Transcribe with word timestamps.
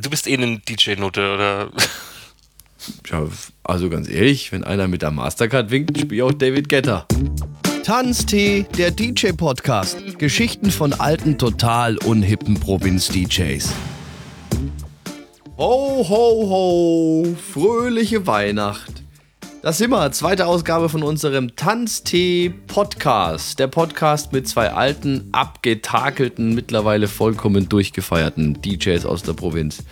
Du 0.00 0.10
bist 0.10 0.26
eh 0.26 0.34
eine 0.34 0.58
DJ-Note, 0.58 1.34
oder? 1.34 1.70
Ja, 3.10 3.26
also 3.64 3.90
ganz 3.90 4.08
ehrlich, 4.08 4.52
wenn 4.52 4.62
einer 4.62 4.86
mit 4.86 5.02
der 5.02 5.10
Mastercard 5.10 5.72
winkt, 5.72 5.98
spiele 5.98 6.14
ich 6.14 6.22
auch 6.22 6.32
David 6.32 6.68
Getter. 6.68 7.06
Tanztee, 7.82 8.64
der 8.78 8.92
DJ-Podcast. 8.92 10.18
Geschichten 10.18 10.70
von 10.70 10.92
alten, 10.92 11.36
total 11.36 11.96
unhippen 11.98 12.60
Provinz-DJs. 12.60 13.72
Ho, 15.56 16.06
ho, 16.08 16.48
ho, 16.48 17.36
fröhliche 17.52 18.26
Weihnacht. 18.26 19.02
Das 19.66 19.78
sind 19.78 19.90
wir, 19.90 20.12
zweite 20.12 20.46
Ausgabe 20.46 20.88
von 20.88 21.02
unserem 21.02 21.56
Tanztee-Podcast. 21.56 23.58
Der 23.58 23.66
Podcast 23.66 24.32
mit 24.32 24.46
zwei 24.46 24.70
alten, 24.70 25.28
abgetakelten, 25.32 26.54
mittlerweile 26.54 27.08
vollkommen 27.08 27.68
durchgefeierten 27.68 28.62
DJs 28.62 29.04
aus 29.04 29.24
der 29.24 29.32
Provinz. 29.32 29.82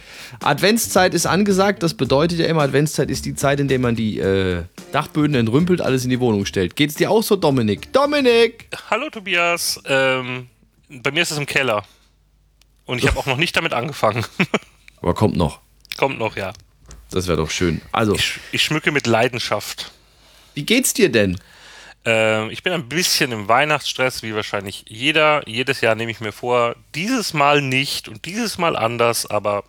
Adventszeit 0.45 1.13
ist 1.13 1.27
angesagt, 1.27 1.83
das 1.83 1.95
bedeutet 1.95 2.39
ja 2.39 2.47
immer, 2.47 2.63
Adventszeit 2.63 3.11
ist 3.11 3.25
die 3.25 3.35
Zeit, 3.35 3.59
in 3.59 3.67
der 3.67 3.81
man 3.81 3.97
die 3.97 4.21
äh, 4.21 4.63
Dachböden 4.93 5.35
entrümpelt, 5.35 5.81
alles 5.81 6.05
in 6.05 6.11
die 6.11 6.21
Wohnung 6.21 6.47
stellt. 6.47 6.77
Geht's 6.77 6.95
dir 6.95 7.11
auch 7.11 7.25
so, 7.25 7.35
Dominik? 7.35 7.93
Dominik! 7.93 8.69
Hallo 8.91 9.11
Tobias, 9.11 9.83
ähm, 9.87 10.47
bei 10.89 11.11
mir 11.11 11.23
ist 11.23 11.33
es 11.33 11.39
im 11.39 11.47
Keller. 11.47 11.83
Und 12.85 12.99
ich 12.99 13.07
habe 13.09 13.19
auch 13.19 13.27
noch 13.27 13.39
nicht 13.39 13.57
damit 13.57 13.73
angefangen. 13.73 14.25
Aber 15.03 15.15
kommt 15.15 15.37
noch. 15.37 15.59
Kommt 15.97 16.21
noch, 16.21 16.37
ja. 16.37 16.53
Das 17.15 17.29
wäre 17.29 17.37
doch 17.37 17.51
schön. 17.51 17.81
Also, 17.93 18.17
Ich, 18.17 18.41
ich 18.51 18.63
schmücke 18.65 18.91
mit 18.91 19.07
Leidenschaft. 19.07 19.93
wie 20.55 20.65
geht's 20.65 20.95
dir 20.95 21.13
denn? 21.13 21.39
Ähm, 22.05 22.51
ich 22.51 22.65
bin 22.65 22.73
ein 22.73 22.89
bisschen 22.89 23.31
im 23.31 23.47
Weihnachtsstress, 23.47 24.25
wie 24.25 24.35
wahrscheinlich 24.35 24.85
jeder. 24.89 25.49
Jedes 25.49 25.81
Jahr 25.81 25.95
nehme 25.95 26.11
ich 26.11 26.19
mir 26.19 26.33
vor, 26.33 26.75
dieses 26.97 27.33
Mal 27.33 27.63
nicht 27.63 28.09
und 28.09 28.25
dieses 28.25 28.59
Mal 28.59 28.75
anders, 28.75 29.27
aber 29.27 29.63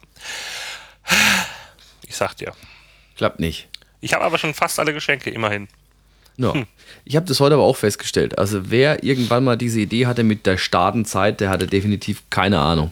ich 2.07 2.15
sag 2.15 2.35
dir. 2.37 2.53
Klappt 3.15 3.39
nicht. 3.39 3.67
Ich 4.01 4.13
habe 4.13 4.25
aber 4.25 4.39
schon 4.39 4.55
fast 4.55 4.79
alle 4.79 4.91
Geschenke, 4.93 5.29
immerhin. 5.29 5.67
No. 6.37 6.65
Ich 7.05 7.15
habe 7.15 7.27
das 7.27 7.39
heute 7.39 7.53
aber 7.53 7.63
auch 7.63 7.77
festgestellt. 7.77 8.39
Also, 8.39 8.71
wer 8.71 9.03
irgendwann 9.03 9.43
mal 9.43 9.55
diese 9.55 9.79
Idee 9.81 10.07
hatte 10.07 10.23
mit 10.23 10.47
der 10.47 10.57
Startenzeit, 10.57 11.39
der 11.41 11.49
hatte 11.51 11.67
definitiv 11.67 12.23
keine 12.31 12.59
Ahnung. 12.59 12.91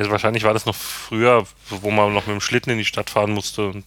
Das, 0.00 0.08
wahrscheinlich 0.08 0.44
war 0.44 0.54
das 0.54 0.64
noch 0.64 0.74
früher, 0.74 1.46
wo 1.68 1.90
man 1.90 2.14
noch 2.14 2.26
mit 2.26 2.34
dem 2.34 2.40
Schlitten 2.40 2.70
in 2.70 2.78
die 2.78 2.86
Stadt 2.86 3.10
fahren 3.10 3.32
musste. 3.32 3.82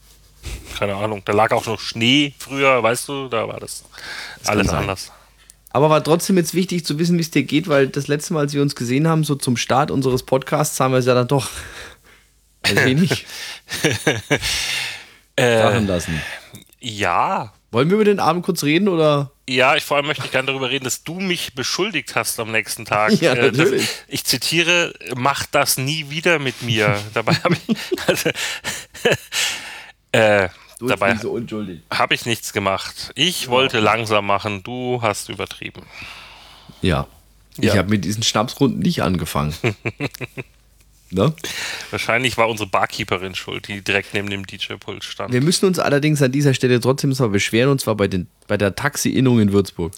Keine 0.78 0.94
Ahnung. 0.94 1.23
Da 1.25 1.33
lag 1.33 1.52
auch 1.52 1.66
noch 1.66 1.80
Schnee 1.80 2.36
früher, 2.38 2.83
weißt 2.83 3.08
du, 3.08 3.30
da 3.30 3.47
war 3.47 3.59
das, 3.59 3.83
alles 4.45 4.67
sein. 4.67 4.81
anders. 4.81 5.11
Aber 5.72 5.89
war 5.89 6.03
trotzdem 6.03 6.38
jetzt 6.38 6.53
wichtig 6.53 6.86
zu 6.86 7.00
wissen, 7.00 7.17
wie 7.17 7.22
es 7.22 7.31
dir 7.31 7.41
geht, 7.41 7.67
weil 7.67 7.88
das 7.88 8.08
letzte 8.08 8.36
Mal, 8.36 8.41
als 8.41 8.53
wir 8.53 8.61
uns 8.61 8.75
gesehen 8.75 9.08
haben, 9.08 9.23
so 9.23 9.34
zum 9.34 9.58
Start 9.58 9.89
unseres 9.89 10.22
Podcasts, 10.22 10.80
haben 10.80 10.91
wir 10.91 11.00
es 11.00 11.08
ja 11.08 11.16
dann 11.16 11.28
doch 11.28 11.50
ein 12.61 12.75
wenig 12.86 13.25
machen 15.36 15.88
lassen. 15.88 16.22
Ja, 16.80 17.53
Wollen 17.73 17.89
wir 17.89 17.95
über 17.95 18.05
den 18.05 18.19
Abend 18.19 18.45
kurz 18.45 18.63
reden 18.63 18.88
oder? 18.88 19.31
Ja, 19.49 19.75
ich 19.75 19.83
vor 19.83 19.97
allem 19.97 20.05
möchte 20.05 20.23
ich 20.25 20.31
gerne 20.31 20.45
darüber 20.45 20.69
reden, 20.69 20.83
dass 20.85 21.03
du 21.03 21.16
mich 21.19 21.55
beschuldigt 21.55 22.16
hast 22.16 22.39
am 22.39 22.52
nächsten 22.52 22.85
Tag. 22.85 23.11
Ja, 23.21 23.33
Äh, 23.33 23.52
natürlich. 23.52 23.88
ich 24.07 24.23
zitiere, 24.23 24.93
mach 25.16 25.45
das 25.47 25.77
nie 25.77 26.09
wieder 26.11 26.38
mit 26.39 26.61
mir. 26.61 26.97
Dabei 27.16 27.33
habe 27.35 27.57
ich, 27.67 27.77
also, 28.07 28.29
äh, 30.11 30.49
Du 30.79 30.88
dabei 30.88 31.16
so 31.16 31.31
unschuldig. 31.31 31.79
habe 31.91 32.13
ich 32.13 32.25
nichts 32.25 32.51
gemacht. 32.53 33.11
Ich 33.16 33.47
wollte 33.47 33.79
langsam 33.79 34.25
machen, 34.27 34.61
du 34.63 34.99
hast 35.01 35.29
übertrieben. 35.29 35.81
Ja. 36.81 37.07
Ich 37.57 37.66
Ja. 37.66 37.75
habe 37.77 37.89
mit 37.89 38.03
diesen 38.05 38.21
Schnapsrunden 38.23 38.79
nicht 38.79 39.01
angefangen. 39.01 39.53
Ne? 41.11 41.33
Wahrscheinlich 41.91 42.37
war 42.37 42.49
unsere 42.49 42.69
Barkeeperin 42.69 43.35
schuld, 43.35 43.67
die 43.67 43.81
direkt 43.81 44.13
neben 44.13 44.29
dem 44.29 44.45
DJ-Pult 44.45 45.03
stand. 45.03 45.33
Wir 45.33 45.41
müssen 45.41 45.65
uns 45.65 45.79
allerdings 45.79 46.21
an 46.21 46.31
dieser 46.31 46.53
Stelle 46.53 46.79
trotzdem 46.79 47.13
mal 47.17 47.29
beschweren, 47.29 47.69
und 47.69 47.81
zwar 47.81 47.95
bei, 47.95 48.07
den, 48.07 48.27
bei 48.47 48.57
der 48.57 48.75
Taxi-Innung 48.75 49.39
in 49.39 49.51
Würzburg. 49.53 49.93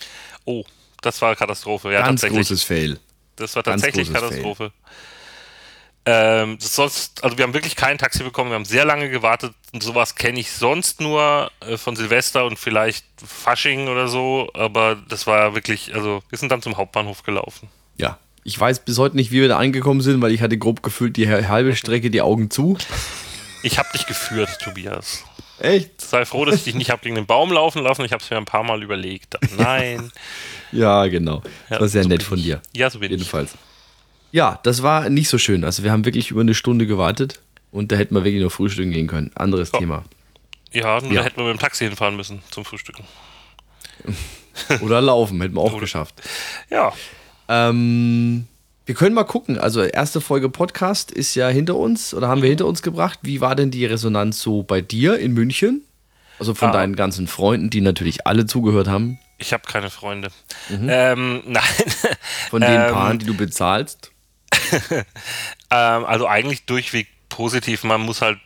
Oh, 0.45 0.63
das 1.01 1.21
war 1.21 1.35
Katastrophe. 1.35 1.91
Ja, 1.91 2.01
Ganz 2.05 2.21
großes 2.21 2.63
Fail. 2.63 2.99
Das 3.35 3.55
war 3.55 3.63
tatsächlich 3.63 4.11
Katastrophe. 4.11 4.71
Ähm, 6.07 6.57
sonst, 6.59 7.23
also 7.23 7.35
wir 7.37 7.43
haben 7.43 7.55
wirklich 7.55 7.75
kein 7.75 7.97
Taxi 7.97 8.23
bekommen, 8.23 8.51
wir 8.51 8.55
haben 8.55 8.65
sehr 8.65 8.85
lange 8.85 9.09
gewartet. 9.09 9.53
Und 9.73 9.81
sowas 9.81 10.13
kenne 10.13 10.39
ich 10.39 10.51
sonst 10.51 11.01
nur 11.01 11.51
äh, 11.61 11.77
von 11.77 11.95
Silvester 11.95 12.45
und 12.45 12.59
vielleicht 12.59 13.05
Fasching 13.25 13.87
oder 13.87 14.07
so, 14.07 14.49
aber 14.53 14.95
das 15.09 15.25
war 15.25 15.55
wirklich, 15.55 15.95
also 15.95 16.21
wir 16.29 16.37
sind 16.37 16.51
dann 16.51 16.61
zum 16.61 16.77
Hauptbahnhof 16.77 17.23
gelaufen. 17.23 17.69
Ja. 17.97 18.19
Ich 18.47 18.59
weiß 18.59 18.85
bis 18.85 18.99
heute 18.99 19.15
nicht, 19.15 19.31
wie 19.31 19.41
wir 19.41 19.47
da 19.47 19.57
angekommen 19.57 20.01
sind, 20.01 20.21
weil 20.21 20.31
ich 20.31 20.41
hatte 20.41 20.55
grob 20.57 20.83
gefühlt 20.83 21.17
die 21.17 21.27
halbe 21.27 21.75
Strecke 21.75 22.11
die 22.11 22.21
Augen 22.21 22.51
zu. 22.51 22.77
Ich 23.63 23.79
habe 23.79 23.89
dich 23.93 24.05
geführt, 24.05 24.59
Tobias. 24.61 25.23
Echt? 25.57 25.99
Sei 25.99 26.25
froh, 26.25 26.45
dass 26.45 26.55
ich 26.55 26.63
dich 26.65 26.75
nicht 26.75 26.91
habe 26.91 27.01
gegen 27.01 27.15
den 27.15 27.25
Baum 27.25 27.51
laufen 27.51 27.81
lassen. 27.81 28.05
Ich 28.05 28.11
habe 28.11 28.21
es 28.23 28.29
mir 28.29 28.37
ein 28.37 28.45
paar 28.45 28.63
Mal 28.63 28.81
überlegt. 28.83 29.35
Nein. 29.57 30.11
Ja, 30.71 31.07
genau. 31.07 31.39
Das 31.39 31.51
Ja, 31.69 31.79
war 31.79 31.87
sehr 31.87 32.03
so 32.03 32.09
nett 32.09 32.21
von 32.23 32.37
ich. 32.37 32.43
dir. 32.45 32.61
Ja, 32.75 32.89
so 32.89 32.99
bin 32.99 33.05
ich. 33.09 33.17
Jedenfalls. 33.17 33.53
Ja, 34.33 34.59
das 34.63 34.83
war 34.83 35.09
nicht 35.09 35.29
so 35.29 35.37
schön. 35.37 35.63
Also 35.63 35.83
wir 35.83 35.91
haben 35.93 36.03
wirklich 36.03 36.31
über 36.31 36.41
eine 36.41 36.53
Stunde 36.53 36.85
gewartet 36.85 37.39
und 37.71 37.93
da 37.93 37.95
hätten 37.95 38.13
wir 38.13 38.25
wirklich 38.25 38.43
noch 38.43 38.51
frühstücken 38.51 38.91
gehen 38.91 39.07
können. 39.07 39.31
Anderes 39.35 39.71
Ja. 39.71 39.79
Thema. 39.79 40.03
Ja, 40.73 40.99
nur 40.99 41.13
Ja. 41.13 41.21
da 41.21 41.25
hätten 41.27 41.37
wir 41.37 41.45
mit 41.45 41.53
dem 41.55 41.59
Taxi 41.59 41.85
hinfahren 41.85 42.17
müssen 42.17 42.41
zum 42.51 42.65
Frühstücken. 42.65 43.05
Oder 44.81 44.99
laufen, 45.01 45.39
hätten 45.41 45.55
wir 45.55 45.61
auch 45.61 45.79
geschafft. 45.79 46.15
Ja, 46.69 46.91
Ähm, 47.47 48.47
wir 48.85 48.95
können 48.95 49.15
mal 49.15 49.23
gucken. 49.23 49.57
Also 49.57 49.81
erste 49.83 50.21
Folge 50.21 50.49
Podcast 50.49 51.11
ist 51.11 51.35
ja 51.35 51.47
hinter 51.47 51.75
uns 51.75 52.13
oder 52.13 52.27
haben 52.27 52.41
wir 52.41 52.49
hinter 52.49 52.65
uns 52.67 52.81
gebracht. 52.81 53.19
Wie 53.23 53.41
war 53.41 53.55
denn 53.55 53.71
die 53.71 53.85
Resonanz 53.85 54.41
so 54.41 54.63
bei 54.63 54.81
dir 54.81 55.17
in 55.19 55.33
München? 55.33 55.81
Also 56.39 56.53
von 56.53 56.69
Ah. 56.69 56.73
deinen 56.73 56.95
ganzen 56.95 57.27
Freunden, 57.27 57.69
die 57.69 57.81
natürlich 57.81 58.27
alle 58.27 58.45
zugehört 58.45 58.87
haben. 58.87 59.17
ich 59.37 59.53
habe 59.53 59.63
keine 59.67 59.89
Freunde. 59.89 60.29
Ähm, 60.69 61.41
nein. 61.47 61.63
Von 62.49 62.61
den 62.61 62.71
Ähm, 62.71 62.93
Paaren, 62.93 63.19
die 63.19 63.25
du 63.25 63.35
bezahlst. 63.35 64.11
Ähm, 65.71 66.05
also 66.05 66.27
eigentlich 66.27 66.65
durchweg 66.65 67.07
positiv. 67.29 67.83
Man 67.83 68.01
muss 68.01 68.21
halt, 68.21 68.37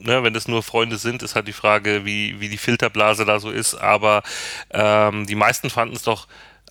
ne, 0.00 0.22
wenn 0.24 0.34
das 0.34 0.48
nur 0.48 0.62
Freunde 0.62 0.98
sind, 0.98 1.22
ist 1.22 1.34
halt 1.36 1.46
die 1.48 1.52
Frage, 1.52 2.04
wie, 2.04 2.40
wie 2.40 2.48
die 2.48 2.58
Filterblase 2.58 3.24
da 3.24 3.38
so 3.38 3.50
ist. 3.50 3.74
Aber 3.74 4.22
ähm, 4.70 5.26
die 5.26 5.36
meisten 5.36 5.70
fanden 5.70 5.94
es 5.94 6.02
doch 6.02 6.26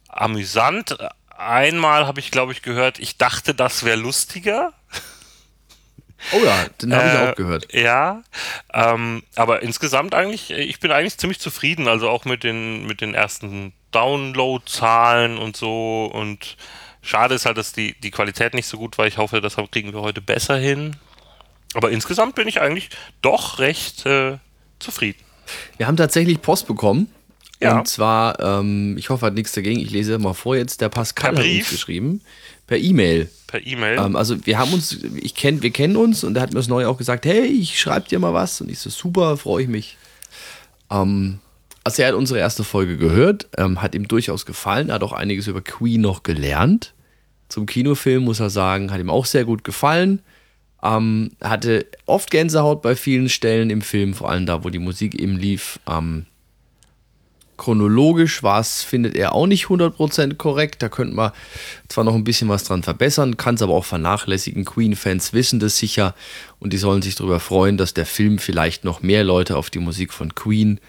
amüsant. 0.10 0.98
Einmal 1.38 2.08
habe 2.08 2.20
ich, 2.20 2.32
glaube 2.32 2.52
ich, 2.52 2.62
gehört, 2.62 3.00
ich 3.00 3.18
dachte, 3.18 3.54
das 3.54 3.84
wäre 3.84 3.98
lustiger. 3.98 4.74
Oh 6.32 6.44
ja, 6.44 6.68
den 6.82 6.96
habe 6.96 7.08
ich 7.08 7.14
Äh, 7.14 7.18
auch 7.32 7.36
gehört. 7.36 7.74
Ja, 7.74 8.24
ähm, 8.74 9.24
aber 9.36 9.62
insgesamt 9.62 10.16
eigentlich, 10.16 10.50
äh, 10.52 10.64
ich 10.64 10.80
bin 10.80 10.92
eigentlich 10.92 11.18
ziemlich 11.18 11.40
zufrieden, 11.40 11.88
also 11.88 12.10
auch 12.10 12.26
mit 12.26 12.44
den, 12.44 12.88
mit 12.88 13.02
den 13.02 13.14
ersten 13.14 13.72
Download-Zahlen 13.92 15.38
und 15.38 15.56
so. 15.56 16.06
Und 16.12 16.58
schade 17.02 17.36
ist 17.36 17.46
halt, 17.46 17.58
dass 17.58 17.72
die, 17.72 17.94
die 18.00 18.12
Qualität 18.12 18.56
nicht 18.56 18.66
so 18.68 18.78
gut 18.78 18.98
war. 18.98 19.06
Ich 19.06 19.18
hoffe, 19.18 19.42
das 19.42 19.58
kriegen 19.72 19.94
wir 19.94 20.02
heute 20.02 20.22
besser 20.22 20.58
hin. 20.58 20.96
Aber 21.76 21.92
insgesamt 21.92 22.34
bin 22.36 22.48
ich 22.48 22.62
eigentlich 22.62 22.90
doch 23.22 23.60
recht 23.60 24.06
äh, 24.08 24.40
zufrieden. 24.80 25.20
Wir 25.78 25.86
haben 25.88 25.98
tatsächlich 25.98 26.42
Post 26.42 26.66
bekommen. 26.68 27.14
Ja. 27.60 27.80
Und 27.80 27.88
zwar, 27.88 28.40
ähm, 28.40 28.96
ich 28.98 29.10
hoffe, 29.10 29.26
hat 29.26 29.34
nichts 29.34 29.52
dagegen. 29.54 29.80
Ich 29.80 29.90
lese 29.90 30.18
mal 30.20 30.34
vor 30.34 30.56
jetzt. 30.56 30.82
Der 30.82 30.90
Pascal 30.90 31.34
Per 31.34 31.44
hat 31.44 31.50
uns 31.50 31.70
geschrieben. 31.70 32.22
Per 32.68 32.78
E-Mail. 32.78 33.30
Per 33.48 33.66
E-Mail. 33.66 33.98
Ähm, 33.98 34.16
also 34.16 34.46
wir 34.46 34.60
haben 34.60 34.74
uns, 34.74 35.00
ich 35.16 35.34
kenn, 35.34 35.64
wir 35.64 35.72
kennen 35.72 35.96
uns 35.96 36.24
und 36.24 36.36
er 36.36 36.44
hat 36.44 36.52
mir 36.52 36.60
das 36.60 36.68
Neue 36.68 36.88
auch 36.88 36.98
gesagt, 36.98 37.26
hey, 37.26 37.46
ich 37.46 37.80
schreibe 37.80 38.08
dir 38.08 38.20
mal 38.20 38.34
was. 38.34 38.62
Und 38.62 38.70
ich 38.70 38.80
so, 38.80 38.90
super, 38.90 39.38
freue 39.38 39.64
ich 39.64 39.70
mich. 39.70 39.98
Ähm, 40.92 41.40
also 41.84 42.02
er 42.02 42.10
hat 42.10 42.16
unsere 42.16 42.40
erste 42.40 42.66
Folge 42.66 42.98
gehört, 42.98 43.48
ähm, 43.58 43.82
hat 43.82 43.96
ihm 43.96 44.10
durchaus 44.10 44.46
gefallen, 44.46 44.90
er 44.90 44.96
hat 44.96 45.04
auch 45.04 45.14
einiges 45.14 45.48
über 45.48 45.62
Queen 45.62 46.02
noch 46.02 46.24
gelernt. 46.24 46.94
Zum 47.48 47.66
Kinofilm 47.66 48.26
muss 48.26 48.42
er 48.42 48.50
sagen, 48.50 48.92
hat 48.92 49.00
ihm 49.00 49.10
auch 49.10 49.26
sehr 49.26 49.46
gut 49.46 49.64
gefallen. 49.64 50.22
Ähm, 50.84 51.32
hatte 51.42 51.86
oft 52.06 52.30
Gänsehaut 52.30 52.82
bei 52.82 52.96
vielen 52.96 53.30
Stellen 53.30 53.70
im 53.70 53.82
Film, 53.82 54.14
vor 54.14 54.30
allem 54.30 54.46
da, 54.46 54.66
wo 54.66 54.70
die 54.70 54.80
Musik 54.80 55.16
eben 55.16 55.38
lief. 55.38 55.80
Ähm, 55.90 56.26
chronologisch 57.58 58.44
war 58.44 58.60
es, 58.60 58.84
findet 58.84 59.16
er 59.16 59.34
auch 59.34 59.48
nicht 59.48 59.66
100% 59.66 60.36
korrekt. 60.36 60.82
Da 60.82 60.90
könnte 60.90 61.16
man 61.16 61.32
zwar 61.90 62.04
noch 62.04 62.16
ein 62.16 62.24
bisschen 62.24 62.50
was 62.50 62.64
dran 62.64 62.84
verbessern, 62.84 63.38
kann 63.38 63.56
es 63.56 63.62
aber 63.62 63.74
auch 63.74 63.86
vernachlässigen. 63.86 64.66
Queen-Fans 64.66 65.34
wissen 65.34 65.60
das 65.60 65.78
sicher 65.78 66.16
und 66.60 66.74
die 66.74 66.78
sollen 66.78 67.02
sich 67.02 67.16
darüber 67.16 67.40
freuen, 67.40 67.78
dass 67.78 67.94
der 67.94 68.06
Film 68.06 68.40
vielleicht 68.40 68.84
noch 68.84 69.02
mehr 69.02 69.24
Leute 69.24 69.58
auf 69.58 69.70
die 69.70 69.80
Musik 69.80 70.14
von 70.14 70.36
Queen 70.36 70.80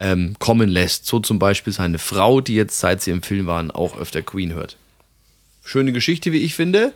ähm, 0.00 0.36
kommen 0.38 0.68
lässt. 0.68 1.06
So 1.06 1.20
zum 1.20 1.38
Beispiel 1.38 1.72
seine 1.72 1.98
Frau, 1.98 2.40
die 2.40 2.54
jetzt, 2.54 2.78
seit 2.78 3.02
sie 3.02 3.10
im 3.10 3.22
Film 3.22 3.46
waren, 3.46 3.70
auch 3.70 3.98
öfter 3.98 4.22
Queen 4.22 4.54
hört. 4.54 4.76
Schöne 5.64 5.92
Geschichte, 5.92 6.32
wie 6.32 6.38
ich 6.38 6.54
finde. 6.54 6.92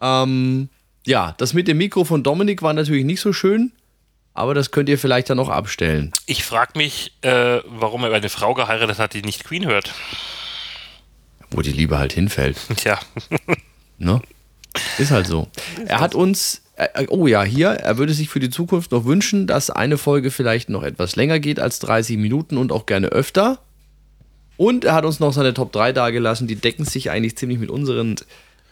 Ähm, 0.00 0.68
ja, 1.06 1.34
das 1.38 1.54
mit 1.54 1.68
dem 1.68 1.78
Mikro 1.78 2.04
von 2.04 2.22
Dominik 2.22 2.62
war 2.62 2.72
natürlich 2.72 3.04
nicht 3.04 3.20
so 3.20 3.32
schön, 3.32 3.72
aber 4.36 4.54
das 4.54 4.70
könnt 4.70 4.88
ihr 4.88 4.98
vielleicht 4.98 5.30
dann 5.30 5.36
noch 5.36 5.48
abstellen. 5.48 6.12
ich 6.26 6.44
frage 6.44 6.72
mich, 6.76 7.12
äh, 7.22 7.60
warum 7.66 8.04
er 8.04 8.12
eine 8.12 8.28
Frau 8.28 8.54
geheiratet 8.54 8.98
hat, 8.98 9.14
die 9.14 9.22
nicht 9.22 9.44
Queen 9.44 9.66
hört. 9.66 9.94
Wo 11.50 11.62
die 11.62 11.72
Liebe 11.72 11.98
halt 11.98 12.12
hinfällt. 12.12 12.56
Tja, 12.76 12.98
Ne? 13.98 14.20
Ist 14.98 15.10
halt 15.10 15.26
so. 15.26 15.48
Er 15.86 16.00
hat 16.00 16.14
uns 16.14 16.62
äh, 16.76 17.06
oh 17.08 17.26
ja, 17.26 17.42
hier, 17.42 17.68
er 17.68 17.96
würde 17.96 18.12
sich 18.12 18.28
für 18.28 18.40
die 18.40 18.50
Zukunft 18.50 18.92
noch 18.92 19.04
wünschen, 19.04 19.46
dass 19.46 19.70
eine 19.70 19.96
Folge 19.96 20.30
vielleicht 20.30 20.68
noch 20.68 20.82
etwas 20.82 21.16
länger 21.16 21.40
geht 21.40 21.58
als 21.58 21.78
30 21.78 22.18
Minuten 22.18 22.58
und 22.58 22.72
auch 22.72 22.86
gerne 22.86 23.08
öfter. 23.08 23.58
Und 24.58 24.84
er 24.84 24.94
hat 24.94 25.04
uns 25.04 25.20
noch 25.20 25.32
seine 25.32 25.54
Top 25.54 25.72
3 25.72 25.92
dargelassen, 25.92 26.46
die 26.46 26.56
decken 26.56 26.84
sich 26.84 27.10
eigentlich 27.10 27.36
ziemlich 27.36 27.58
mit 27.58 27.70
unseren 27.70 28.16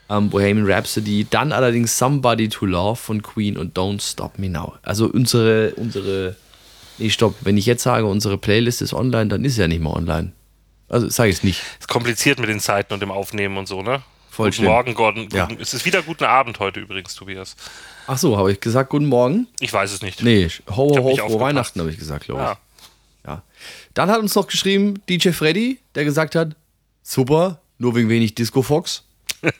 ähm, 0.09 0.29
Bohemian 0.29 0.69
Rhapsody. 0.69 1.25
Dann 1.29 1.51
allerdings 1.51 1.97
Somebody 1.97 2.49
to 2.49 2.65
Love 2.65 2.95
von 2.95 3.21
Queen 3.21 3.57
und 3.57 3.77
Don't 3.77 4.01
Stop 4.01 4.37
Me 4.37 4.49
Now. 4.49 4.75
Also 4.83 5.07
unsere, 5.07 5.73
unsere, 5.75 6.35
nee, 6.97 7.09
stopp, 7.09 7.35
wenn 7.41 7.57
ich 7.57 7.65
jetzt 7.65 7.83
sage, 7.83 8.05
unsere 8.05 8.37
Playlist 8.37 8.81
ist 8.81 8.93
online, 8.93 9.27
dann 9.27 9.43
ist 9.45 9.55
sie 9.55 9.61
ja 9.61 9.67
nicht 9.67 9.81
mehr 9.81 9.93
online. 9.93 10.31
Also 10.87 11.09
sage 11.09 11.29
ich 11.29 11.37
es 11.37 11.43
nicht. 11.43 11.61
Ist 11.79 11.87
kompliziert 11.87 12.39
mit 12.39 12.49
den 12.49 12.59
Zeiten 12.59 12.93
und 12.93 12.99
dem 12.99 13.11
Aufnehmen 13.11 13.57
und 13.57 13.67
so, 13.67 13.81
ne? 13.81 14.03
Voll 14.29 14.47
Guten 14.47 14.55
schlimm. 14.55 14.71
Morgen, 14.71 14.93
Gordon. 14.95 15.29
Ja. 15.31 15.47
Es 15.59 15.73
ist 15.73 15.85
wieder 15.85 16.01
guten 16.01 16.25
Abend 16.25 16.59
heute 16.59 16.81
übrigens, 16.81 17.15
Tobias. 17.15 17.55
Ach 18.05 18.17
so, 18.17 18.37
habe 18.37 18.51
ich 18.51 18.59
gesagt, 18.59 18.89
guten 18.89 19.05
Morgen? 19.05 19.47
Ich 19.61 19.71
weiß 19.71 19.93
es 19.93 20.01
nicht. 20.01 20.21
Nee, 20.21 20.49
ho, 20.69 20.75
ho, 20.75 21.03
ho, 21.03 21.15
frohe. 21.15 21.39
Weihnachten 21.39 21.79
habe 21.79 21.89
ich 21.89 21.97
gesagt, 21.97 22.25
glaube 22.25 22.41
ich. 22.41 22.47
Ja. 22.47 22.57
Ja. 23.25 23.43
Dann 23.93 24.09
hat 24.09 24.19
uns 24.19 24.35
noch 24.35 24.47
geschrieben 24.47 25.01
DJ 25.09 25.29
Freddy, 25.29 25.79
der 25.95 26.03
gesagt 26.03 26.35
hat, 26.35 26.55
super, 27.01 27.61
nur 27.77 27.95
wegen 27.95 28.09
wenig 28.09 28.35
Disco 28.35 28.61
Fox. 28.61 29.03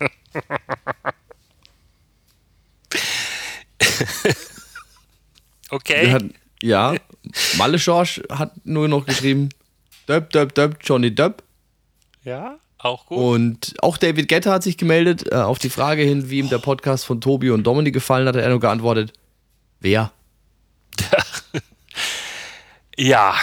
Okay. 5.72 6.12
Hat, 6.12 6.24
ja, 6.62 6.96
Malle 7.58 7.80
Schorsch 7.80 8.22
hat 8.30 8.54
nur 8.66 8.88
noch 8.88 9.06
geschrieben, 9.06 9.50
Döp, 10.08 10.30
Döp, 10.30 10.54
Döp, 10.54 10.78
Johnny 10.84 11.14
Döp. 11.14 11.44
ja, 12.24 12.58
auch 12.78 13.08
gut. 13.08 13.18
Und 13.18 13.74
auch 13.82 13.98
David 13.98 14.28
Getter 14.28 14.52
hat 14.52 14.64
sich 14.64 14.78
gemeldet, 14.78 15.32
äh, 15.32 15.36
auf 15.36 15.58
die 15.58 15.70
Frage 15.72 16.04
hin, 16.04 16.30
wie 16.30 16.38
ihm 16.40 16.50
der 16.50 16.60
Podcast 16.60 17.06
von 17.06 17.20
Tobi 17.20 17.50
und 17.50 17.64
Dominik 17.64 17.94
gefallen 17.94 18.28
hat, 18.28 18.36
hat 18.36 18.44
er 18.44 18.50
nur 18.50 18.60
geantwortet, 18.60 19.14
wer? 19.80 20.12
Ja. 22.98 23.36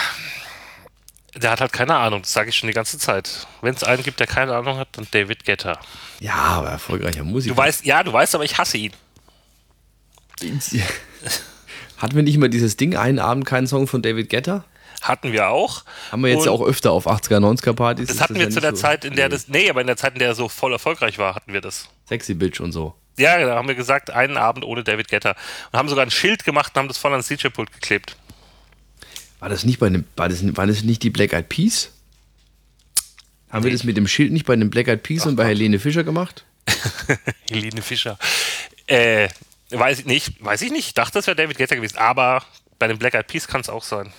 Der 1.35 1.51
hat 1.51 1.61
halt 1.61 1.73
keine 1.73 1.95
Ahnung, 1.95 2.21
das 2.21 2.31
sage 2.33 2.49
ich 2.49 2.55
schon 2.55 2.67
die 2.67 2.73
ganze 2.73 2.97
Zeit. 2.99 3.47
Wenn 3.61 3.73
es 3.73 3.83
einen 3.83 4.03
gibt, 4.03 4.19
der 4.19 4.27
keine 4.27 4.55
Ahnung 4.55 4.77
hat, 4.77 4.89
dann 4.91 5.07
David 5.11 5.45
Getter. 5.45 5.79
Ja, 6.19 6.35
aber 6.35 6.69
erfolgreicher 6.69 7.23
Musiker. 7.23 7.55
Du 7.55 7.61
weißt, 7.61 7.85
ja, 7.85 8.03
du 8.03 8.13
weißt, 8.13 8.35
aber 8.35 8.43
ich 8.43 8.57
hasse 8.57 8.77
ihn. 8.77 8.93
Hatten 11.97 12.15
wir 12.15 12.23
nicht 12.23 12.37
mal 12.37 12.49
dieses 12.49 12.77
Ding, 12.77 12.95
einen 12.95 13.19
Abend 13.19 13.45
keinen 13.45 13.67
Song 13.67 13.87
von 13.87 14.01
David 14.01 14.29
Getter? 14.29 14.65
Hatten 15.01 15.31
wir 15.31 15.49
auch. 15.49 15.83
Haben 16.11 16.21
wir 16.23 16.29
jetzt 16.29 16.39
Und 16.39 16.45
ja 16.45 16.51
auch 16.51 16.61
öfter 16.61 16.91
auf 16.91 17.07
80er, 17.07 17.39
90er 17.39 17.73
Partys. 17.73 18.07
Das 18.07 18.21
hatten 18.21 18.35
wir 18.35 18.43
ja 18.43 18.49
zu 18.49 18.61
der 18.61 18.71
so- 18.75 18.81
Zeit, 18.81 19.03
in 19.05 19.15
der 19.15 19.27
das. 19.29 19.47
Nee, 19.47 19.69
aber 19.69 19.81
in 19.81 19.87
der 19.87 19.97
Zeit, 19.97 20.13
in 20.13 20.19
der 20.19 20.29
er 20.29 20.35
so 20.35 20.47
voll 20.49 20.71
erfolgreich 20.71 21.17
war, 21.17 21.35
hatten 21.35 21.51
wir 21.53 21.61
das. 21.61 21.89
Sexy 22.07 22.33
Bitch 22.33 22.59
und 22.61 22.71
so. 22.71 22.93
Ja, 23.17 23.37
da 23.45 23.55
haben 23.55 23.67
wir 23.67 23.75
gesagt, 23.75 24.09
einen 24.11 24.37
Abend 24.37 24.65
ohne 24.65 24.83
David 24.83 25.07
Getter. 25.09 25.35
Und 25.71 25.77
haben 25.79 25.89
sogar 25.89 26.05
ein 26.05 26.11
Schild 26.11 26.45
gemacht 26.45 26.71
und 26.73 26.79
haben 26.79 26.87
das 26.87 26.97
voll 26.97 27.11
ans 27.11 27.27
DJ-Pult 27.27 27.71
geklebt. 27.71 28.15
War 29.43 29.49
das 29.49 29.65
nicht 29.65 29.77
bei 29.79 29.89
dem, 29.89 30.05
war 30.15 30.29
das, 30.29 30.41
war 30.55 30.67
das 30.67 30.83
nicht 30.85 31.03
die 31.03 31.09
Black 31.09 31.33
Eyed 31.33 31.49
Peas? 31.49 31.91
Haben 33.49 33.65
wir 33.65 33.71
Nee. 33.71 33.75
das 33.75 33.83
mit 33.83 33.97
dem 33.97 34.07
Schild 34.07 34.31
nicht 34.31 34.45
bei 34.45 34.55
den 34.55 34.69
Black 34.69 34.87
Eyed 34.87 35.03
Peas 35.03 35.25
und 35.25 35.35
bei 35.35 35.43
Helene 35.45 35.79
Fischer 35.79 36.05
gemacht? 36.05 36.45
Helene 37.49 37.81
Fischer. 37.81 38.17
Äh, 38.87 39.27
weiß 39.69 39.99
ich 39.99 40.05
nicht, 40.05 40.41
weiß 40.41 40.61
ich 40.61 40.71
nicht. 40.71 40.87
Ich 40.87 40.93
dachte, 40.93 41.15
das 41.15 41.27
wäre 41.27 41.35
David 41.35 41.57
Getter 41.57 41.75
gewesen. 41.75 41.97
Aber 41.97 42.41
bei 42.79 42.87
den 42.87 42.97
Black 42.97 43.15
Eyed 43.15 43.27
Peas 43.27 43.45
kann 43.49 43.59
es 43.59 43.67
auch 43.67 43.83
sein. 43.83 44.13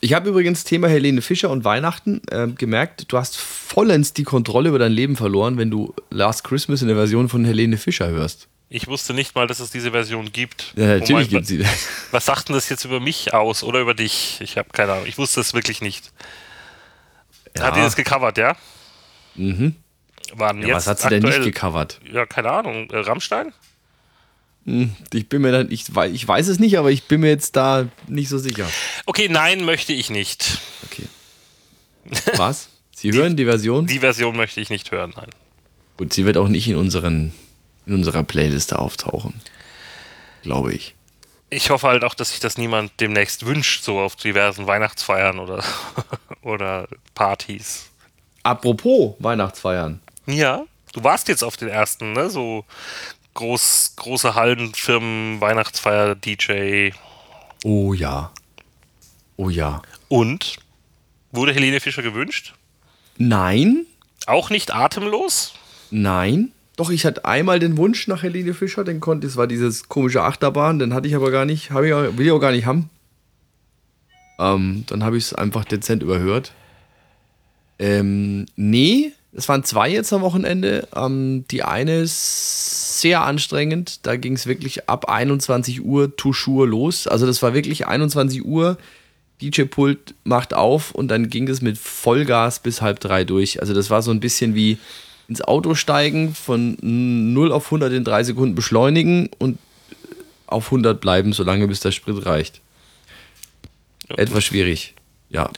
Ich 0.00 0.14
habe 0.14 0.30
übrigens 0.30 0.64
Thema 0.64 0.88
Helene 0.88 1.22
Fischer 1.22 1.50
und 1.50 1.62
Weihnachten 1.64 2.20
äh, 2.32 2.48
gemerkt, 2.48 3.12
du 3.12 3.18
hast 3.18 3.36
vollends 3.36 4.14
die 4.14 4.24
Kontrolle 4.24 4.70
über 4.70 4.80
dein 4.80 4.90
Leben 4.90 5.14
verloren, 5.14 5.58
wenn 5.58 5.70
du 5.70 5.94
Last 6.10 6.42
Christmas 6.42 6.82
in 6.82 6.88
der 6.88 6.96
Version 6.96 7.28
von 7.28 7.44
Helene 7.44 7.76
Fischer 7.76 8.08
hörst. 8.08 8.48
Ich 8.76 8.88
wusste 8.88 9.14
nicht 9.14 9.36
mal, 9.36 9.46
dass 9.46 9.60
es 9.60 9.70
diese 9.70 9.92
Version 9.92 10.32
gibt. 10.32 10.72
Ja, 10.74 10.86
natürlich 10.98 11.10
Oh 11.10 11.14
mein 11.14 11.28
gibt 11.28 11.46
sie. 11.46 11.64
Was 12.10 12.24
sagt 12.26 12.48
denn 12.48 12.56
das 12.56 12.68
jetzt 12.68 12.84
über 12.84 12.98
mich 12.98 13.32
aus 13.32 13.62
oder 13.62 13.78
über 13.78 13.94
dich? 13.94 14.38
Ich 14.40 14.58
habe 14.58 14.68
keine 14.72 14.94
Ahnung. 14.94 15.06
Ich 15.06 15.16
wusste 15.16 15.40
es 15.40 15.54
wirklich 15.54 15.80
nicht. 15.80 16.10
Hat 17.56 17.76
die 17.76 17.80
das 17.80 17.94
gecovert, 17.94 18.36
ja? 18.36 18.56
Mhm. 19.36 19.76
Waren 20.34 20.60
Ja, 20.62 20.66
jetzt 20.66 20.76
was 20.78 20.86
hat 20.88 20.98
sie 21.02 21.08
denn 21.08 21.22
nicht 21.22 21.28
aktuell- 21.34 21.52
gecovert? 21.52 22.00
Ja, 22.12 22.26
keine 22.26 22.50
Ahnung. 22.50 22.90
Äh, 22.90 22.96
Rammstein? 22.98 23.52
Ich 25.12 25.28
bin 25.28 25.42
mir 25.42 25.52
dann, 25.52 25.70
ich, 25.70 25.94
wei- 25.94 26.10
ich 26.10 26.26
weiß 26.26 26.48
es 26.48 26.58
nicht, 26.58 26.76
aber 26.76 26.90
ich 26.90 27.04
bin 27.04 27.20
mir 27.20 27.28
jetzt 27.28 27.54
da 27.54 27.86
nicht 28.08 28.28
so 28.28 28.38
sicher. 28.38 28.68
Okay, 29.06 29.28
nein, 29.28 29.64
möchte 29.64 29.92
ich 29.92 30.10
nicht. 30.10 30.58
Okay. 30.90 31.04
Was? 32.36 32.70
Sie 32.96 33.12
hören 33.12 33.36
die 33.36 33.44
Version? 33.44 33.86
Die 33.86 34.00
Version 34.00 34.36
möchte 34.36 34.60
ich 34.60 34.70
nicht 34.70 34.90
hören, 34.90 35.12
nein. 35.16 35.28
Gut, 35.96 36.12
sie 36.12 36.24
wird 36.24 36.36
auch 36.38 36.48
nicht 36.48 36.66
in, 36.66 36.74
unseren, 36.76 37.32
in 37.86 37.94
unserer 37.94 38.22
Playliste 38.22 38.78
auftauchen. 38.78 39.40
Glaube 40.42 40.72
ich. 40.74 40.94
Ich 41.50 41.70
hoffe 41.70 41.86
halt 41.88 42.04
auch, 42.04 42.14
dass 42.14 42.30
sich 42.30 42.40
das 42.40 42.58
niemand 42.58 42.92
demnächst 43.00 43.46
wünscht, 43.46 43.84
so 43.84 44.00
auf 44.00 44.16
diversen 44.16 44.66
Weihnachtsfeiern 44.66 45.38
oder, 45.38 45.62
oder 46.42 46.88
Partys. 47.14 47.90
Apropos 48.42 49.14
Weihnachtsfeiern. 49.20 50.00
Ja, 50.26 50.64
du 50.92 51.04
warst 51.04 51.28
jetzt 51.28 51.44
auf 51.44 51.56
den 51.56 51.68
ersten, 51.68 52.12
ne? 52.12 52.28
So 52.30 52.64
groß, 53.34 53.94
große 53.96 54.34
Hallenfirmen, 54.34 55.40
Weihnachtsfeier, 55.40 56.14
DJ. 56.14 56.90
Oh 57.64 57.92
ja. 57.94 58.32
Oh 59.36 59.48
ja. 59.48 59.82
Und 60.08 60.56
wurde 61.32 61.52
Helene 61.52 61.80
Fischer 61.80 62.02
gewünscht? 62.02 62.54
Nein, 63.16 63.86
Auch 64.26 64.50
nicht 64.50 64.72
atemlos? 64.74 65.52
nein. 65.90 66.50
Doch, 66.76 66.90
ich 66.90 67.04
hatte 67.04 67.24
einmal 67.24 67.60
den 67.60 67.76
Wunsch 67.76 68.08
nach 68.08 68.22
Helene 68.22 68.52
Fischer, 68.54 68.82
den 68.84 69.00
konnte, 69.00 69.26
es 69.26 69.36
war 69.36 69.46
dieses 69.46 69.88
komische 69.88 70.22
Achterbahn, 70.22 70.78
den 70.80 70.92
hatte 70.92 71.06
ich 71.06 71.14
aber 71.14 71.30
gar 71.30 71.44
nicht, 71.44 71.70
ich, 71.70 71.72
auch- 71.72 72.16
will 72.16 72.26
ich 72.26 72.32
auch 72.32 72.40
gar 72.40 72.50
nicht 72.50 72.66
haben. 72.66 72.90
Ähm, 74.40 74.84
dann 74.88 75.04
habe 75.04 75.16
ich 75.16 75.24
es 75.24 75.34
einfach 75.34 75.64
dezent 75.64 76.02
überhört. 76.02 76.52
Ähm, 77.78 78.46
nee, 78.56 79.12
es 79.32 79.48
waren 79.48 79.62
zwei 79.64 79.88
jetzt 79.90 80.12
am 80.12 80.22
Wochenende. 80.22 80.88
Ähm, 80.94 81.44
die 81.50 81.62
eine 81.62 81.98
ist 82.00 83.00
sehr 83.00 83.22
anstrengend. 83.22 84.04
Da 84.06 84.16
ging 84.16 84.34
es 84.34 84.46
wirklich 84.46 84.88
ab 84.88 85.08
21 85.08 85.84
Uhr 85.84 86.16
Tuschur 86.16 86.66
los. 86.66 87.06
Also 87.06 87.26
das 87.26 87.42
war 87.42 87.54
wirklich 87.54 87.86
21 87.86 88.44
Uhr. 88.44 88.76
DJ-Pult 89.42 90.14
macht 90.22 90.54
auf 90.54 90.92
und 90.92 91.08
dann 91.08 91.28
ging 91.28 91.48
es 91.48 91.60
mit 91.60 91.76
Vollgas 91.76 92.60
bis 92.60 92.80
halb 92.80 93.00
drei 93.00 93.24
durch. 93.24 93.60
Also 93.60 93.74
das 93.74 93.90
war 93.90 94.00
so 94.02 94.12
ein 94.12 94.20
bisschen 94.20 94.54
wie 94.54 94.78
ins 95.28 95.40
Auto 95.42 95.74
steigen, 95.74 96.34
von 96.34 96.76
0 96.80 97.52
auf 97.52 97.66
100 97.66 97.92
in 97.92 98.04
drei 98.04 98.22
Sekunden 98.24 98.54
beschleunigen 98.54 99.28
und 99.38 99.58
auf 100.46 100.66
100 100.66 101.00
bleiben, 101.00 101.32
solange 101.32 101.66
bis 101.68 101.80
der 101.80 101.92
Sprit 101.92 102.24
reicht. 102.26 102.60
Etwas 104.08 104.44
schwierig. 104.44 104.94
Ja, 105.30 105.50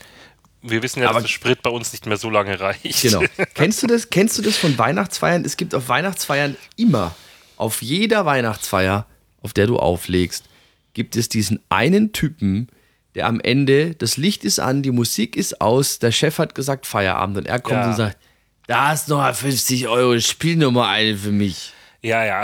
Wir 0.61 0.81
wissen 0.81 1.01
ja, 1.01 1.09
Aber- 1.09 1.15
dass 1.19 1.23
der 1.23 1.29
Sprit 1.33 1.61
bei 1.61 1.69
uns 1.69 1.91
nicht 1.91 2.05
mehr 2.05 2.17
so 2.17 2.29
lange 2.29 2.59
reicht. 2.59 3.01
genau. 3.01 3.21
kennst 3.53 3.83
du 3.83 3.87
das? 3.87 4.09
Kennst 4.09 4.37
du 4.37 4.41
das 4.41 4.57
von 4.57 4.77
Weihnachtsfeiern? 4.77 5.45
Es 5.45 5.57
gibt 5.57 5.75
auf 5.75 5.87
Weihnachtsfeiern 5.89 6.55
immer, 6.75 7.15
auf 7.57 7.81
jeder 7.81 8.25
Weihnachtsfeier, 8.25 9.05
auf 9.41 9.53
der 9.53 9.67
du 9.67 9.77
auflegst, 9.77 10.45
gibt 10.93 11.15
es 11.15 11.29
diesen 11.29 11.59
einen 11.69 12.11
Typen, 12.13 12.69
der 13.15 13.27
am 13.27 13.39
Ende, 13.39 13.93
das 13.95 14.17
Licht 14.17 14.43
ist 14.45 14.59
an, 14.59 14.81
die 14.81 14.91
Musik 14.91 15.35
ist 15.35 15.61
aus, 15.61 15.99
der 15.99 16.11
Chef 16.11 16.37
hat 16.39 16.55
gesagt 16.55 16.85
Feierabend 16.85 17.37
und 17.37 17.45
er 17.47 17.59
kommt 17.59 17.77
Ja. 17.81 17.89
und 17.89 17.95
sagt, 17.95 18.17
da 18.67 18.89
hast 18.89 19.07
noch 19.07 19.17
mal 19.17 19.33
50 19.33 19.87
Euro, 19.87 20.19
spiel 20.19 20.57
noch 20.57 20.71
mal 20.71 20.89
eine 20.89 21.17
für 21.17 21.31
mich. 21.31 21.73
Ja, 22.01 22.23
ja. 22.23 22.43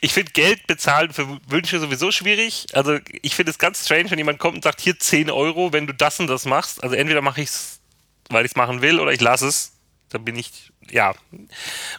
Ich 0.00 0.12
finde 0.12 0.32
Geld 0.32 0.66
bezahlen 0.66 1.12
für 1.12 1.40
Wünsche 1.48 1.80
sowieso 1.80 2.12
schwierig. 2.12 2.66
Also 2.72 2.98
ich 3.22 3.34
finde 3.34 3.50
es 3.50 3.58
ganz 3.58 3.84
strange, 3.84 4.10
wenn 4.10 4.18
jemand 4.18 4.38
kommt 4.38 4.56
und 4.56 4.62
sagt, 4.62 4.80
hier 4.80 4.98
10 4.98 5.30
Euro, 5.30 5.72
wenn 5.72 5.86
du 5.86 5.94
das 5.94 6.20
und 6.20 6.28
das 6.28 6.44
machst. 6.44 6.82
Also 6.82 6.94
entweder 6.94 7.20
mache 7.20 7.40
ich 7.40 7.48
es, 7.48 7.80
weil 8.28 8.44
ich 8.44 8.52
es 8.52 8.56
machen 8.56 8.82
will, 8.82 9.00
oder 9.00 9.12
ich 9.12 9.20
lasse 9.20 9.48
es. 9.48 9.72
Dann 10.10 10.24
bin 10.24 10.36
ich, 10.36 10.70
ja. 10.90 11.14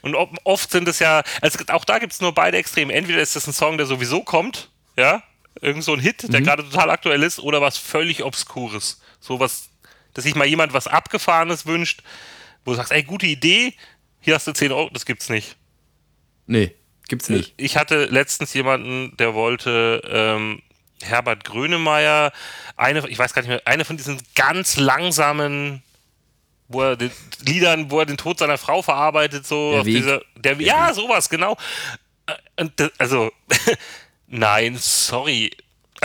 Und 0.01 0.15
oft 0.15 0.72
sind 0.72 0.88
es 0.88 1.00
ja, 1.00 1.24
also 1.42 1.60
auch 1.68 1.84
da 1.84 2.00
gibt 2.00 2.13
es 2.13 2.22
nur 2.22 2.34
beide 2.34 2.58
Extreme. 2.58 2.94
Entweder 2.94 3.22
ist 3.22 3.36
das 3.36 3.48
ein 3.48 3.54
Song, 3.54 3.77
der 3.77 3.88
sowieso 3.88 4.22
kommt, 4.22 4.70
ja, 4.96 5.22
irgend 5.60 5.84
so 5.84 5.94
ein 5.94 6.00
Hit, 6.00 6.32
der 6.32 6.42
gerade 6.42 6.63
total 6.63 6.89
aktuell 6.89 7.24
ist, 7.24 7.39
oder 7.39 7.62
was 7.62 7.77
völlig 7.77 8.24
Obskures. 8.24 9.01
So 9.20 9.39
was, 9.42 9.70
dass 10.15 10.24
sich 10.24 10.34
mal 10.34 10.48
jemand 10.48 10.74
was 10.74 10.88
Abgefahrenes 10.88 11.67
wünscht, 11.67 12.01
wo 12.65 12.72
du 12.72 12.77
sagst, 12.77 12.91
ey, 12.91 13.03
gute 13.03 13.27
Idee, 13.27 13.75
hier 14.19 14.34
hast 14.34 14.48
du 14.48 14.53
10 14.53 14.72
Euro, 14.72 14.89
das 14.89 15.05
gibt's 15.05 15.29
nicht. 15.29 15.55
Nee, 16.48 16.74
gibt's 17.07 17.29
nicht. 17.29 17.53
Ich 17.57 17.77
hatte 17.77 18.05
letztens 18.05 18.51
jemanden, 18.55 19.15
der 19.17 19.36
wollte 19.36 20.01
ähm, 20.10 20.63
Herbert 21.03 21.43
Grönemeyer, 21.43 22.31
eine, 22.75 23.07
ich 23.07 23.19
weiß 23.19 23.34
gar 23.34 23.43
nicht 23.43 23.50
mehr, 23.50 23.62
eine 23.65 23.86
von 23.86 23.98
diesen 23.98 24.19
ganz 24.34 24.77
langsamen 24.77 25.84
wo 26.67 26.81
er 26.81 26.95
den 26.95 27.12
Liedern, 27.45 27.91
wo 27.91 28.00
er 28.00 28.05
den 28.05 28.17
Tod 28.17 28.39
seiner 28.39 28.57
Frau 28.57 28.81
verarbeitet, 28.81 29.45
so 29.45 29.72
Der 29.72 29.79
auf 29.81 29.86
Weg. 29.86 29.95
dieser, 29.98 30.22
der, 30.36 30.60
ja, 30.62 30.93
sowas, 30.93 31.29
genau. 31.29 31.57
Äh, 32.25 32.34
Und 32.62 32.79
das, 32.79 32.89
also, 32.98 33.31
nein, 34.27 34.77
sorry. 34.77 35.51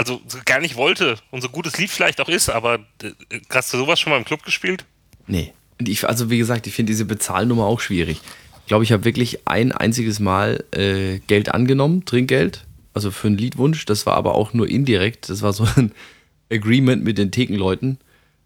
Also, 0.00 0.18
so 0.26 0.38
gar 0.46 0.60
nicht 0.60 0.76
wollte 0.76 1.18
und 1.30 1.42
so 1.42 1.50
gut 1.50 1.66
es 1.66 1.76
Lied 1.76 1.90
vielleicht 1.90 2.22
auch 2.22 2.28
ist, 2.30 2.48
aber 2.48 2.78
äh, 3.02 3.10
hast 3.50 3.70
du 3.74 3.76
sowas 3.76 4.00
schon 4.00 4.10
mal 4.10 4.16
im 4.16 4.24
Club 4.24 4.42
gespielt? 4.44 4.86
Nee. 5.26 5.52
Und 5.78 5.90
ich, 5.90 6.08
also 6.08 6.30
wie 6.30 6.38
gesagt, 6.38 6.66
ich 6.66 6.72
finde 6.72 6.90
diese 6.90 7.04
Bezahlnummer 7.04 7.66
auch 7.66 7.80
schwierig. 7.80 8.22
glaube, 8.66 8.82
ich 8.82 8.92
habe 8.92 9.04
wirklich 9.04 9.46
ein 9.46 9.72
einziges 9.72 10.18
Mal 10.18 10.64
äh, 10.70 11.18
Geld 11.26 11.52
angenommen, 11.52 12.06
Trinkgeld, 12.06 12.64
also 12.94 13.10
für 13.10 13.26
einen 13.26 13.36
Liedwunsch. 13.36 13.84
Das 13.84 14.06
war 14.06 14.14
aber 14.14 14.36
auch 14.36 14.54
nur 14.54 14.70
indirekt. 14.70 15.28
Das 15.28 15.42
war 15.42 15.52
so 15.52 15.68
ein 15.76 15.92
Agreement 16.50 17.04
mit 17.04 17.18
den 17.18 17.30
Thekenleuten, 17.30 17.98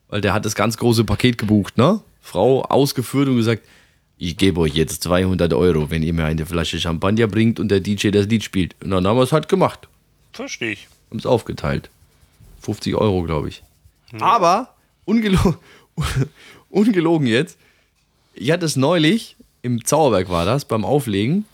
weil 0.09 0.23
der 0.23 0.35
hat 0.35 0.45
das 0.45 0.57
ganz 0.57 0.77
große 0.77 1.05
Paket 1.05 1.39
gebucht, 1.39 1.79
ne? 1.79 2.01
Frau 2.21 2.63
ausgeführt 2.63 3.29
und 3.29 3.37
gesagt, 3.37 3.65
ich 4.19 4.37
gebe 4.37 4.59
euch 4.59 4.75
jetzt 4.75 5.05
200 5.05 5.53
Euro, 5.53 5.89
wenn 5.89 6.03
ihr 6.03 6.15
mir 6.15 6.25
eine 6.25 6.47
Flasche 6.47 6.81
Champagner 6.81 7.29
bringt 7.29 7.61
und 7.61 7.69
der 7.69 7.79
DJ 7.79 8.09
das 8.09 8.27
Lied 8.27 8.43
spielt. 8.43 8.75
Und 8.83 8.91
dann 8.91 9.07
haben 9.07 9.17
wir 9.17 9.23
es 9.23 9.31
halt 9.31 9.49
gemacht. 9.49 9.87
Verstehe 10.33 10.73
ich. 10.73 10.89
Haben 11.15 11.21
es 11.21 11.27
aufgeteilt. 11.27 11.91
50 12.63 12.97
Euro, 12.97 13.23
glaube 13.23 13.49
ich. 13.49 13.63
Aber, 14.19 14.75
ungelo 15.05 15.55
ungelogen 16.71 17.29
jetzt, 17.29 17.57
ich 18.33 18.51
hatte 18.51 18.67
es 18.67 18.75
neulich, 18.75 19.37
im 19.63 19.85
Zauberberg 19.85 20.29
war 20.29 20.45
das, 20.45 20.65
beim 20.65 20.85
Auflegen, 20.85 21.45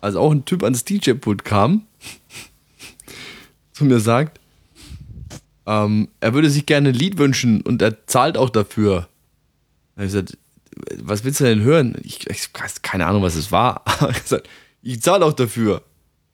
als 0.00 0.14
auch 0.14 0.30
ein 0.30 0.44
Typ 0.44 0.62
ans 0.62 0.84
DJ-Pult 0.84 1.44
kam, 1.44 1.82
zu 3.72 3.86
mir 3.86 3.98
sagt, 3.98 4.38
ähm, 5.66 6.06
er 6.20 6.32
würde 6.32 6.48
sich 6.48 6.64
gerne 6.64 6.90
ein 6.90 6.94
Lied 6.94 7.18
wünschen 7.18 7.62
und 7.62 7.82
er 7.82 8.06
zahlt 8.06 8.38
auch 8.38 8.50
dafür. 8.50 9.08
Da 9.96 10.02
habe 10.02 10.06
ich 10.06 10.12
gesagt, 10.12 10.38
was 11.02 11.24
willst 11.24 11.40
du 11.40 11.44
denn 11.44 11.62
hören? 11.62 11.96
Ich, 12.04 12.30
ich 12.30 12.52
keine 12.82 13.06
Ahnung, 13.06 13.22
was 13.22 13.34
es 13.34 13.50
war. 13.50 13.82
Er 14.00 14.12
gesagt, 14.12 14.48
ich 14.80 15.02
zahle 15.02 15.24
auch 15.24 15.32
dafür. 15.32 15.82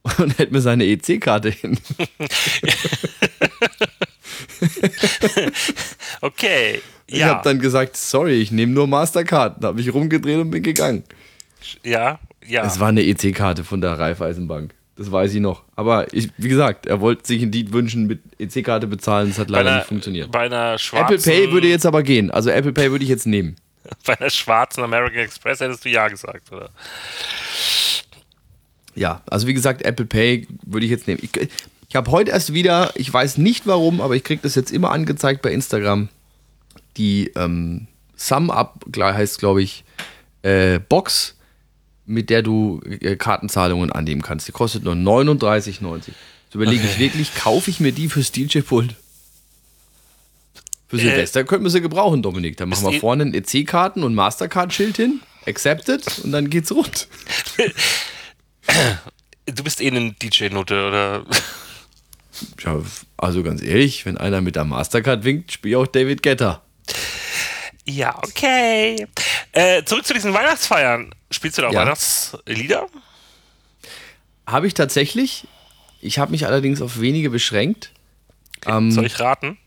Und 0.19 0.39
hält 0.39 0.53
mir 0.53 0.61
seine 0.61 0.85
EC-Karte 0.85 1.51
hin. 1.51 1.79
okay. 6.21 6.83
Ich 7.07 7.19
ja. 7.19 7.29
habe 7.29 7.41
dann 7.45 7.59
gesagt, 7.59 7.97
sorry, 7.97 8.35
ich 8.35 8.53
nehme 8.53 8.73
nur 8.73 8.87
Mastercard. 8.87 9.63
Da 9.63 9.69
habe 9.69 9.81
ich 9.81 9.93
rumgedreht 9.93 10.39
und 10.39 10.51
bin 10.51 10.63
gegangen. 10.63 11.05
Ja, 11.83 12.19
ja. 12.47 12.65
Es 12.65 12.81
war 12.81 12.89
eine 12.89 13.03
EC-Karte 13.03 13.65
von 13.65 13.81
der 13.81 13.99
Raiffeisenbank. 13.99 14.75
Das 14.97 15.11
weiß 15.11 15.35
ich 15.35 15.41
noch. 15.41 15.65
Aber 15.75 16.13
ich, 16.13 16.31
wie 16.37 16.49
gesagt, 16.49 16.87
er 16.87 17.01
wollte 17.01 17.27
sich 17.27 17.43
ein 17.43 17.51
Lied 17.51 17.73
wünschen, 17.73 18.07
mit 18.07 18.21
EC-Karte 18.39 18.87
bezahlen. 18.87 19.29
Das 19.29 19.39
hat 19.39 19.51
leider 19.51 19.71
einer, 19.71 19.79
nicht 19.79 19.89
funktioniert. 19.89 20.31
Bei 20.31 20.41
einer 20.41 20.79
schwarzen 20.79 21.15
Apple 21.15 21.47
Pay 21.47 21.53
würde 21.53 21.69
jetzt 21.69 21.87
aber 21.87 22.03
gehen. 22.03 22.31
Also 22.31 22.51
Apple 22.51 22.73
Pay 22.73 22.91
würde 22.91 23.05
ich 23.05 23.11
jetzt 23.11 23.27
nehmen. 23.27 23.57
Bei 24.07 24.19
einer 24.19 24.31
schwarzen 24.31 24.83
American 24.83 25.19
Express 25.19 25.61
hättest 25.61 25.85
du 25.85 25.89
ja 25.91 26.09
gesagt, 26.09 26.53
oder? 26.53 26.71
Ja, 28.95 29.23
also 29.27 29.47
wie 29.47 29.55
gesagt, 29.55 29.83
Apple 29.83 30.07
Pay 30.07 30.47
würde 30.65 30.87
ich 30.87 30.91
jetzt 30.91 31.07
nehmen. 31.07 31.21
Ich, 31.23 31.31
ich 31.89 31.97
habe 31.97 32.11
heute 32.11 32.31
erst 32.31 32.53
wieder, 32.53 32.93
ich 32.95 33.13
weiß 33.13 33.39
nicht 33.39 33.67
warum, 33.67 34.01
aber 34.01 34.17
ich 34.17 34.25
kriege 34.25 34.43
das 34.43 34.55
jetzt 34.55 34.73
immer 34.73 34.91
angezeigt 34.91 35.43
bei 35.43 35.53
Instagram. 35.53 36.09
Die 36.97 37.31
ähm, 37.37 37.87
Sum 38.17 38.51
Up 38.51 38.85
heißt, 38.97 39.39
glaube 39.39 39.63
ich, 39.63 39.85
äh, 40.43 40.79
Box, 40.79 41.37
mit 42.07 42.31
der 42.31 42.43
du 42.43 42.81
äh, 43.01 43.17
Kartenzahlungen 43.17 43.91
annehmen 43.91 44.23
kannst. 44.23 44.47
Die 44.49 44.53
kostet 44.53 44.85
nur 44.85 44.95
39,90. 44.95 45.97
Jetzt 45.97 46.55
überlege 46.55 46.83
okay. 46.83 46.91
ich 46.93 46.99
wirklich, 46.99 47.35
kaufe 47.35 47.71
ich 47.71 47.81
mir 47.81 47.93
die 47.93 48.09
fürs 48.09 48.31
DJ-Pult? 48.31 48.95
Für 50.89 50.97
äh, 50.97 51.01
Silvester 51.01 51.45
könnten 51.45 51.65
wir 51.65 51.71
sie 51.71 51.81
gebrauchen, 51.81 52.23
Dominik. 52.23 52.57
Da 52.57 52.67
machen 52.67 52.91
wir 52.91 53.01
vorne 53.01 53.25
ein 53.25 53.35
EC-Karten- 53.35 54.05
und 54.05 54.15
Mastercard-Schild 54.15 54.97
hin, 54.97 55.21
accepted 55.47 56.21
und 56.23 56.33
dann 56.33 56.51
geht's 56.51 56.71
rund. 56.73 57.09
Du 59.47 59.63
bist 59.63 59.81
eh 59.81 59.89
eine 59.89 60.13
DJ-Note, 60.13 60.87
oder? 60.89 61.25
Ja, 62.65 62.81
also 63.17 63.43
ganz 63.43 63.63
ehrlich, 63.63 64.07
wenn 64.07 64.17
einer 64.19 64.41
mit 64.41 64.57
der 64.57 64.65
Mastercard 64.65 65.25
winkt, 65.25 65.53
spiele 65.53 65.79
auch 65.79 65.87
David 65.87 66.23
Getter. 66.23 66.63
Ja, 67.85 68.17
okay. 68.19 69.07
Äh, 69.53 69.85
zurück 69.85 70.07
zu 70.07 70.15
diesen 70.15 70.33
Weihnachtsfeiern. 70.33 71.15
Spielst 71.31 71.59
du 71.59 71.63
da 71.63 71.69
auch 71.69 71.73
ja. 71.73 71.81
Weihnachtslieder? 71.81 72.87
Habe 74.47 74.67
ich 74.67 74.75
tatsächlich. 74.75 75.47
Ich 76.01 76.19
habe 76.19 76.31
mich 76.33 76.47
allerdings 76.47 76.83
auf 76.83 77.01
wenige 77.01 77.31
beschränkt. 77.31 77.93
Okay. 78.65 78.77
Ähm, 78.77 78.91
Soll 78.91 79.07
ich 79.07 79.21
raten? 79.21 79.59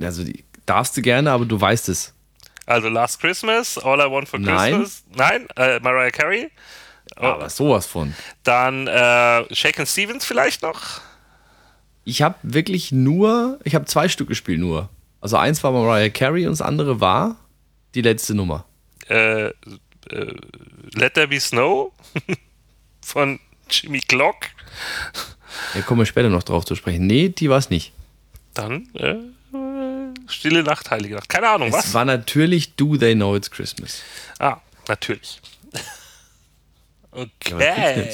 Also 0.00 0.24
die, 0.24 0.44
darfst 0.66 0.96
du 0.96 1.02
gerne, 1.02 1.32
aber 1.32 1.46
du 1.46 1.60
weißt 1.60 1.88
es. 1.88 2.14
Also 2.66 2.88
Last 2.88 3.20
Christmas, 3.20 3.78
All 3.78 3.98
I 3.98 4.10
Want 4.10 4.28
for 4.28 4.38
Christmas. 4.38 5.02
Nein. 5.14 5.46
Nein, 5.56 5.56
äh, 5.56 5.80
Mariah 5.80 6.10
Carey. 6.10 6.50
Oh. 7.16 7.22
Aber 7.22 7.50
sowas 7.50 7.86
von. 7.86 8.14
Dann 8.42 8.86
äh, 8.86 9.54
Shaken 9.54 9.86
Stevens 9.86 10.24
vielleicht 10.24 10.62
noch. 10.62 11.00
Ich 12.04 12.22
habe 12.22 12.36
wirklich 12.42 12.92
nur, 12.92 13.58
ich 13.64 13.74
habe 13.74 13.84
zwei 13.84 14.08
Stück 14.08 14.28
gespielt 14.28 14.60
nur. 14.60 14.88
Also 15.20 15.36
eins 15.36 15.62
war 15.62 15.72
Mariah 15.72 16.08
Carey 16.08 16.46
und 16.46 16.52
das 16.52 16.62
andere 16.62 17.00
war 17.00 17.36
die 17.94 18.02
letzte 18.02 18.34
Nummer. 18.34 18.64
Äh, 19.08 19.48
äh, 19.48 19.52
Let 20.94 21.14
There 21.14 21.28
Be 21.28 21.40
Snow 21.40 21.92
von 23.02 23.38
Jimmy 23.68 24.00
Clock. 24.00 24.46
Da 25.74 25.82
kommen 25.82 26.00
wir 26.00 26.06
später 26.06 26.30
noch 26.30 26.42
drauf 26.42 26.64
zu 26.64 26.74
sprechen. 26.74 27.06
Nee, 27.06 27.28
die 27.28 27.50
war 27.50 27.58
es 27.58 27.70
nicht. 27.70 27.92
Dann 28.54 28.88
äh, 28.94 29.16
Stille 30.26 30.62
Nacht, 30.62 30.90
Heilige 30.90 31.16
Nacht. 31.16 31.28
Keine 31.28 31.48
Ahnung, 31.48 31.68
es 31.68 31.74
was? 31.74 31.86
Es 31.86 31.94
war 31.94 32.04
natürlich 32.04 32.74
Do 32.76 32.96
They 32.96 33.14
Know 33.14 33.36
It's 33.36 33.50
Christmas. 33.50 34.02
Ah, 34.38 34.58
natürlich. 34.88 35.40
Okay. 37.12 38.08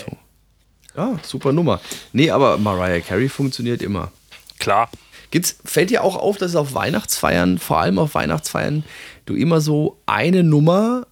Ja, 0.96 1.10
ja, 1.12 1.18
super 1.22 1.52
Nummer. 1.52 1.80
Nee, 2.12 2.30
aber 2.30 2.56
Mariah 2.58 3.00
Carey 3.00 3.28
funktioniert 3.28 3.82
immer. 3.82 4.12
Klar. 4.58 4.90
Gibt's, 5.30 5.58
fällt 5.64 5.90
dir 5.90 6.02
auch 6.02 6.16
auf, 6.16 6.38
dass 6.38 6.56
auf 6.56 6.74
Weihnachtsfeiern, 6.74 7.58
vor 7.58 7.78
allem 7.78 7.98
auf 7.98 8.14
Weihnachtsfeiern, 8.14 8.84
du 9.26 9.34
immer 9.34 9.60
so 9.60 10.00
eine 10.06 10.42
Nummer 10.42 11.06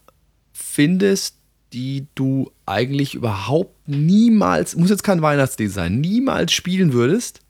findest, 0.53 1.37
die 1.73 2.07
du 2.15 2.53
eigentlich 2.65 3.15
überhaupt 3.15 3.89
niemals, 3.89 4.77
muss 4.77 4.91
jetzt 4.91 5.03
kein 5.03 5.21
Weihnachtslied 5.21 5.71
sein, 5.71 6.01
niemals 6.01 6.53
spielen 6.53 6.93
würdest, 6.93 7.41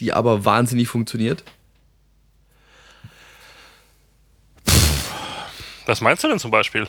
die 0.00 0.12
aber 0.12 0.44
wahnsinnig 0.44 0.88
funktioniert? 0.88 1.42
Was 5.86 6.00
meinst 6.00 6.22
du 6.22 6.28
denn 6.28 6.38
zum 6.38 6.50
Beispiel? 6.50 6.86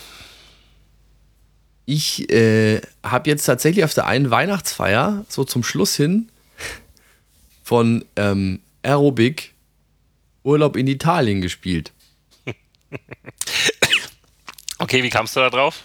Ich 1.91 2.29
äh, 2.31 2.81
habe 3.01 3.31
jetzt 3.31 3.45
tatsächlich 3.45 3.83
auf 3.83 3.95
der 3.95 4.05
einen 4.05 4.29
Weihnachtsfeier, 4.29 5.25
so 5.27 5.43
zum 5.43 5.63
Schluss 5.63 5.95
hin, 5.95 6.29
von 7.63 8.05
ähm, 8.15 8.59
Aerobic 8.83 9.55
Urlaub 10.43 10.75
in 10.75 10.85
Italien 10.85 11.41
gespielt. 11.41 11.91
Okay, 14.81 15.03
wie 15.03 15.09
kamst 15.09 15.35
du 15.35 15.41
da 15.41 15.49
drauf? 15.49 15.83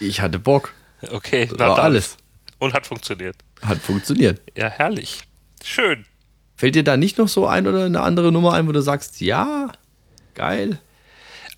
Ich 0.00 0.20
hatte 0.20 0.38
Bock. 0.38 0.74
Okay, 1.10 1.46
das 1.46 1.58
war 1.58 1.78
alles. 1.78 2.18
Und 2.58 2.74
hat 2.74 2.86
funktioniert. 2.86 3.36
Hat 3.62 3.78
funktioniert. 3.78 4.42
Ja, 4.54 4.68
herrlich. 4.68 5.22
Schön. 5.64 6.04
Fällt 6.54 6.74
dir 6.74 6.84
da 6.84 6.98
nicht 6.98 7.16
noch 7.16 7.28
so 7.28 7.46
ein 7.46 7.66
oder 7.66 7.86
eine 7.86 8.02
andere 8.02 8.32
Nummer 8.32 8.52
ein, 8.52 8.68
wo 8.68 8.72
du 8.72 8.82
sagst, 8.82 9.22
ja, 9.22 9.72
geil? 10.34 10.78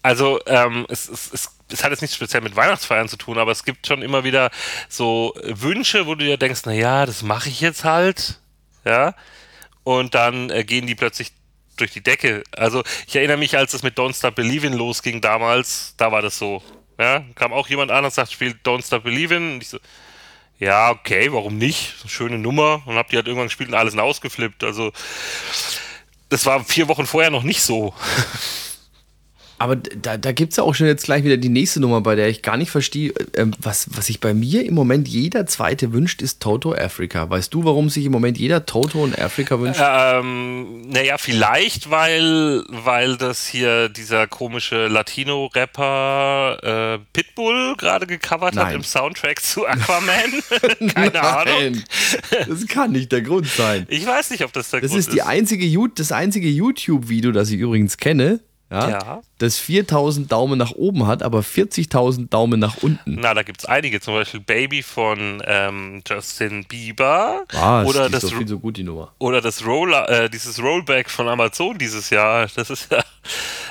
Also 0.03 0.39
ähm, 0.47 0.87
es, 0.89 1.09
es, 1.09 1.33
es, 1.33 1.56
es, 1.73 1.85
hat 1.85 1.91
jetzt 1.91 2.01
nichts 2.03 2.17
speziell 2.17 2.43
mit 2.43 2.57
Weihnachtsfeiern 2.57 3.09
zu 3.09 3.17
tun, 3.17 3.39
aber 3.39 3.53
es 3.53 3.65
gibt 3.65 3.87
schon 3.87 4.03
immer 4.03 4.25
wieder 4.25 4.51
so 4.89 5.35
Wünsche, 5.43 6.07
wo 6.07 6.15
du 6.15 6.25
dir 6.25 6.37
denkst, 6.37 6.65
naja, 6.65 7.07
das 7.07 7.23
mache 7.23 7.49
ich 7.49 7.61
jetzt 7.61 7.85
halt, 7.85 8.41
ja, 8.85 9.15
und 9.85 10.15
dann 10.15 10.51
äh, 10.51 10.65
gehen 10.65 10.87
die 10.87 10.95
plötzlich 10.95 11.33
durch 11.77 11.93
die 11.93 12.03
Decke. 12.03 12.43
Also 12.53 12.83
ich 13.07 13.17
erinnere 13.17 13.37
mich, 13.37 13.57
als 13.57 13.75
es 13.75 13.83
mit 13.83 13.99
Don't 13.99 14.17
Stop 14.17 14.35
Believin' 14.35 14.73
losging 14.73 15.21
damals, 15.21 15.95
da 15.97 16.11
war 16.11 16.23
das 16.23 16.39
so, 16.39 16.63
ja, 16.99 17.25
kam 17.35 17.53
auch 17.53 17.69
jemand 17.69 17.91
an 17.91 18.05
und 18.05 18.13
sagt, 18.13 18.33
spielt 18.33 18.67
Don't 18.67 18.85
Stop 18.85 19.05
Believin' 19.05 19.55
und 19.55 19.63
ich 19.63 19.69
so, 19.69 19.79
ja, 20.59 20.91
okay, 20.91 21.33
warum 21.33 21.59
nicht? 21.59 21.95
Schöne 22.09 22.39
Nummer 22.39 22.83
und 22.87 22.97
hab 22.97 23.09
die 23.09 23.17
halt 23.17 23.27
irgendwann 23.27 23.49
gespielt 23.49 23.69
und 23.69 23.75
alles 23.75 23.97
ausgeflippt. 23.97 24.65
Also 24.65 24.93
das 26.29 26.47
war 26.47 26.65
vier 26.65 26.89
Wochen 26.89 27.07
vorher 27.07 27.31
noch 27.31 27.43
nicht 27.43 27.63
so. 27.63 27.95
Aber 29.59 29.77
da, 29.77 30.17
da 30.19 30.33
gibt 30.33 30.53
es 30.53 30.57
ja 30.57 30.65
auch 30.65 30.75
schon 30.75 30.87
jetzt 30.87 31.05
gleich 31.05 31.25
wieder 31.25 31.39
die 31.39 31.49
nächste 31.49 31.81
Nummer, 31.81 32.01
bei 32.03 32.15
der 32.15 32.29
ich 32.29 32.43
gar 32.43 32.57
nicht 32.57 32.71
verstehe, 32.71 33.11
äh, 33.33 33.47
was, 33.59 33.89
was 33.97 34.07
sich 34.07 34.21
bei 34.21 34.35
mir 34.35 34.67
im 34.67 34.75
Moment 34.75 35.09
jeder 35.09 35.47
Zweite 35.47 35.93
wünscht, 35.93 36.21
ist 36.21 36.41
Toto 36.41 36.75
Africa. 36.75 37.29
Weißt 37.31 37.55
du, 37.55 37.65
warum 37.65 37.89
sich 37.89 38.05
im 38.05 38.13
Moment 38.13 38.39
jeder 38.39 38.67
Toto 38.67 39.03
und 39.03 39.19
Africa 39.19 39.59
wünscht? 39.59 39.81
Ähm, 39.83 40.83
naja, 40.89 41.17
vielleicht, 41.17 41.91
weil, 41.91 42.65
weil 42.69 43.17
das 43.17 43.47
hier 43.47 43.89
dieser 43.89 44.27
komische 44.27 44.89
Latino-Rapper 44.89 46.59
äh, 46.63 46.99
Pitbull 47.13 47.77
gerade 47.79 48.07
gecovert 48.07 48.57
Nein. 48.57 48.67
hat 48.67 48.75
im 48.75 48.83
Soundtrack 48.83 49.43
zu 49.43 49.67
Aquaman. 49.67 50.15
Keine 50.95 51.11
Nein, 51.13 51.17
Ahnung. 51.17 51.83
Das 52.47 52.67
kann 52.67 52.93
nicht 52.93 53.11
der 53.11 53.23
Grund 53.23 53.47
sein. 53.47 53.87
Ich 53.89 54.07
weiß 54.07 54.31
nicht, 54.31 54.45
ob 54.45 54.53
das 54.53 54.71
der 54.71 54.83
das 54.83 54.91
Grund 54.91 55.01
ist. 55.01 55.13
Die 55.15 55.23
einzige, 55.23 55.67
das 55.95 56.13
einzige 56.13 56.49
YouTube-Video, 56.49 57.33
das 57.33 57.51
ich 57.51 57.59
übrigens 57.59 57.97
kenne, 57.97 58.41
ja, 58.71 58.89
ja. 58.91 59.23
das 59.39 59.59
4000 59.59 60.31
Daumen 60.31 60.59
nach 60.59 60.73
oben 60.73 61.07
hat, 61.07 61.23
aber 61.23 61.41
40.000 61.41 62.29
Daumen 62.31 62.59
nach 62.59 62.79
unten. 62.83 63.15
Na, 63.21 63.33
da 63.33 63.45
gibt 63.45 63.61
es 63.61 63.67
einige, 63.67 64.01
zum 64.01 64.15
Beispiel 64.15 64.41
Baby 64.41 64.83
von 64.83 65.41
ähm, 65.47 66.03
Justin 66.07 66.65
Bieber. 66.65 67.45
Ah, 67.53 67.85
oder 67.85 68.11
das 68.11 68.25
ist 68.25 68.35
viel 68.35 68.49
so 68.49 68.59
gut, 68.59 68.77
die 68.77 68.83
Nummer. 68.83 69.13
Oder 69.19 69.41
das 69.41 69.65
Roller, 69.65 70.09
äh, 70.09 70.29
dieses 70.29 70.61
Rollback 70.61 71.09
von 71.11 71.29
Amazon 71.29 71.79
dieses 71.79 72.11
Jahr. 72.11 72.49
Das 72.57 72.71
ist 72.71 72.91
ja, 72.91 73.05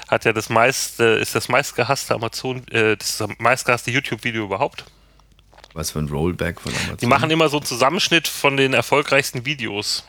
hat 0.07 0.23
ja 0.23 0.31
das 0.31 0.49
meiste, 0.49 1.03
ist 1.03 1.35
das 1.35 1.49
meistgehasste 1.49 2.15
Amazon, 2.15 2.65
äh, 2.69 2.95
das, 2.95 3.17
das 3.17 3.29
meistgehasste 3.37 3.91
YouTube-Video 3.91 4.45
überhaupt. 4.45 4.85
Was 5.73 5.91
für 5.91 5.99
ein 5.99 6.07
Rollback 6.07 6.61
von 6.61 6.71
Amazon? 6.71 6.97
Die 7.01 7.05
machen 7.05 7.29
immer 7.31 7.49
so 7.49 7.57
einen 7.57 7.65
Zusammenschnitt 7.65 8.29
von 8.29 8.55
den 8.55 8.73
erfolgreichsten 8.73 9.45
Videos. 9.45 10.05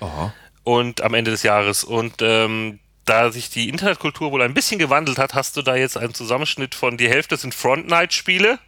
Aha. 0.00 0.34
Und 0.62 1.00
am 1.00 1.14
Ende 1.14 1.30
des 1.30 1.42
Jahres. 1.42 1.84
Und 1.84 2.16
ähm, 2.20 2.80
da 3.08 3.32
sich 3.32 3.50
die 3.50 3.68
Internetkultur 3.68 4.32
wohl 4.32 4.42
ein 4.42 4.54
bisschen 4.54 4.78
gewandelt 4.78 5.18
hat, 5.18 5.34
hast 5.34 5.56
du 5.56 5.62
da 5.62 5.76
jetzt 5.76 5.96
einen 5.96 6.14
Zusammenschnitt 6.14 6.74
von 6.74 6.96
die 6.96 7.08
Hälfte 7.08 7.36
sind 7.36 7.54
Frontnight-Spiele 7.54 8.58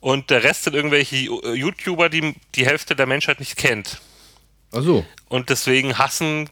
und 0.00 0.30
der 0.30 0.44
Rest 0.44 0.64
sind 0.64 0.74
irgendwelche 0.74 1.16
YouTuber, 1.16 2.08
die 2.08 2.34
die 2.54 2.66
Hälfte 2.66 2.96
der 2.96 3.06
Menschheit 3.06 3.40
nicht 3.40 3.56
kennt. 3.56 4.00
Ach 4.72 4.82
so. 4.82 5.06
Und 5.28 5.50
deswegen 5.50 5.98
hassen 5.98 6.50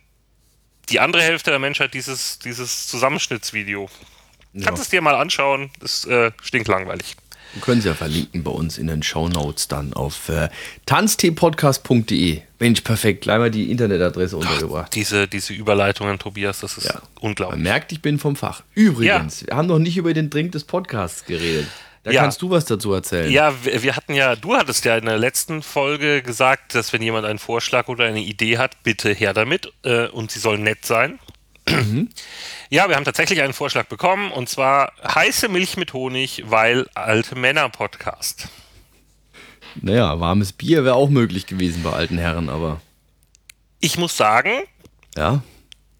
die 0.88 1.00
andere 1.00 1.22
Hälfte 1.22 1.50
der 1.50 1.58
Menschheit 1.58 1.94
dieses, 1.94 2.38
dieses 2.38 2.86
Zusammenschnittsvideo. 2.86 3.88
Ja. 4.52 4.66
Kannst 4.66 4.82
es 4.82 4.88
dir 4.90 5.00
mal 5.00 5.14
anschauen, 5.14 5.70
ist 5.80 6.06
äh, 6.06 6.30
stinklangweilig. 6.42 7.16
Wir 7.54 7.60
können 7.62 7.80
es 7.80 7.84
ja 7.84 7.94
verlinken 7.94 8.42
bei 8.42 8.50
uns 8.50 8.78
in 8.78 8.86
den 8.86 9.02
Shownotes 9.02 9.68
dann 9.68 9.92
auf 9.92 10.28
äh, 10.30 10.48
tanztpodcast.de. 10.86 12.40
Mensch, 12.58 12.80
perfekt. 12.82 13.22
Gleich 13.22 13.38
mal 13.38 13.50
die 13.50 13.70
Internetadresse 13.70 14.36
untergebracht. 14.36 14.94
Diese, 14.94 15.26
diese 15.28 15.52
Überleitungen, 15.52 16.18
Tobias, 16.18 16.60
das 16.60 16.78
ist 16.78 16.84
Ja. 16.86 16.94
Man 16.94 17.02
unglaublich. 17.20 17.60
merkt, 17.62 17.92
ich 17.92 18.00
bin 18.00 18.18
vom 18.18 18.36
Fach. 18.36 18.62
Übrigens, 18.74 19.46
wir 19.46 19.56
haben 19.56 19.66
noch 19.68 19.78
nicht 19.78 19.96
über 19.96 20.14
den 20.14 20.30
Drink 20.30 20.52
des 20.52 20.64
Podcasts 20.64 21.24
geredet. 21.24 21.66
Da 22.04 22.10
Ja. 22.10 22.22
kannst 22.22 22.42
du 22.42 22.50
was 22.50 22.64
dazu 22.64 22.92
erzählen. 22.92 23.30
Ja, 23.30 23.54
wir, 23.64 23.82
wir 23.82 23.94
hatten 23.96 24.14
ja, 24.14 24.34
du 24.34 24.56
hattest 24.56 24.84
ja 24.84 24.96
in 24.96 25.04
der 25.04 25.18
letzten 25.18 25.62
Folge 25.62 26.20
gesagt, 26.22 26.74
dass 26.74 26.92
wenn 26.92 27.00
jemand 27.02 27.26
einen 27.26 27.38
Vorschlag 27.38 27.86
oder 27.88 28.04
eine 28.06 28.20
Idee 28.20 28.58
hat, 28.58 28.82
bitte 28.82 29.12
her 29.12 29.32
damit 29.34 29.72
äh, 29.84 30.06
und 30.08 30.30
sie 30.32 30.40
soll 30.40 30.58
nett 30.58 30.84
sein. 30.84 31.18
Ja, 32.70 32.88
wir 32.88 32.96
haben 32.96 33.04
tatsächlich 33.04 33.40
einen 33.42 33.52
Vorschlag 33.52 33.86
bekommen 33.86 34.32
und 34.32 34.48
zwar 34.48 34.92
heiße 35.04 35.48
Milch 35.48 35.76
mit 35.76 35.92
Honig, 35.92 36.42
weil 36.46 36.86
alte 36.94 37.34
Männer 37.34 37.68
Podcast. 37.68 38.48
Naja, 39.76 40.18
warmes 40.20 40.52
Bier 40.52 40.84
wäre 40.84 40.94
auch 40.96 41.08
möglich 41.08 41.46
gewesen 41.46 41.82
bei 41.82 41.92
alten 41.92 42.18
Herren, 42.18 42.48
aber 42.48 42.80
Ich 43.80 43.96
muss 43.96 44.16
sagen, 44.16 44.50
ja. 45.16 45.42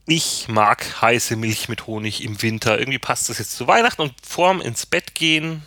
ich 0.07 0.47
mag 0.49 1.00
heiße 1.00 1.37
Milch 1.37 1.69
mit 1.69 1.87
Honig 1.87 2.23
im 2.25 2.42
Winter. 2.42 2.78
Irgendwie 2.78 2.99
passt 2.99 3.28
das 3.28 3.38
jetzt 3.38 3.57
zu 3.57 3.66
Weihnachten 3.66 4.02
und 4.02 4.14
vorm 4.26 4.61
ins 4.61 4.85
Bett 4.87 5.14
gehen. 5.14 5.62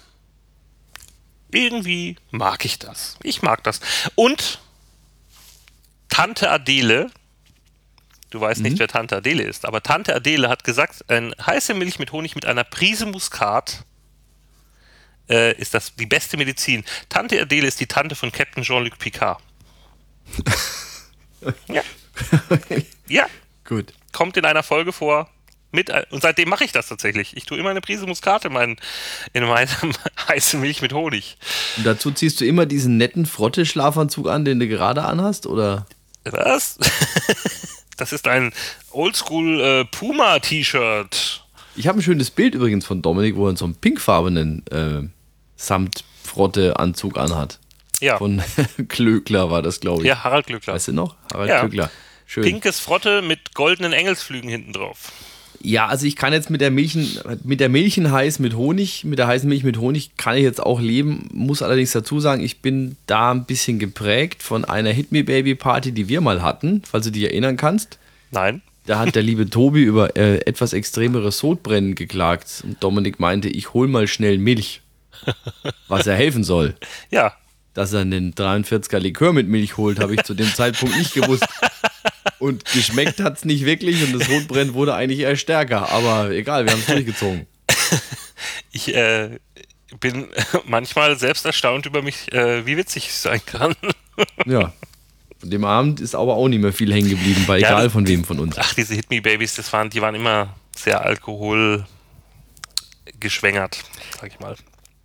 Irgendwie 1.51 2.17
mag 2.31 2.65
ich 2.65 2.79
das. 2.79 3.17
Ich 3.23 3.41
mag 3.41 3.63
das. 3.63 3.79
Und 4.15 4.59
Tante 6.09 6.49
Adele, 6.51 7.11
du 8.35 8.41
weißt 8.41 8.61
nicht, 8.61 8.77
wer 8.79 8.87
Tante 8.87 9.17
Adele 9.17 9.43
ist, 9.43 9.65
aber 9.65 9.81
Tante 9.81 10.15
Adele 10.15 10.49
hat 10.49 10.63
gesagt, 10.63 11.09
ein 11.09 11.33
heiße 11.43 11.73
Milch 11.73 11.99
mit 11.99 12.11
Honig 12.11 12.35
mit 12.35 12.45
einer 12.45 12.63
Prise 12.63 13.05
Muskat 13.05 13.85
äh, 15.29 15.55
ist 15.57 15.73
das 15.73 15.95
die 15.95 16.05
beste 16.05 16.37
Medizin. 16.37 16.83
Tante 17.09 17.41
Adele 17.41 17.67
ist 17.67 17.79
die 17.79 17.87
Tante 17.87 18.15
von 18.15 18.31
Captain 18.31 18.63
Jean-Luc 18.63 18.99
Picard. 18.99 19.41
ja. 21.67 21.81
ja, 23.07 23.25
Gut. 23.63 23.93
kommt 24.11 24.37
in 24.37 24.45
einer 24.45 24.63
Folge 24.63 24.91
vor. 24.91 25.29
Mit, 25.71 25.91
ein- 25.91 26.05
und 26.09 26.21
seitdem 26.21 26.49
mache 26.49 26.63
ich 26.63 26.71
das 26.71 26.87
tatsächlich. 26.87 27.35
Ich 27.35 27.45
tue 27.45 27.57
immer 27.57 27.69
eine 27.69 27.81
Prise 27.81 28.05
Muskat 28.05 28.45
in, 28.45 28.53
meinen, 28.53 28.77
in 29.33 29.43
meinem 29.43 29.67
heißen 30.27 30.59
Milch 30.59 30.81
mit 30.81 30.93
Honig. 30.93 31.37
Und 31.77 31.85
dazu 31.85 32.11
ziehst 32.11 32.39
du 32.39 32.45
immer 32.45 32.65
diesen 32.65 32.97
netten 32.97 33.25
Frotte-Schlafanzug 33.25 34.27
an, 34.29 34.45
den 34.45 34.59
du 34.59 34.67
gerade 34.67 35.03
anhast, 35.03 35.47
oder? 35.47 35.85
Was? 36.25 36.77
Das 37.97 38.11
ist 38.11 38.27
ein 38.27 38.51
Oldschool 38.91 39.61
äh, 39.61 39.85
Puma-T-Shirt. 39.85 41.43
Ich 41.75 41.87
habe 41.87 41.99
ein 41.99 42.01
schönes 42.01 42.29
Bild 42.31 42.55
übrigens 42.55 42.85
von 42.85 43.01
Dominik, 43.01 43.35
wo 43.35 43.47
er 43.47 43.55
so 43.57 43.65
einen 43.65 43.75
pinkfarbenen 43.75 44.65
äh, 44.67 45.07
Samt-Frotte-Anzug 45.57 47.17
anhat. 47.17 47.59
Ja, 48.01 48.17
Von 48.17 48.41
Klöckler 48.89 49.49
war 49.49 49.61
das, 49.61 49.79
glaube 49.79 50.01
ich. 50.01 50.07
ja 50.07 50.23
Harald 50.23 50.47
Glückler. 50.47 50.73
Weißt 50.73 50.89
du 50.89 50.93
noch? 50.93 51.15
Harald 51.33 51.49
Ja. 51.49 51.59
Klöckler. 51.61 51.89
Schön. 52.25 52.43
Pinkes 52.43 52.79
Frotte 52.79 53.21
mit 53.21 53.53
goldenen 53.53 53.93
Engelsflügen 53.93 54.49
hinten 54.49 54.73
drauf. 54.73 55.11
Ja, 55.65 55.87
also 55.87 56.05
ich 56.05 56.15
kann 56.15 56.31
jetzt 56.31 56.51
mit 56.51 56.61
der 56.61 56.69
Milchen, 56.69 57.19
mit 57.43 57.59
der 57.59 57.69
Milchenheiß 57.69 58.37
mit 58.37 58.55
Honig, 58.55 59.03
mit 59.03 59.17
der 59.17 59.25
heißen 59.25 59.49
Milch 59.49 59.63
mit 59.63 59.79
Honig 59.79 60.15
kann 60.15 60.37
ich 60.37 60.43
jetzt 60.43 60.61
auch 60.61 60.79
leben. 60.79 61.27
Muss 61.33 61.63
allerdings 61.63 61.91
dazu 61.91 62.19
sagen, 62.19 62.43
ich 62.43 62.61
bin 62.61 62.97
da 63.07 63.31
ein 63.31 63.45
bisschen 63.45 63.79
geprägt 63.79 64.43
von 64.43 64.63
einer 64.63 64.91
Hit 64.91 65.11
Me 65.11 65.23
Baby 65.23 65.55
Party, 65.55 65.91
die 65.91 66.07
wir 66.07 66.21
mal 66.21 66.43
hatten, 66.43 66.83
falls 66.87 67.05
du 67.05 67.11
dich 67.11 67.23
erinnern 67.23 67.57
kannst. 67.57 67.97
Nein. 68.29 68.61
Da 68.85 68.99
hat 68.99 69.15
der 69.15 69.23
liebe 69.23 69.49
Tobi 69.49 69.81
über 69.81 70.15
äh, 70.15 70.37
etwas 70.45 70.73
extremeres 70.73 71.39
Sodbrennen 71.39 71.95
geklagt 71.95 72.61
und 72.63 72.83
Dominik 72.83 73.19
meinte, 73.19 73.49
ich 73.49 73.73
hol 73.73 73.87
mal 73.87 74.07
schnell 74.07 74.37
Milch, 74.37 74.81
was 75.87 76.05
er 76.05 76.15
helfen 76.15 76.43
soll. 76.43 76.75
Ja, 77.09 77.33
Dass 77.73 77.91
er 77.91 78.01
einen 78.01 78.35
43er 78.35 78.99
Likör 78.99 79.33
mit 79.33 79.47
Milch 79.47 79.77
holt, 79.77 79.99
habe 79.99 80.13
ich 80.13 80.21
zu 80.21 80.35
dem 80.35 80.53
Zeitpunkt 80.53 80.95
nicht 80.95 81.15
gewusst. 81.15 81.47
Und 82.39 82.65
geschmeckt 82.65 83.19
hat 83.19 83.37
es 83.37 83.45
nicht 83.45 83.65
wirklich 83.65 84.03
und 84.03 84.19
das 84.19 84.27
Sodbrennen 84.27 84.73
wurde 84.73 84.95
eigentlich 84.95 85.19
eher 85.19 85.35
stärker. 85.35 85.89
Aber 85.89 86.31
egal, 86.31 86.65
wir 86.65 86.71
haben 86.71 86.79
es 86.79 86.87
durchgezogen. 86.87 87.45
ich 88.71 88.93
äh, 88.93 89.39
bin 89.99 90.27
manchmal 90.65 91.17
selbst 91.17 91.45
erstaunt 91.45 91.85
über 91.85 92.01
mich, 92.01 92.31
äh, 92.33 92.65
wie 92.65 92.77
witzig 92.77 93.05
ich 93.07 93.13
sein 93.13 93.41
kann. 93.45 93.75
Ja. 94.45 94.71
Von 95.39 95.49
dem 95.49 95.65
Abend 95.65 95.99
ist 95.99 96.15
aber 96.15 96.35
auch 96.35 96.47
nicht 96.47 96.61
mehr 96.61 96.71
viel 96.71 96.93
hängen 96.93 97.09
geblieben, 97.09 97.43
bei 97.45 97.59
Ja, 97.59 97.71
egal 97.71 97.89
von 97.89 98.07
wem 98.07 98.23
von 98.23 98.39
uns. 98.39 98.57
Ach, 98.57 98.73
diese 98.73 98.95
Hit 98.95 99.09
Me 99.09 99.21
Babies, 99.21 99.55
das 99.55 99.73
waren, 99.73 99.89
die 99.89 100.01
waren 100.01 100.15
immer 100.15 100.55
sehr 100.73 101.03
alkoholgeschwängert, 101.03 103.83
sag 104.21 104.31
ich 104.31 104.39
mal. 104.39 104.55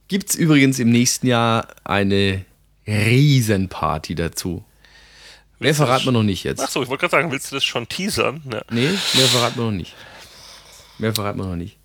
Gibt 0.07 0.31
es 0.31 0.37
übrigens 0.37 0.79
im 0.79 0.91
nächsten 0.91 1.27
Jahr 1.27 1.67
eine 1.83 2.45
Riesenparty 2.87 4.15
dazu. 4.15 4.65
Mehr 5.61 5.75
verraten 5.75 6.07
wir 6.07 6.13
noch 6.13 6.23
nicht 6.23 6.43
jetzt. 6.43 6.61
Ach 6.61 6.71
so, 6.71 6.83
ich 6.83 6.89
wollte 6.89 7.03
gerade 7.03 7.11
sagen, 7.13 7.31
willst 7.31 7.53
du 7.53 7.57
das 7.57 7.65
schon 7.65 7.87
teasern? 7.87 8.43
Ja. 8.51 8.63
Nee, 8.71 8.89
mehr 8.89 9.27
verraten 9.27 9.59
wir 9.59 9.65
noch 9.67 9.71
nicht. 9.71 9.95
Mehr 10.99 11.15
verraten 11.15 11.39
wir 11.39 11.47
noch 11.47 11.57
nicht. 11.57 11.77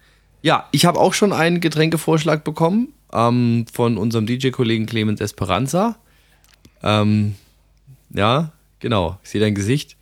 Ja, 0.42 0.70
ich 0.72 0.86
habe 0.86 0.98
auch 0.98 1.14
schon 1.14 1.34
einen 1.34 1.60
Getränkevorschlag 1.60 2.46
bekommen 2.46 2.94
ähm, 3.12 3.66
von 3.72 3.98
unserem 3.98 4.28
DJ-Kollegen 4.28 4.86
Clemens 4.86 5.20
Esperanza. 5.20 5.98
Ähm, 6.84 7.36
ja, 8.12 8.54
genau. 8.80 9.20
Ich 9.24 9.32
sehe 9.32 9.42
dein 9.42 9.56
Gesicht. 9.56 9.98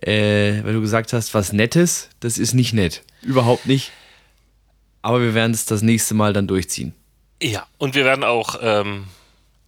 Äh, 0.00 0.62
weil 0.64 0.74
du 0.74 0.80
gesagt 0.80 1.12
hast, 1.12 1.34
was 1.34 1.52
Nettes, 1.52 2.08
das 2.20 2.38
ist 2.38 2.54
nicht 2.54 2.72
nett. 2.72 3.02
Überhaupt 3.22 3.66
nicht. 3.66 3.90
Aber 5.00 5.20
wir 5.20 5.34
werden 5.34 5.52
es 5.52 5.64
das 5.64 5.82
nächste 5.82 6.14
Mal 6.14 6.32
dann 6.32 6.46
durchziehen. 6.46 6.94
Ja, 7.42 7.66
und 7.78 7.96
wir 7.96 8.04
werden 8.04 8.22
auch 8.22 8.56
ähm, 8.60 9.04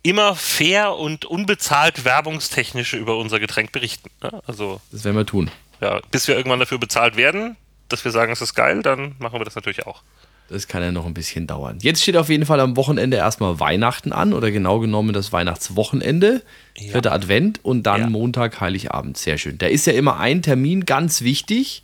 immer 0.05 0.37
fair 0.37 0.95
und 0.97 1.25
unbezahlt 1.25 2.05
werbungstechnisch 2.05 2.95
über 2.95 3.19
unser 3.19 3.41
Getränk 3.41 3.73
berichten. 3.73 4.11
Ne? 4.23 4.41
Also, 4.47 4.81
Das 4.93 5.03
werden 5.05 5.17
wir 5.17 5.27
tun. 5.27 5.51
ja, 5.81 6.01
bis 6.13 6.29
wir 6.29 6.37
irgendwann 6.37 6.61
dafür 6.61 6.79
bezahlt 6.79 7.17
werden, 7.17 7.57
dass 7.89 8.05
wir 8.05 8.13
sagen, 8.13 8.31
es 8.31 8.41
ist 8.41 8.55
geil, 8.55 8.83
dann 8.83 9.17
machen 9.19 9.41
wir 9.41 9.45
das 9.45 9.57
natürlich 9.57 9.87
auch. 9.87 10.03
Das 10.51 10.69
kann 10.69 10.83
ja 10.83 10.93
noch 10.93 11.07
ein 11.07 11.15
bisschen 11.15 11.47
dauern. 11.47 11.79
Jetzt 11.81 12.03
steht 12.03 12.19
auf 12.19 12.29
jeden 12.29 12.45
Fall 12.45 12.61
am 12.61 12.77
Wochenende 12.77 13.17
erstmal 13.17 13.61
Weihnachten 13.61 14.13
an 14.13 14.35
oder 14.35 14.51
genau 14.51 14.79
genommen 14.79 15.15
das 15.15 15.33
Weihnachtswochenende, 15.33 16.43
Ja. 16.77 16.93
vierter 16.93 17.13
Advent 17.13 17.65
und 17.65 17.85
dann 17.85 18.01
Ja. 18.03 18.07
Montag, 18.11 18.61
Heiligabend. 18.61 19.17
Sehr 19.17 19.39
schön. 19.39 19.57
Da 19.57 19.67
ist 19.67 19.87
ja 19.87 19.95
immer 19.95 20.21
ein 20.21 20.43
Termin 20.43 20.85
ganz 20.85 21.23
wichtig. 21.23 21.83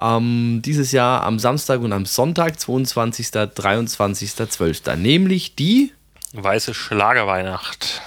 Ähm, 0.00 0.62
dieses 0.64 0.92
Jahr 0.92 1.24
am 1.24 1.38
Samstag 1.38 1.82
und 1.82 1.92
am 1.92 2.06
Sonntag, 2.06 2.58
22., 2.58 3.30
23., 3.32 4.34
12. 4.48 4.96
Nämlich 4.96 5.54
die, 5.56 5.92
Weiße 6.32 6.74
Schlagerweihnacht. 6.74 8.02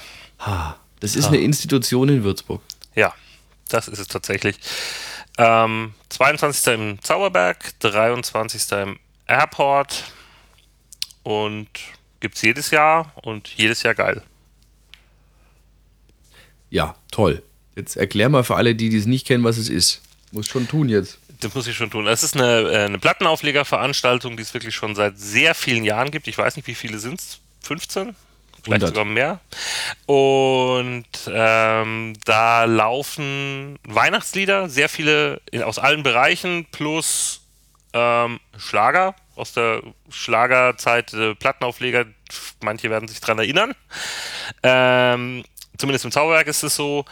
das 1.00 1.16
ist 1.16 1.28
eine 1.28 1.38
Institution 1.38 2.10
in 2.10 2.24
Würzburg. 2.24 2.62
Ja, 2.96 3.14
das 3.70 3.88
ist 3.88 4.00
es 4.00 4.08
tatsächlich. 4.08 4.58
Ähm, 5.38 5.94
22. 6.10 6.74
im 6.74 7.02
Zauberberg, 7.02 7.80
23. 7.80 8.72
im 8.74 9.00
Airport 9.28 10.06
und 11.24 11.68
gibt 12.20 12.36
es 12.36 12.42
jedes 12.44 12.72
Jahr 12.72 13.12
und 13.24 13.50
jedes 13.50 13.84
Jahr 13.84 13.96
geil. 13.96 14.22
Ja, 16.70 16.96
toll. 17.12 17.42
Jetzt 17.76 17.98
erklär 17.98 18.30
mal 18.30 18.44
für 18.44 18.56
alle, 18.56 18.76
die 18.76 18.90
die 18.90 18.98
es 18.98 19.06
nicht 19.06 19.26
kennen, 19.26 19.44
was 19.44 19.58
es 19.58 19.70
ist. 19.70 20.02
Muss 20.32 20.48
schon 20.48 20.68
tun 20.68 20.90
jetzt. 20.90 21.20
Das 21.40 21.54
muss 21.54 21.68
ich 21.68 21.76
schon 21.76 21.92
tun. 21.92 22.08
Es 22.08 22.24
ist 22.24 22.36
eine, 22.36 22.62
äh, 22.70 22.86
eine 22.86 23.00
Plattenauflegerveranstaltung, 23.00 24.38
die 24.38 24.44
es 24.44 24.54
wirklich 24.54 24.74
schon 24.74 24.96
seit 24.96 25.20
sehr 25.20 25.56
vielen 25.56 25.84
Jahren 25.84 26.12
gibt. 26.12 26.28
Ich 26.28 26.38
weiß 26.38 26.56
nicht, 26.56 26.68
wie 26.68 26.76
viele 26.76 27.00
sind 27.00 27.20
es? 27.20 27.40
15? 27.64 28.16
Vielleicht 28.64 28.84
100. 28.84 28.90
sogar 28.90 29.06
mehr. 29.06 29.40
Und 30.06 31.06
ähm, 31.28 32.14
da 32.24 32.64
laufen 32.64 33.78
Weihnachtslieder, 33.86 34.70
sehr 34.70 34.88
viele 34.88 35.42
in, 35.52 35.64
aus 35.64 35.80
allen 35.80 36.04
Bereichen, 36.04 36.66
plus 36.72 37.42
ähm, 37.94 38.40
Schlager 38.58 39.16
aus 39.36 39.54
der 39.54 39.82
Schlagerzeit, 40.10 41.14
äh, 41.14 41.36
Plattenaufleger. 41.36 42.06
Manche 42.62 42.90
werden 42.90 43.08
sich 43.08 43.20
dran 43.20 43.40
erinnern. 43.40 43.74
Ähm, 44.62 45.44
zumindest 45.78 46.06
im 46.06 46.12
Zauberwerk 46.12 46.48
ist 46.48 46.64
es 46.64 46.76
so. 46.76 47.06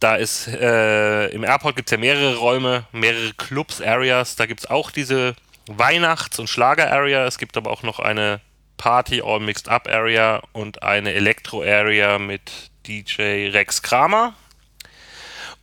Da 0.00 0.16
ist 0.16 0.48
äh, 0.48 1.28
im 1.28 1.42
Airport 1.42 1.76
gibt 1.76 1.88
es 1.88 1.92
ja 1.92 1.98
mehrere 1.98 2.36
Räume, 2.36 2.86
mehrere 2.92 3.32
Clubs, 3.34 3.80
Areas. 3.80 4.36
Da 4.36 4.46
gibt 4.46 4.60
es 4.60 4.70
auch 4.70 4.90
diese 4.90 5.34
Weihnachts- 5.68 6.38
und 6.38 6.48
Schlager-Area. 6.48 7.26
Es 7.26 7.38
gibt 7.38 7.56
aber 7.56 7.70
auch 7.70 7.82
noch 7.82 7.98
eine 7.98 8.40
Party 8.76 9.22
All 9.22 9.40
Mixed 9.40 9.68
Up 9.68 9.88
Area 9.88 10.42
und 10.52 10.82
eine 10.82 11.12
Elektro 11.12 11.62
Area 11.62 12.18
mit 12.18 12.70
DJ 12.86 13.48
Rex 13.48 13.82
Kramer. 13.82 14.34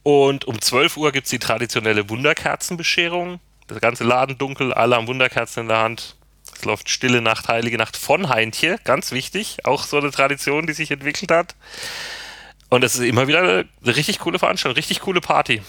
Und 0.03 0.45
um 0.45 0.59
12 0.59 0.97
Uhr 0.97 1.11
gibt 1.11 1.25
es 1.25 1.31
die 1.31 1.39
traditionelle 1.39 2.09
Wunderkerzenbescherung. 2.09 3.39
Der 3.69 3.79
ganze 3.79 4.03
Laden 4.03 4.37
dunkel, 4.37 4.73
alle 4.73 4.95
haben 4.95 5.07
Wunderkerzen 5.07 5.63
in 5.63 5.69
der 5.69 5.79
Hand. 5.79 6.15
Es 6.53 6.65
läuft 6.65 6.89
Stille 6.89 7.21
Nacht, 7.21 7.47
Heilige 7.47 7.77
Nacht 7.77 7.95
von 7.95 8.29
Heintje, 8.29 8.77
ganz 8.83 9.11
wichtig. 9.11 9.65
Auch 9.65 9.85
so 9.85 9.97
eine 9.97 10.11
Tradition, 10.11 10.67
die 10.67 10.73
sich 10.73 10.91
entwickelt 10.91 11.31
hat. 11.31 11.55
Und 12.69 12.83
es 12.83 12.95
ist 12.95 13.01
immer 13.01 13.27
wieder 13.27 13.39
eine 13.39 13.65
richtig 13.85 14.19
coole 14.19 14.39
Veranstaltung, 14.39 14.75
richtig 14.75 14.99
coole 14.99 15.21
Party. 15.21 15.61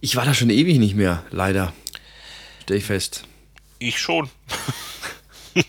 Ich 0.00 0.16
war 0.16 0.24
da 0.24 0.34
schon 0.34 0.50
ewig 0.50 0.78
nicht 0.78 0.96
mehr, 0.96 1.24
leider. 1.30 1.72
Stell 2.62 2.78
ich 2.78 2.84
fest. 2.84 3.24
Ich 3.80 3.98
schon. 3.98 4.30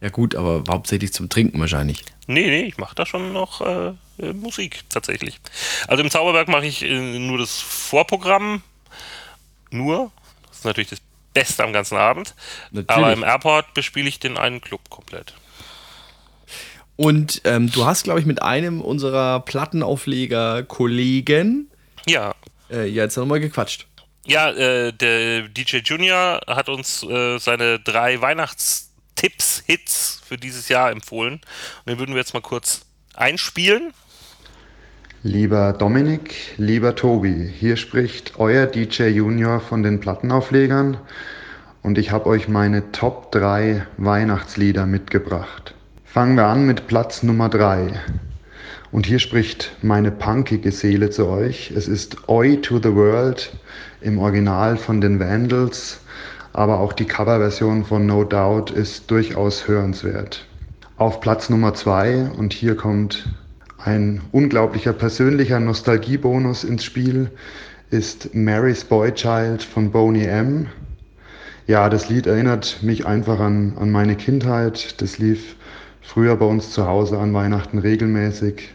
ja 0.00 0.08
gut, 0.08 0.34
aber 0.34 0.64
hauptsächlich 0.68 1.12
zum 1.12 1.28
Trinken 1.28 1.60
wahrscheinlich. 1.60 2.02
Nee, 2.26 2.46
nee, 2.46 2.62
ich 2.62 2.78
mache 2.78 2.96
da 2.96 3.06
schon 3.06 3.32
noch 3.32 3.60
äh, 3.60 3.92
äh, 4.18 4.32
Musik 4.32 4.80
tatsächlich. 4.88 5.38
Also 5.86 6.02
im 6.02 6.10
Zauberberg 6.10 6.48
mache 6.48 6.66
ich 6.66 6.82
äh, 6.82 7.20
nur 7.20 7.38
das 7.38 7.60
Vorprogramm. 7.60 8.62
Nur. 9.70 10.10
Das 10.48 10.58
ist 10.58 10.64
natürlich 10.64 10.90
das 10.90 11.00
Beste 11.32 11.62
am 11.62 11.72
ganzen 11.72 11.96
Abend. 11.96 12.34
Natürlich. 12.72 13.04
Aber 13.04 13.12
im 13.12 13.22
Airport 13.22 13.72
bespiele 13.74 14.08
ich 14.08 14.18
den 14.18 14.36
einen 14.36 14.60
Club 14.60 14.90
komplett. 14.90 15.34
Und 16.96 17.42
ähm, 17.44 17.70
du 17.70 17.86
hast, 17.86 18.02
glaube 18.04 18.20
ich, 18.20 18.26
mit 18.26 18.40
einem 18.42 18.80
unserer 18.80 19.40
Plattenaufleger-Kollegen 19.40 21.68
ja. 22.06 22.34
Äh, 22.70 22.86
ja, 22.86 23.04
jetzt 23.04 23.16
nochmal 23.16 23.40
gequatscht. 23.40 23.86
Ja, 24.26 24.50
äh, 24.50 24.92
der 24.92 25.48
DJ 25.48 25.78
Junior 25.84 26.40
hat 26.46 26.68
uns 26.68 27.02
äh, 27.02 27.38
seine 27.38 27.78
drei 27.78 28.20
Weihnachtstipps, 28.20 29.62
Hits 29.66 30.22
für 30.26 30.38
dieses 30.38 30.68
Jahr 30.68 30.90
empfohlen. 30.90 31.34
Und 31.34 31.90
den 31.90 31.98
würden 31.98 32.14
wir 32.14 32.20
jetzt 32.20 32.32
mal 32.32 32.40
kurz 32.40 32.86
einspielen. 33.14 33.92
Lieber 35.22 35.72
Dominik, 35.72 36.34
lieber 36.58 36.94
Tobi, 36.94 37.50
hier 37.58 37.76
spricht 37.76 38.38
euer 38.38 38.66
DJ 38.66 39.04
Junior 39.04 39.60
von 39.60 39.82
den 39.82 40.00
Plattenauflegern 40.00 40.98
und 41.82 41.96
ich 41.96 42.10
habe 42.10 42.26
euch 42.26 42.46
meine 42.48 42.92
Top 42.92 43.32
3 43.32 43.86
Weihnachtslieder 43.96 44.84
mitgebracht. 44.84 45.74
Fangen 46.04 46.36
wir 46.36 46.44
an 46.44 46.66
mit 46.66 46.86
Platz 46.88 47.22
Nummer 47.22 47.48
3. 47.48 47.98
Und 48.94 49.06
hier 49.06 49.18
spricht 49.18 49.72
meine 49.82 50.12
punkige 50.12 50.70
Seele 50.70 51.10
zu 51.10 51.26
euch. 51.26 51.72
Es 51.72 51.88
ist 51.88 52.28
Oi 52.28 52.58
to 52.58 52.78
the 52.78 52.94
World 52.94 53.52
im 54.00 54.20
Original 54.20 54.76
von 54.76 55.00
den 55.00 55.18
Vandals, 55.18 55.98
aber 56.52 56.78
auch 56.78 56.92
die 56.92 57.04
Coverversion 57.04 57.84
von 57.84 58.06
No 58.06 58.22
Doubt 58.22 58.70
ist 58.70 59.10
durchaus 59.10 59.66
hörenswert. 59.66 60.46
Auf 60.96 61.20
Platz 61.20 61.50
Nummer 61.50 61.74
2 61.74 62.34
und 62.38 62.52
hier 62.52 62.76
kommt 62.76 63.28
ein 63.78 64.20
unglaublicher 64.30 64.92
persönlicher 64.92 65.58
Nostalgiebonus 65.58 66.62
ins 66.62 66.84
Spiel, 66.84 67.32
ist 67.90 68.32
Mary's 68.32 68.84
Boy 68.84 69.10
Child 69.12 69.64
von 69.64 69.90
Boney 69.90 70.26
M. 70.26 70.68
Ja, 71.66 71.88
das 71.88 72.10
Lied 72.10 72.28
erinnert 72.28 72.78
mich 72.84 73.06
einfach 73.06 73.40
an, 73.40 73.76
an 73.76 73.90
meine 73.90 74.14
Kindheit. 74.14 75.02
Das 75.02 75.18
lief 75.18 75.56
früher 76.00 76.36
bei 76.36 76.46
uns 76.46 76.70
zu 76.70 76.86
Hause 76.86 77.18
an 77.18 77.34
Weihnachten 77.34 77.78
regelmäßig 77.78 78.72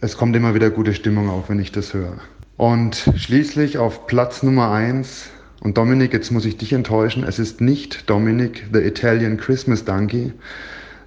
es 0.00 0.16
kommt 0.16 0.36
immer 0.36 0.54
wieder 0.54 0.70
gute 0.70 0.94
Stimmung 0.94 1.28
auf, 1.28 1.48
wenn 1.48 1.58
ich 1.58 1.72
das 1.72 1.94
höre. 1.94 2.18
Und 2.56 3.10
schließlich 3.16 3.78
auf 3.78 4.06
Platz 4.06 4.42
Nummer 4.42 4.70
1, 4.70 5.30
und 5.60 5.76
Dominik, 5.76 6.12
jetzt 6.12 6.30
muss 6.30 6.44
ich 6.44 6.56
dich 6.56 6.72
enttäuschen, 6.72 7.24
es 7.24 7.40
ist 7.40 7.60
nicht 7.60 8.08
Dominik, 8.08 8.66
the 8.72 8.78
Italian 8.78 9.36
Christmas 9.36 9.84
Donkey. 9.84 10.32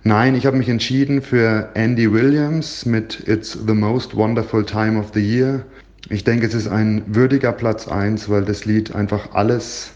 Nein, 0.04 0.36
ich 0.36 0.46
habe 0.46 0.58
mich 0.58 0.68
entschieden 0.68 1.22
für 1.22 1.70
Andy 1.74 2.12
Williams 2.12 2.86
mit 2.86 3.28
It's 3.28 3.58
the 3.66 3.74
Most 3.74 4.16
Wonderful 4.16 4.66
Time 4.66 5.00
of 5.00 5.12
the 5.14 5.22
Year. 5.22 5.64
Ich 6.10 6.26
denke, 6.26 6.48
es 6.48 6.54
ist 6.54 6.68
ein 6.68 7.04
würdiger 7.08 7.54
Platz 7.54 7.88
1, 7.88 8.28
weil 8.30 8.44
das 8.44 8.66
Lied 8.66 8.94
einfach 8.94 9.34
alles 9.34 9.92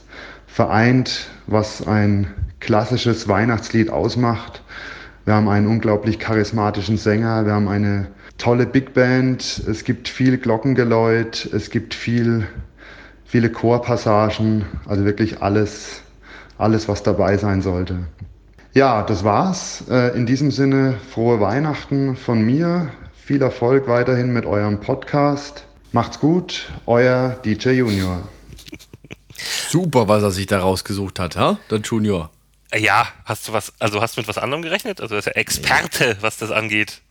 vereint, 0.47 1.27
was 1.47 1.85
ein 1.85 2.27
klassisches 2.61 3.27
Weihnachtslied 3.27 3.89
ausmacht. 3.89 4.61
Wir 5.25 5.33
haben 5.33 5.49
einen 5.49 5.65
unglaublich 5.65 6.19
charismatischen 6.19 6.97
Sänger, 6.97 7.47
wir 7.47 7.53
haben 7.53 7.67
eine 7.67 8.07
tolle 8.37 8.67
Big 8.67 8.93
Band, 8.93 9.63
es 9.67 9.83
gibt 9.83 10.07
viel 10.07 10.37
Glockengeläut, 10.37 11.49
es 11.51 11.71
gibt 11.71 11.95
viel, 11.95 12.47
viele 13.25 13.51
Chorpassagen, 13.51 14.65
also 14.85 15.03
wirklich 15.03 15.41
alles, 15.41 16.03
alles, 16.59 16.87
was 16.87 17.01
dabei 17.01 17.37
sein 17.37 17.63
sollte. 17.63 18.05
Ja, 18.73 19.01
das 19.01 19.23
war's. 19.23 19.85
Äh, 19.89 20.15
in 20.15 20.27
diesem 20.27 20.51
Sinne 20.51 20.95
frohe 21.09 21.39
Weihnachten 21.39 22.15
von 22.15 22.41
mir. 22.41 22.89
Viel 23.15 23.41
Erfolg 23.41 23.87
weiterhin 23.87 24.31
mit 24.31 24.45
eurem 24.45 24.79
Podcast. 24.79 25.65
Macht's 25.91 26.19
gut, 26.19 26.71
euer 26.85 27.37
DJ 27.43 27.69
Junior. 27.69 28.19
Super, 29.69 30.07
was 30.07 30.21
er 30.21 30.31
sich 30.31 30.45
da 30.45 30.59
rausgesucht 30.59 31.19
hat, 31.19 31.35
ha? 31.35 31.57
Der 31.71 31.79
Junior. 31.79 32.29
Ja, 32.75 33.07
hast 33.23 33.47
du 33.47 33.53
was, 33.53 33.73
also 33.79 34.01
hast 34.01 34.17
du 34.17 34.21
mit 34.21 34.27
was 34.27 34.37
anderem 34.37 34.61
gerechnet? 34.61 35.01
Also 35.01 35.15
er 35.15 35.19
ist 35.19 35.25
ja 35.25 35.31
Experte, 35.33 36.09
ja. 36.09 36.21
was 36.21 36.37
das 36.37 36.51
angeht. 36.51 37.01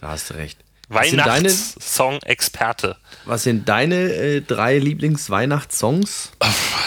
Da 0.00 0.08
hast 0.08 0.30
du 0.30 0.34
recht. 0.34 0.58
Weihnachtssong-Experte. 0.88 2.96
Was 3.24 3.42
sind 3.42 3.68
deine 3.68 3.96
äh, 3.96 4.40
drei 4.40 4.78
Lieblings-Weihnachtssongs? 4.78 6.30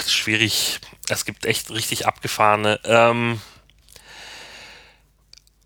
Schwierig. 0.07 0.79
Es 1.09 1.25
gibt 1.25 1.45
echt 1.45 1.69
richtig 1.71 2.07
abgefahrene. 2.07 2.79
Ähm 2.83 3.41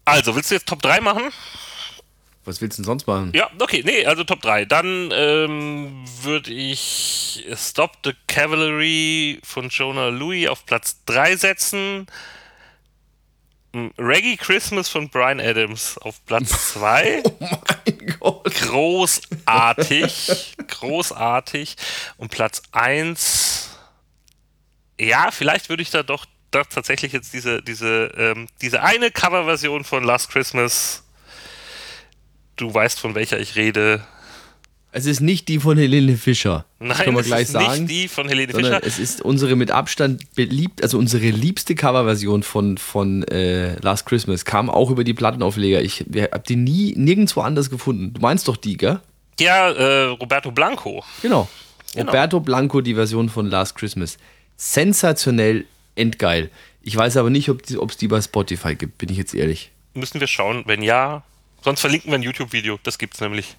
also, 0.04 0.36
willst 0.36 0.51
du 0.51 0.56
jetzt 0.56 0.67
Top 0.67 0.82
3 0.82 0.99
machen? 1.01 1.32
Was 2.45 2.62
willst 2.62 2.78
du 2.78 2.82
denn 2.82 2.86
sonst 2.86 3.08
machen? 3.08 3.32
Ja, 3.34 3.49
okay, 3.60 3.82
nee, 3.84 4.06
also 4.06 4.23
Top 4.23 4.41
3. 4.41 4.65
Dann 4.65 5.10
ähm, 5.12 6.06
würde 6.21 6.51
ich 6.51 7.43
Stop 7.56 7.97
the 8.04 8.13
Cavalry 8.28 9.39
von 9.43 9.69
Jonah 9.69 10.10
Louis 10.10 10.47
auf 10.47 10.65
Platz 10.65 10.97
3 11.06 11.38
setzen. 11.38 12.08
Reggae 13.98 14.38
Christmas 14.38 14.90
von 14.90 15.10
Brian 15.10 15.40
Adams 15.40 15.98
auf 16.00 16.24
Platz 16.26 16.50
2. 16.74 17.22
oh 17.24 17.38
mein 17.40 18.18
Gott. 18.20 18.54
Großartig. 18.56 20.56
großartig. 20.68 21.76
Und 22.18 22.32
Platz 22.32 22.62
1. 22.72 23.70
Ja, 25.00 25.32
vielleicht 25.32 25.70
würde 25.70 25.84
ich 25.84 25.92
da 25.92 26.04
doch, 26.04 26.26
doch 26.52 26.66
tatsächlich 26.68 27.12
jetzt 27.12 27.34
diese, 27.34 27.62
diese, 27.62 28.12
ähm, 28.18 28.48
diese 28.62 28.82
eine 28.82 29.12
Coverversion 29.12 29.84
von 29.84 30.04
Last 30.04 30.30
Christmas. 30.30 31.04
Du 32.56 32.74
weißt, 32.74 33.00
von 33.00 33.16
welcher 33.16 33.40
ich 33.40 33.56
rede. 33.56 34.06
Es 34.98 35.06
ist 35.06 35.20
nicht 35.20 35.50
die 35.50 35.60
von 35.60 35.78
Helene 35.78 36.16
Fischer. 36.16 36.64
Nein, 36.80 36.96
kann 36.96 37.14
man 37.14 37.20
es 37.20 37.28
gleich 37.28 37.42
ist 37.42 37.52
sagen, 37.52 37.84
nicht 37.84 37.92
die 37.92 38.08
von 38.08 38.30
Helene 38.30 38.54
Fischer. 38.54 38.82
Es 38.82 38.98
ist 38.98 39.22
unsere 39.22 39.58
mit 39.58 39.70
Abstand 39.70 40.34
beliebt, 40.36 40.82
also 40.82 40.98
unsere 40.98 41.32
liebste 41.32 41.76
Coverversion 41.76 42.44
von, 42.44 42.78
von 42.78 43.24
äh, 43.24 43.78
Last 43.82 44.06
Christmas. 44.06 44.46
Kam 44.46 44.70
auch 44.70 44.90
über 44.90 45.04
die 45.04 45.14
Plattenaufleger. 45.14 45.82
Ich 45.82 46.06
habe 46.32 46.44
die 46.48 46.56
nie 46.56 46.94
nirgendwo 46.96 47.42
anders 47.42 47.70
gefunden. 47.70 48.14
Du 48.14 48.22
meinst 48.22 48.48
doch 48.48 48.56
die, 48.56 48.78
gell? 48.78 49.02
Ja, 49.38 49.70
äh, 49.70 50.04
Roberto 50.06 50.50
Blanco. 50.52 51.04
Genau. 51.22 51.50
genau. 51.94 52.06
Roberto 52.06 52.40
Blanco, 52.40 52.80
die 52.80 52.96
Version 52.96 53.28
von 53.28 53.48
Last 53.48 53.76
Christmas. 53.76 54.18
Sensationell, 54.56 55.66
endgeil. 55.96 56.50
Ich 56.84 56.96
weiß 56.96 57.18
aber 57.18 57.30
nicht, 57.30 57.50
ob 57.50 57.64
es 57.68 57.98
die 57.98 58.08
bei 58.08 58.22
Spotify 58.22 58.76
gibt, 58.76 58.98
bin 58.98 59.10
ich 59.10 59.18
jetzt 59.18 59.36
ehrlich. 59.36 59.72
Müssen 59.94 60.22
wir 60.22 60.28
schauen. 60.28 60.64
Wenn 60.68 60.82
ja, 60.82 61.24
sonst 61.66 61.82
verlinken 61.82 62.12
wir 62.12 62.18
ein 62.18 62.24
YouTube-Video. 62.24 62.80
Das 62.84 62.98
gibt 62.98 63.16
es 63.16 63.20
nämlich. 63.20 63.58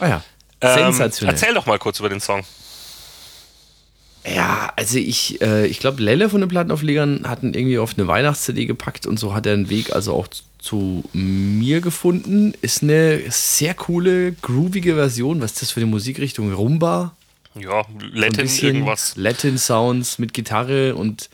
Ah 0.00 0.08
ja. 0.08 0.24
Sensationell. 0.62 1.34
Ähm, 1.34 1.40
erzähl 1.40 1.54
doch 1.54 1.66
mal 1.66 1.78
kurz 1.78 2.00
über 2.00 2.08
den 2.08 2.20
Song. 2.20 2.44
Ja, 4.26 4.72
also 4.74 4.98
ich, 4.98 5.40
äh, 5.40 5.66
ich 5.66 5.78
glaube, 5.78 6.02
Lelle 6.02 6.28
von 6.28 6.40
den 6.40 6.48
Plattenauflegern 6.48 7.28
hatten 7.28 7.54
irgendwie 7.54 7.78
auf 7.78 7.96
eine 7.96 8.08
Weihnachts-CD 8.08 8.66
gepackt 8.66 9.06
und 9.06 9.18
so 9.18 9.34
hat 9.34 9.46
er 9.46 9.52
einen 9.52 9.70
Weg 9.70 9.94
also 9.94 10.14
auch 10.14 10.26
zu 10.58 11.04
mir 11.12 11.80
gefunden. 11.80 12.54
Ist 12.60 12.82
eine 12.82 13.22
sehr 13.28 13.74
coole, 13.74 14.32
groovige 14.32 14.96
Version. 14.96 15.40
Was 15.40 15.52
ist 15.52 15.62
das 15.62 15.70
für 15.70 15.80
eine 15.80 15.86
Musikrichtung? 15.86 16.52
Rumba? 16.52 17.14
Ja, 17.54 17.84
Latin 18.12 18.48
so 18.48 18.66
irgendwas. 18.66 19.14
Latin 19.16 19.58
Sounds 19.58 20.18
mit 20.18 20.34
Gitarre 20.34 20.96
und 20.96 21.30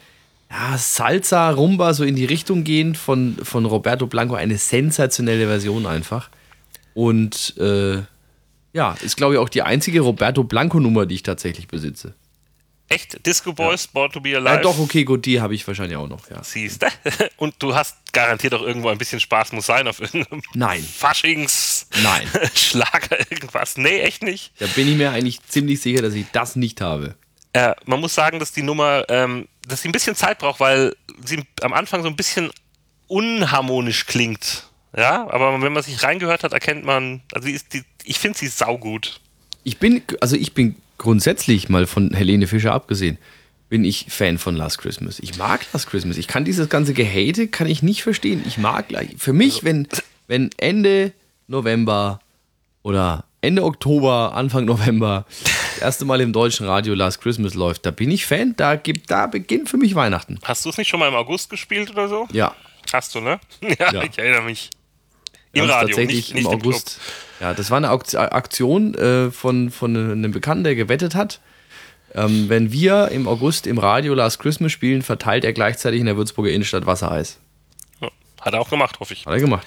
ja, 0.51 0.77
Salsa, 0.77 1.51
Rumba, 1.51 1.95
so 1.95 2.05
in 2.05 2.15
die 2.15 2.27
Richtung 2.27 2.63
gehend 2.63 2.99
von, 2.99 3.39
von 3.43 3.65
Roberto 3.65 4.07
Blanco. 4.07 4.35
Eine 4.35 4.59
sensationelle 4.59 5.47
Version 5.47 5.87
einfach. 5.87 6.29
Und 6.93 7.57
äh, 7.57 8.03
ja, 8.73 8.97
ist 9.03 9.17
glaube 9.17 9.35
ich 9.35 9.41
auch 9.41 9.49
die 9.49 9.63
einzige 9.63 10.01
Roberto 10.01 10.45
Blanco-Nummer, 10.45 11.07
die 11.07 11.17
ich 11.17 11.23
tatsächlich 11.23 11.69
besitze. 11.69 12.15
Echt? 12.89 13.25
Disco 13.25 13.55
Boys, 13.55 13.85
ja. 13.85 13.91
Born 13.95 14.13
to 14.13 14.21
be 14.21 14.37
Alive? 14.37 14.57
Ja, 14.57 14.61
doch, 14.61 14.79
okay, 14.79 15.05
gut, 15.05 15.25
die 15.25 15.41
habe 15.41 15.55
ich 15.55 15.67
wahrscheinlich 15.67 15.97
auch 15.97 16.09
noch, 16.09 16.29
ja. 16.29 16.45
Siehst 16.45 16.83
du? 16.83 16.87
Und 17.39 17.55
du 17.59 17.75
hast 17.75 17.97
garantiert 18.13 18.53
auch 18.53 18.63
irgendwo 18.63 18.89
ein 18.89 18.99
bisschen 18.99 19.19
Spaß 19.19 19.53
muss 19.53 19.65
sein 19.67 19.89
auf 19.89 20.01
irgendeinem 20.01 20.43
Nein. 20.53 20.83
Faschings 20.83 21.87
Nein. 22.03 22.29
Schlager 22.55 23.19
irgendwas. 23.31 23.79
Nee, 23.79 24.01
echt 24.01 24.23
nicht. 24.23 24.53
Da 24.59 24.67
bin 24.67 24.89
ich 24.89 24.97
mir 24.97 25.11
eigentlich 25.11 25.43
ziemlich 25.47 25.81
sicher, 25.81 26.03
dass 26.03 26.13
ich 26.13 26.27
das 26.33 26.55
nicht 26.55 26.83
habe. 26.83 27.15
Äh, 27.55 27.75
man 27.87 28.01
muss 28.01 28.15
sagen, 28.15 28.39
dass 28.39 28.53
die 28.53 28.63
Nummer 28.63 29.05
ähm, 29.09 29.49
dass 29.67 29.83
sie 29.83 29.89
ein 29.89 29.93
bisschen 29.93 30.17
Zeit 30.17 30.39
braucht, 30.39 30.61
weil 30.61 30.95
sie 31.25 31.45
am 31.63 31.73
Anfang 31.73 32.03
so 32.03 32.09
ein 32.09 32.17
bisschen 32.17 32.51
unharmonisch 33.07 34.07
klingt. 34.07 34.69
Ja, 34.97 35.29
aber 35.31 35.63
wenn 35.63 35.73
man 35.73 35.83
sich 35.83 36.03
reingehört 36.03 36.45
hat, 36.45 36.53
erkennt 36.53 36.85
man, 36.85 37.23
also 37.33 37.49
die 37.49 37.55
ist, 37.55 37.73
die, 37.73 37.83
ich 38.05 38.19
finde 38.19 38.39
sie 38.39 38.49
saugut. 38.49 39.21
Ich 39.65 39.79
bin, 39.79 40.03
also 40.21 40.37
ich 40.37 40.55
bin 40.55 40.77
grundsätzlich 40.99 41.69
mal 41.69 41.87
von 41.87 42.13
Helene 42.15 42.47
Fischer 42.47 42.73
abgesehen, 42.73 43.19
bin 43.69 43.85
ich 43.85 44.07
Fan 44.09 44.39
von 44.39 44.55
Last 44.55 44.79
Christmas. 44.79 45.19
Ich 45.19 45.39
mag 45.39 45.65
Last 45.73 45.89
Christmas. 45.89 46.19
Ich 46.19 46.29
kann 46.29 46.45
dieses 46.45 46.69
ganze 46.69 46.93
Gehate, 46.93 47.49
kann 47.49 47.67
ich 47.67 47.83
nicht 47.83 48.03
verstehen. 48.03 48.43
Ich 48.47 48.59
mag. 48.59 48.87
Für 49.17 49.33
mich, 49.33 49.55
also, 49.55 49.67
wenn, 49.67 49.89
wenn 50.27 50.51
Ende 50.59 51.13
November 51.47 52.21
oder 52.83 53.25
Ende 53.41 53.65
Oktober, 53.65 54.35
Anfang 54.35 54.67
November 54.67 55.27
das 55.75 55.83
erste 55.83 56.05
Mal 56.05 56.21
im 56.21 56.33
deutschen 56.33 56.67
Radio 56.67 56.95
Last 56.95 57.21
Christmas 57.21 57.55
läuft, 57.55 57.87
da 57.87 57.91
bin 57.91 58.11
ich 58.11 58.27
Fan. 58.27 58.55
Da, 58.57 58.77
gibt, 58.77 59.11
da 59.11 59.27
beginnt 59.27 59.69
für 59.69 59.79
mich 59.79 59.95
Weihnachten. 59.95 60.39
Hast 60.45 60.65
du 60.65 60.69
es 60.69 60.77
nicht 60.77 60.89
schon 60.89 61.01
mal 61.01 61.09
im 61.09 61.15
August 61.15 61.51
gespielt 61.51 61.91
oder 61.91 62.09
so? 62.09 62.29
Ja. 62.31 62.55
Hast 62.93 63.15
du, 63.15 63.21
ne? 63.21 63.41
Ja, 63.79 63.93
ja. 63.93 64.03
ich 64.03 64.19
erinnere 64.19 64.43
mich. 64.43 64.71
Im 65.53 65.65
Radio, 65.65 65.89
tatsächlich 65.89 66.35
nicht, 66.35 66.35
nicht 66.35 66.45
im 66.45 66.51
August. 66.51 66.99
Im 67.41 67.47
ja, 67.47 67.55
das 67.55 67.71
war 67.71 67.77
eine 67.77 67.91
Aktion 67.91 68.95
äh, 68.95 69.31
von, 69.31 69.71
von 69.71 69.97
einem 69.97 70.33
Bekannten, 70.33 70.65
der 70.65 70.75
gewettet 70.75 71.15
hat. 71.15 71.41
Ähm, 72.15 72.49
wenn 72.49 72.73
wir 72.73 73.09
im 73.09 73.27
August 73.27 73.67
im 73.67 73.79
Radio 73.79 74.15
Last 74.15 74.39
Christmas 74.39 74.73
spielen, 74.73 75.03
verteilt 75.03 75.45
er 75.45 75.53
gleichzeitig 75.53 76.01
in 76.01 76.07
der 76.07 76.17
Würzburger 76.17 76.51
Innenstadt 76.51 76.87
Wassereis. 76.87 77.39
Hat 78.41 78.55
er 78.55 78.61
auch 78.61 78.71
gemacht, 78.71 78.99
hoffe 78.99 79.15
ich. 79.15 79.25
Hat 79.25 79.33
er 79.33 79.41
gemacht. 79.41 79.67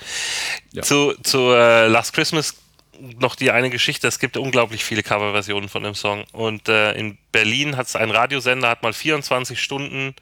Ja. 0.73 0.81
Zu, 0.81 1.13
zu 1.23 1.51
äh, 1.51 1.87
Last 1.87 2.13
Christmas 2.13 2.55
noch 2.99 3.35
die 3.35 3.51
eine 3.51 3.69
Geschichte. 3.69 4.07
Es 4.07 4.19
gibt 4.19 4.37
unglaublich 4.37 4.83
viele 4.83 5.01
Coverversionen 5.01 5.69
von 5.69 5.83
dem 5.83 5.95
Song. 5.95 6.25
Und 6.33 6.67
äh, 6.67 6.93
in 6.93 7.17
Berlin 7.31 7.77
hat 7.77 7.87
es 7.87 7.95
ein 7.95 8.11
Radiosender, 8.11 8.69
hat 8.69 8.83
mal 8.83 8.93
24 8.93 9.61
Stunden 9.61 10.13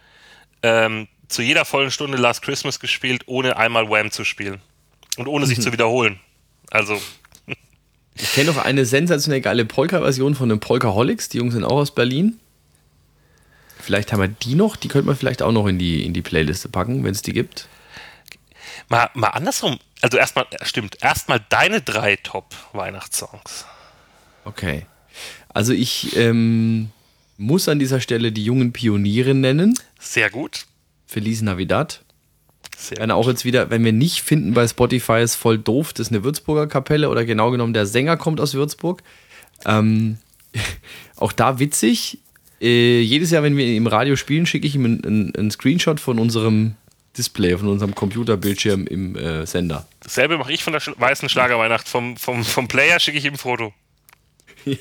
ähm, 0.61 1.07
zu 1.27 1.41
jeder 1.41 1.65
vollen 1.65 1.91
Stunde 1.91 2.17
Last 2.17 2.43
Christmas 2.43 2.79
gespielt, 2.79 3.23
ohne 3.25 3.57
einmal 3.57 3.89
Wham 3.89 4.11
zu 4.11 4.23
spielen. 4.23 4.61
Und 5.17 5.27
ohne 5.27 5.45
sich 5.45 5.59
mhm. 5.59 5.63
zu 5.63 5.71
wiederholen. 5.71 6.19
Also. 6.71 6.99
Ich 8.15 8.33
kenne 8.33 8.51
noch 8.51 8.63
eine 8.63 8.85
sensationell 8.85 9.41
geile 9.41 9.65
Polka-Version 9.65 10.35
von 10.35 10.49
den 10.49 10.59
Polkaholics. 10.59 11.29
Die 11.29 11.37
Jungs 11.37 11.53
sind 11.53 11.63
auch 11.63 11.77
aus 11.77 11.93
Berlin. 11.95 12.39
Vielleicht 13.79 14.13
haben 14.13 14.21
wir 14.21 14.27
die 14.27 14.55
noch. 14.55 14.75
Die 14.75 14.87
könnte 14.87 15.07
man 15.07 15.15
vielleicht 15.15 15.41
auch 15.41 15.51
noch 15.51 15.67
in 15.67 15.77
die, 15.79 16.05
in 16.05 16.13
die 16.13 16.21
Playliste 16.21 16.69
packen, 16.69 17.03
wenn 17.03 17.11
es 17.11 17.21
die 17.21 17.33
gibt. 17.33 17.67
Mal, 18.87 19.09
mal 19.13 19.29
andersrum. 19.29 19.79
Also 20.01 20.17
erstmal, 20.17 20.45
stimmt, 20.61 20.97
erstmal 21.01 21.43
deine 21.49 21.81
drei 21.81 22.15
Top-Weihnachtssongs. 22.17 23.65
Okay. 24.45 24.85
Also 25.49 25.73
ich 25.73 26.15
ähm, 26.15 26.91
muss 27.37 27.67
an 27.67 27.79
dieser 27.79 27.99
Stelle 27.99 28.31
die 28.31 28.43
jungen 28.43 28.73
Pioniere 28.73 29.33
nennen. 29.33 29.77
Sehr 29.99 30.29
gut. 30.29 30.65
Feliz 31.05 31.41
Navidad. 31.41 32.02
Sehr 32.83 32.99
wenn 32.99 33.11
auch 33.11 33.27
jetzt 33.29 33.45
wieder, 33.45 33.69
wenn 33.69 33.85
wir 33.85 33.93
nicht 33.93 34.21
finden 34.23 34.53
bei 34.53 34.67
Spotify, 34.67 35.21
ist 35.21 35.35
voll 35.35 35.57
doof, 35.57 35.93
das 35.93 36.07
ist 36.07 36.13
eine 36.13 36.25
Würzburger 36.25 36.67
Kapelle 36.67 37.09
oder 37.09 37.23
genau 37.23 37.49
genommen 37.49 37.73
der 37.73 37.85
Sänger 37.85 38.17
kommt 38.17 38.41
aus 38.41 38.53
Würzburg. 38.55 39.01
Ähm, 39.65 40.17
auch 41.15 41.31
da 41.31 41.59
witzig. 41.59 42.19
Äh, 42.59 42.99
jedes 42.99 43.31
Jahr, 43.31 43.41
wenn 43.41 43.55
wir 43.55 43.65
im 43.73 43.87
Radio 43.87 44.17
spielen, 44.17 44.45
schicke 44.45 44.67
ich 44.67 44.75
ihm 44.75 44.83
einen, 44.83 45.33
einen 45.33 45.49
Screenshot 45.49 46.01
von 46.01 46.19
unserem 46.19 46.75
Display, 47.17 47.57
von 47.57 47.69
unserem 47.69 47.95
Computerbildschirm 47.95 48.85
im 48.87 49.15
äh, 49.15 49.45
Sender. 49.45 49.87
Dasselbe 50.01 50.37
mache 50.37 50.51
ich 50.51 50.61
von 50.61 50.73
der 50.73 50.81
Sch 50.81 50.91
weißen 50.97 51.29
Schlagerweihnacht. 51.29 51.87
Vom, 51.87 52.17
vom, 52.17 52.43
vom 52.43 52.67
Player 52.67 52.99
schicke 52.99 53.17
ich 53.17 53.25
ihm 53.25 53.33
ein 53.33 53.37
Foto. 53.37 53.73
Ja. 54.65 54.77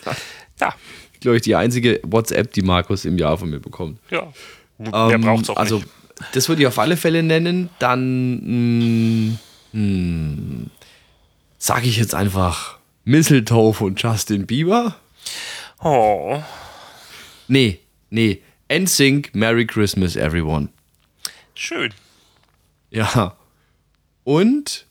ja. 0.61 0.75
Glaube 1.21 1.37
ich, 1.37 1.43
die 1.43 1.57
einzige 1.57 2.01
WhatsApp, 2.05 2.53
die 2.53 2.63
Markus 2.63 3.05
im 3.05 3.19
Jahr 3.19 3.37
von 3.37 3.51
mir 3.51 3.59
bekommt. 3.59 3.99
Ja. 4.11 4.33
Wer 4.79 5.11
ähm, 5.11 5.21
braucht 5.21 5.43
es 5.43 5.51
auch 5.51 5.57
also, 5.57 5.79
nicht. 5.79 5.89
Das 6.33 6.49
würde 6.49 6.63
ich 6.63 6.69
auf 6.69 6.79
alle 6.79 6.97
Fälle 6.97 7.23
nennen. 7.23 7.71
Dann 7.79 9.39
hm, 9.73 10.71
sage 11.59 11.89
ich 11.89 11.97
jetzt 11.97 12.15
einfach 12.15 12.79
Mistletoe 13.05 13.73
von 13.73 13.97
Justin 13.97 14.47
Bieber. 14.47 14.97
Oh. 15.83 16.43
Nee, 17.49 17.81
nee. 18.11 18.43
NSYNC, 18.73 19.35
Merry 19.35 19.67
Christmas, 19.67 20.17
everyone. 20.17 20.69
Schön. 21.55 21.93
Ja. 22.91 23.37
Und 24.25 24.87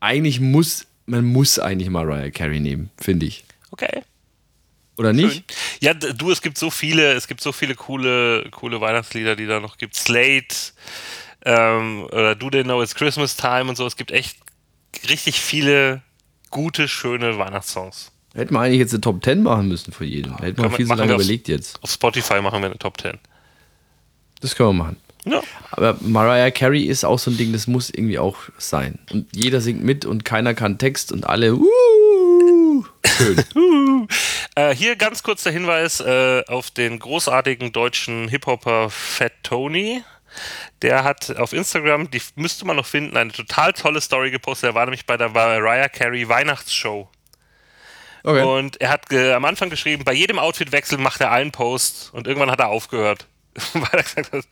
eigentlich 0.00 0.40
muss, 0.40 0.86
man 1.06 1.24
muss 1.24 1.58
eigentlich 1.58 1.90
Mariah 1.90 2.30
Carey 2.30 2.60
nehmen, 2.60 2.90
finde 2.96 3.26
ich. 3.26 3.44
Okay. 3.70 4.02
Oder 5.02 5.12
nicht? 5.12 5.32
Schön. 5.32 5.42
Ja, 5.80 5.94
du, 5.94 6.30
es 6.30 6.42
gibt 6.42 6.58
so 6.58 6.70
viele, 6.70 7.12
es 7.12 7.26
gibt 7.26 7.40
so 7.40 7.52
viele 7.52 7.74
coole, 7.74 8.48
coole 8.50 8.80
Weihnachtslieder, 8.80 9.36
die 9.36 9.46
da 9.46 9.60
noch 9.60 9.78
gibt. 9.78 9.96
Slate, 9.96 10.72
ähm, 11.44 12.04
oder 12.04 12.34
Do 12.34 12.50
They 12.50 12.62
Know 12.62 12.82
It's 12.82 12.94
Christmas 12.94 13.36
Time 13.36 13.64
und 13.68 13.76
so. 13.76 13.86
Es 13.86 13.96
gibt 13.96 14.12
echt 14.12 14.38
richtig 15.08 15.40
viele 15.40 16.02
gute, 16.50 16.86
schöne 16.86 17.38
Weihnachtssongs. 17.38 18.12
Hätten 18.34 18.54
wir 18.54 18.60
eigentlich 18.60 18.78
jetzt 18.78 18.94
eine 18.94 19.00
Top 19.00 19.22
10 19.22 19.42
machen 19.42 19.68
müssen 19.68 19.92
für 19.92 20.04
jeden. 20.04 20.36
Hätten 20.38 20.62
wir 20.62 20.70
viel 20.70 20.86
zu 20.86 20.94
lange 20.94 21.14
überlegt 21.14 21.48
jetzt. 21.48 21.82
Auf 21.82 21.90
Spotify 21.90 22.40
machen 22.40 22.60
wir 22.60 22.66
eine 22.70 22.78
Top 22.78 23.00
10. 23.00 23.18
Das 24.40 24.54
können 24.54 24.70
wir 24.70 24.84
machen. 24.84 24.96
Ja. 25.24 25.42
Aber 25.70 25.96
Mariah 26.00 26.50
Carey 26.50 26.84
ist 26.84 27.04
auch 27.04 27.18
so 27.18 27.30
ein 27.30 27.36
Ding, 27.36 27.52
das 27.52 27.66
muss 27.66 27.90
irgendwie 27.90 28.18
auch 28.18 28.36
sein. 28.58 28.98
Und 29.10 29.26
jeder 29.34 29.60
singt 29.60 29.84
mit 29.84 30.04
und 30.04 30.24
keiner 30.24 30.54
kann 30.54 30.78
Text 30.78 31.12
und 31.12 31.26
alle. 31.26 31.54
Uh, 31.54 31.66
schön. 33.16 34.08
äh, 34.54 34.74
hier 34.74 34.96
ganz 34.96 35.22
kurz 35.22 35.42
der 35.42 35.52
Hinweis 35.52 36.00
äh, 36.00 36.42
auf 36.48 36.70
den 36.70 36.98
großartigen 36.98 37.72
deutschen 37.72 38.28
Hip-Hopper 38.28 38.90
Fat 38.90 39.32
Tony. 39.42 40.02
Der 40.80 41.04
hat 41.04 41.36
auf 41.36 41.52
Instagram, 41.52 42.10
die 42.10 42.22
müsste 42.36 42.66
man 42.66 42.76
noch 42.76 42.86
finden, 42.86 43.16
eine 43.16 43.32
total 43.32 43.72
tolle 43.72 44.00
Story 44.00 44.30
gepostet. 44.30 44.70
Er 44.70 44.74
war 44.74 44.86
nämlich 44.86 45.06
bei 45.06 45.16
der 45.16 45.28
Mariah 45.28 45.88
Carey 45.88 46.28
Weihnachtsshow. 46.28 47.08
Okay. 48.24 48.42
Und 48.42 48.80
er 48.80 48.90
hat 48.90 49.12
am 49.12 49.44
Anfang 49.44 49.68
geschrieben, 49.68 50.04
bei 50.04 50.12
jedem 50.12 50.38
Outfitwechsel 50.38 50.98
macht 50.98 51.20
er 51.20 51.32
einen 51.32 51.50
Post 51.50 52.10
und 52.12 52.26
irgendwann 52.26 52.50
hat 52.50 52.60
er 52.60 52.68
aufgehört. 52.68 53.26
weil 53.74 53.88
er 53.92 54.02
gesagt 54.02 54.32
hat. 54.32 54.44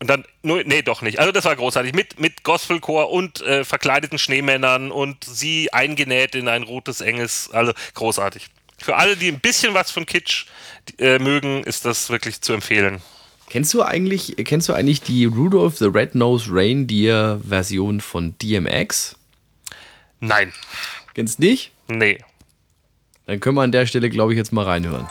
Und 0.00 0.10
dann, 0.10 0.24
nee, 0.42 0.82
doch 0.82 1.02
nicht. 1.02 1.18
Also 1.18 1.32
das 1.32 1.44
war 1.44 1.56
großartig. 1.56 1.94
Mit, 1.94 2.20
mit 2.20 2.44
Gospelchor 2.44 3.10
und 3.10 3.40
äh, 3.42 3.64
verkleideten 3.64 4.18
Schneemännern 4.18 4.90
und 4.90 5.24
sie 5.24 5.72
eingenäht 5.72 6.34
in 6.34 6.48
ein 6.48 6.62
rotes, 6.62 7.00
enges, 7.00 7.50
also 7.52 7.72
großartig. 7.94 8.48
Für 8.78 8.96
alle, 8.96 9.16
die 9.16 9.28
ein 9.28 9.40
bisschen 9.40 9.74
was 9.74 9.90
von 9.90 10.04
Kitsch 10.04 10.46
äh, 10.98 11.18
mögen, 11.18 11.64
ist 11.64 11.84
das 11.84 12.10
wirklich 12.10 12.40
zu 12.40 12.52
empfehlen. 12.52 13.00
Kennst 13.48 13.72
du 13.72 13.82
eigentlich, 13.82 14.34
kennst 14.44 14.68
du 14.68 14.72
eigentlich 14.72 15.00
die 15.00 15.26
Rudolph 15.26 15.78
the 15.78 15.86
Red-Nosed 15.86 16.48
Reindeer 16.50 17.40
Version 17.46 18.00
von 18.00 18.36
DMX? 18.38 19.16
Nein. 20.20 20.52
Kennst 21.14 21.38
du 21.38 21.44
nicht? 21.44 21.72
Nee. 21.86 22.18
Dann 23.26 23.40
können 23.40 23.56
wir 23.56 23.62
an 23.62 23.72
der 23.72 23.86
Stelle, 23.86 24.10
glaube 24.10 24.32
ich, 24.32 24.36
jetzt 24.36 24.52
mal 24.52 24.64
reinhören. 24.64 25.08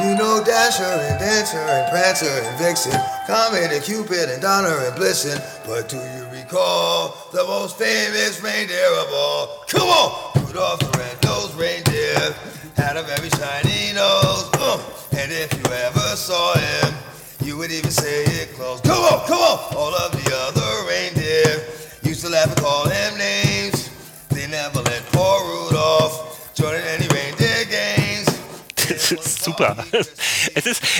You 0.00 0.16
know 0.16 0.42
Dasher 0.44 0.82
and 0.82 1.20
Dancer 1.20 1.56
and 1.56 1.88
Prancer 1.90 2.26
and 2.26 2.58
Vixen, 2.58 2.98
Comet 3.26 3.70
and 3.70 3.82
Cupid 3.82 4.28
and 4.28 4.42
Donner 4.42 4.76
and 4.86 4.94
Blitzen. 4.96 5.38
But 5.64 5.88
do 5.88 5.96
you 5.96 6.26
recall 6.32 7.16
the 7.32 7.44
most 7.44 7.78
famous 7.78 8.42
reindeer 8.42 8.90
of 8.98 9.08
all? 9.12 9.64
Come 9.68 9.88
on! 9.88 10.46
Rudolph 10.46 10.80
the 10.80 10.98
red-nosed 10.98 11.54
reindeer 11.54 12.34
had 12.76 12.96
a 12.96 13.04
very 13.04 13.30
shiny 13.30 13.94
nose. 13.94 14.50
Uh, 14.54 14.82
and 15.16 15.30
if 15.30 15.52
you 15.54 15.72
ever 15.72 16.16
saw 16.16 16.54
him, 16.58 16.94
you 17.44 17.56
would 17.56 17.70
even 17.70 17.90
say 17.90 18.24
it 18.24 18.52
close. 18.54 18.80
Come 18.80 18.98
on, 18.98 19.26
come 19.28 19.38
on! 19.38 19.76
All 19.76 19.94
of 19.94 20.10
the 20.10 20.26
other 20.34 20.88
reindeer 20.90 21.70
used 22.02 22.24
to 22.24 22.30
laugh 22.30 22.48
and 22.48 22.56
call 22.56 22.88
him 22.88 23.16
names. 23.16 23.90
They 24.28 24.48
never 24.48 24.80
let 24.82 25.02
poor 25.12 25.38
Rudolph 25.44 26.52
join 26.56 26.74
in 26.74 26.82
any 26.82 27.06
reindeer. 27.08 27.23
Es 29.04 29.12
ist 29.12 29.44
super. 29.44 29.84
Es 30.54 30.66
ist. 30.66 30.82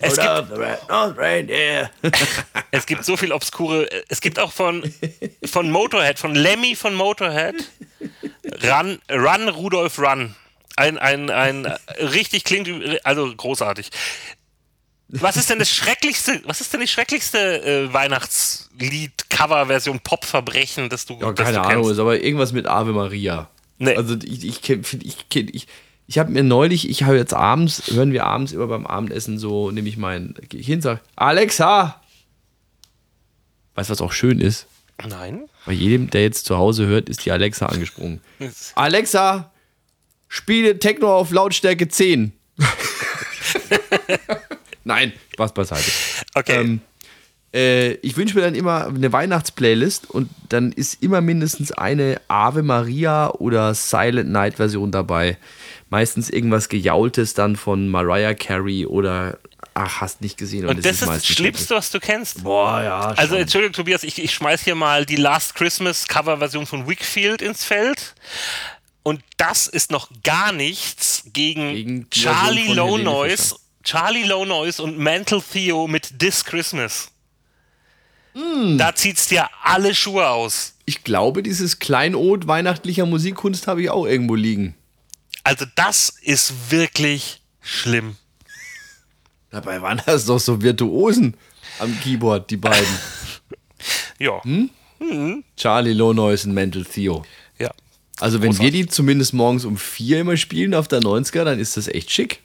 Es 0.00 0.16
gibt, 0.16 0.28
es 2.70 2.86
gibt 2.86 3.04
so 3.04 3.16
viel 3.16 3.32
obskure. 3.32 3.88
Es 4.08 4.20
gibt 4.20 4.38
auch 4.38 4.52
von, 4.52 4.94
von 5.44 5.68
Motorhead, 5.70 6.20
von 6.20 6.34
Lemmy 6.34 6.74
von 6.76 6.94
Motorhead. 6.94 7.56
Run, 8.62 9.00
Run, 9.10 9.48
Rudolf 9.48 9.98
Run. 9.98 10.36
Ein, 10.76 10.98
ein, 10.98 11.30
ein 11.30 11.66
richtig 11.98 12.44
klingt, 12.44 12.68
also 13.04 13.34
großartig. 13.34 13.90
Was 15.08 15.36
ist 15.36 15.50
denn 15.50 15.58
das 15.58 15.70
schrecklichste, 15.70 16.40
was 16.44 16.60
ist 16.60 16.72
denn 16.72 16.80
die 16.80 16.86
schrecklichste 16.86 17.64
äh, 17.64 17.92
Weihnachtslied-Cover-Version 17.92 19.98
Pop-Verbrechen, 20.00 20.88
das 20.90 21.06
du 21.06 21.18
Ja, 21.18 21.32
keine 21.32 21.54
du 21.54 21.62
Ahnung, 21.62 21.90
ist 21.90 21.98
aber 21.98 22.20
irgendwas 22.20 22.52
mit 22.52 22.66
Ave 22.66 22.92
Maria. 22.92 23.48
Nee. 23.78 23.96
Also 23.96 24.14
ich, 24.22 24.44
ich, 24.44 24.68
ich, 24.68 25.02
ich, 25.02 25.26
ich, 25.54 25.66
ich 26.08 26.18
habe 26.18 26.32
mir 26.32 26.42
neulich, 26.42 26.88
ich 26.88 27.02
habe 27.02 27.18
jetzt 27.18 27.34
abends, 27.34 27.90
hören 27.92 28.12
wir 28.12 28.24
abends 28.24 28.52
immer 28.52 28.66
beim 28.66 28.86
Abendessen 28.86 29.38
so, 29.38 29.70
nehme 29.70 29.90
ich 29.90 29.98
mein, 29.98 30.34
gehe 30.48 30.58
ich 30.58 30.66
hin, 30.66 30.80
sage, 30.80 31.00
Alexa! 31.16 32.00
Weißt 33.74 33.90
du, 33.90 33.92
was 33.92 34.00
auch 34.00 34.12
schön 34.12 34.40
ist? 34.40 34.66
Nein. 35.06 35.48
Bei 35.66 35.72
jedem, 35.72 36.08
der 36.08 36.22
jetzt 36.22 36.46
zu 36.46 36.56
Hause 36.56 36.86
hört, 36.86 37.10
ist 37.10 37.26
die 37.26 37.30
Alexa 37.30 37.66
angesprungen. 37.66 38.22
Alexa, 38.74 39.52
spiele 40.28 40.78
Techno 40.78 41.14
auf 41.14 41.30
Lautstärke 41.30 41.88
10. 41.88 42.32
Nein, 44.84 45.12
Spaß 45.34 45.52
beiseite. 45.52 45.90
Okay. 46.34 46.60
Ähm, 46.62 46.80
äh, 47.52 47.92
ich 47.94 48.16
wünsche 48.16 48.34
mir 48.34 48.42
dann 48.42 48.54
immer 48.54 48.86
eine 48.86 49.12
Weihnachtsplaylist 49.12 50.10
und 50.10 50.28
dann 50.48 50.72
ist 50.72 51.02
immer 51.02 51.20
mindestens 51.20 51.72
eine 51.72 52.20
Ave 52.28 52.62
Maria 52.62 53.30
oder 53.30 53.74
Silent 53.74 54.30
Night 54.30 54.56
Version 54.56 54.90
dabei. 54.90 55.38
Meistens 55.90 56.28
irgendwas 56.28 56.68
Gejaultes 56.68 57.34
dann 57.34 57.56
von 57.56 57.88
Mariah 57.88 58.34
Carey 58.34 58.84
oder 58.84 59.38
ach, 59.72 60.00
hast 60.02 60.20
nicht 60.20 60.36
gesehen. 60.36 60.66
Und 60.66 60.84
das 60.84 61.00
ist 61.00 61.08
das 61.08 61.26
Schlimmste, 61.26 61.74
was 61.74 61.90
du 61.90 62.00
kennst. 62.00 62.44
Boah, 62.44 62.82
ja. 62.82 63.00
Also 63.00 63.34
schon. 63.34 63.42
Entschuldigung, 63.42 63.72
Tobias, 63.72 64.02
ich, 64.02 64.22
ich 64.22 64.34
schmeiß 64.34 64.64
hier 64.64 64.74
mal 64.74 65.06
die 65.06 65.16
Last 65.16 65.54
Christmas 65.54 66.06
Cover-Version 66.06 66.66
von 66.66 66.86
Wickfield 66.86 67.40
ins 67.40 67.64
Feld. 67.64 68.14
Und 69.02 69.22
das 69.38 69.66
ist 69.66 69.90
noch 69.90 70.10
gar 70.22 70.52
nichts 70.52 71.22
gegen, 71.32 71.72
Gegen 71.72 72.10
Charlie 72.10 72.66
Version 72.66 72.76
Low 72.76 72.98
Noise. 72.98 73.56
Charlie 73.82 74.24
Low 74.24 74.44
Noise 74.44 74.82
und 74.82 74.98
Mental 74.98 75.40
Theo 75.40 75.86
mit 75.86 76.18
This 76.18 76.44
Christmas. 76.44 77.10
Hm. 78.38 78.78
Da 78.78 78.94
zieht's 78.94 79.26
dir 79.28 79.48
alle 79.64 79.94
Schuhe 79.94 80.28
aus. 80.28 80.74
ich 80.86 81.02
glaube, 81.04 81.42
dieses 81.42 81.78
Kleinod 81.80 82.46
weihnachtlicher 82.46 83.04
Musikkunst 83.06 83.66
habe 83.66 83.82
ich 83.82 83.90
auch 83.90 84.06
irgendwo 84.06 84.34
liegen. 84.36 84.74
Also 85.44 85.64
das 85.76 86.10
ist 86.22 86.70
wirklich 86.70 87.40
schlimm. 87.60 88.16
Dabei 89.50 89.80
waren 89.82 90.00
das 90.06 90.26
doch 90.26 90.38
so 90.38 90.60
Virtuosen 90.62 91.36
am 91.78 91.98
Keyboard, 92.00 92.50
die 92.50 92.56
beiden. 92.58 92.86
Ja, 94.20 94.42
Hm? 94.42 94.70
Charlie 95.56 95.92
Low 95.92 96.12
Noise 96.12 96.48
und 96.48 96.54
Mental 96.54 96.84
Theo. 96.84 97.24
ja. 97.58 97.70
Also 98.20 98.38
wenn 98.42 98.50
wir 98.50 98.58
Großartig. 98.58 98.72
die 98.72 98.86
zumindest 98.88 99.32
morgens 99.32 99.64
um 99.64 99.76
vier 99.76 100.18
immer 100.20 100.36
spielen 100.36 100.74
auf 100.74 100.88
der 100.88 101.00
90er, 101.00 101.44
dann 101.44 101.60
ist 101.60 101.76
das 101.76 101.86
echt 101.86 102.10
schick. 102.10 102.40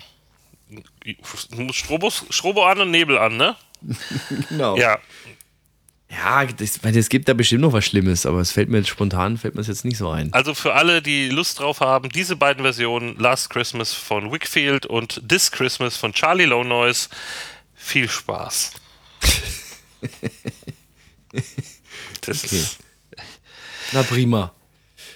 Strobos, 1.72 2.26
Strobo 2.30 2.64
an 2.66 2.82
und 2.82 2.92
Nebel 2.92 3.18
an, 3.18 3.38
ne? 3.38 3.56
Genau. 4.50 4.78
Ja. 4.78 5.00
Ja, 6.16 6.46
das, 6.46 6.84
weil 6.84 6.96
es 6.96 7.10
gibt 7.10 7.28
da 7.28 7.34
bestimmt 7.34 7.62
noch 7.62 7.74
was 7.74 7.86
Schlimmes, 7.86 8.26
aber 8.26 8.40
es 8.40 8.52
fällt 8.52 8.70
mir 8.70 8.78
jetzt 8.78 8.90
spontan, 8.90 9.38
fällt 9.38 9.56
mir 9.56 9.62
jetzt 9.64 9.84
nicht 9.84 9.98
so 9.98 10.10
ein. 10.10 10.32
Also 10.32 10.54
für 10.54 10.74
alle, 10.74 11.02
die 11.02 11.30
Lust 11.30 11.60
drauf 11.60 11.80
haben, 11.80 12.10
diese 12.10 12.36
beiden 12.36 12.64
Versionen, 12.64 13.18
Last 13.18 13.50
Christmas 13.50 13.94
von 13.94 14.32
Wickfield 14.32 14.86
und 14.86 15.22
This 15.28 15.52
Christmas 15.52 15.98
von 15.98 16.14
Charlie 16.14 16.46
Low 16.46 16.64
Noise, 16.64 17.10
viel 17.76 18.08
Spaß. 18.10 18.72
Das 22.22 22.44
Okay. 22.46 22.56
ist, 22.58 22.78
Na 23.92 24.04
prima. 24.04 24.54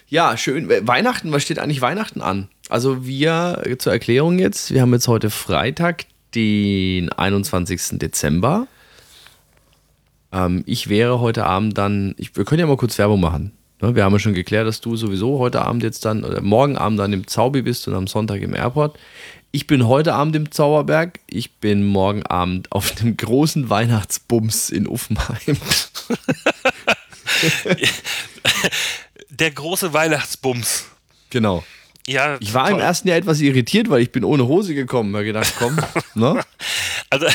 Ja, 0.10 0.36
schön. 0.36 0.68
Weihnachten, 0.88 1.32
was 1.32 1.44
steht 1.44 1.60
eigentlich 1.60 1.82
Weihnachten 1.82 2.22
an? 2.22 2.50
Also 2.70 3.06
wir, 3.06 3.64
zur 3.80 3.94
Erklärung 3.94 4.40
jetzt, 4.40 4.74
wir 4.74 4.82
haben 4.82 4.94
jetzt 4.94 5.08
heute 5.08 5.30
Freitag, 5.30 6.06
den 6.36 7.12
21. 7.14 8.00
Dezember. 8.00 8.68
Ähm, 10.38 10.64
ich 10.66 10.90
wäre 10.90 11.20
heute 11.20 11.46
Abend 11.46 11.78
dann, 11.78 12.14
ich, 12.18 12.36
wir 12.36 12.46
können 12.46 12.60
ja 12.60 12.68
mal 12.68 12.78
kurz 12.78 12.98
Werbung 12.98 13.20
machen. 13.20 13.52
Ne, 13.82 13.96
Wir 13.96 14.04
haben 14.04 14.14
ja 14.14 14.20
schon 14.20 14.34
geklärt, 14.34 14.68
dass 14.68 14.82
du 14.82 14.96
sowieso 14.96 15.40
heute 15.40 15.64
Abend 15.64 15.84
jetzt 15.84 16.06
dann, 16.06 16.24
oder 16.24 16.42
morgen 16.42 16.78
Abend 16.78 17.00
dann 17.00 17.14
im 17.14 17.28
Zaubi 17.28 17.64
bist 17.64 17.88
und 17.88 17.96
am 17.96 18.08
Sonntag 18.08 18.42
im 18.42 18.54
Airport. 18.54 18.98
Ich 19.52 19.66
bin 19.66 19.88
heute 19.88 20.14
Abend 20.14 20.36
im 20.36 20.52
Zauberberg. 20.52 21.20
Ich 21.28 21.58
bin 21.58 21.86
morgen 21.86 22.24
Abend 22.24 22.72
auf 22.72 22.92
dem 22.92 23.18
großen 23.18 23.70
Weihnachtsbums 23.70 24.70
in 24.70 24.88
Uffenheim. 24.88 25.58
der 29.30 29.52
große 29.52 29.94
Weihnachtsbums. 29.94 30.86
Genau. 31.30 31.64
Ja, 32.08 32.38
Ich 32.40 32.54
war 32.54 32.68
im 32.70 32.76
toll. 32.78 32.82
ersten 32.84 33.08
Jahr 33.10 33.18
etwas 33.18 33.42
irritiert, 33.42 33.90
weil 33.90 34.02
ich 34.02 34.12
bin 34.12 34.24
ohne 34.24 34.48
Hose 34.48 34.74
gekommen. 34.74 35.14
Habe 35.16 35.26
gedacht, 35.26 35.54
komm, 35.60 35.78
ne? 36.16 36.42
Also, 37.10 37.28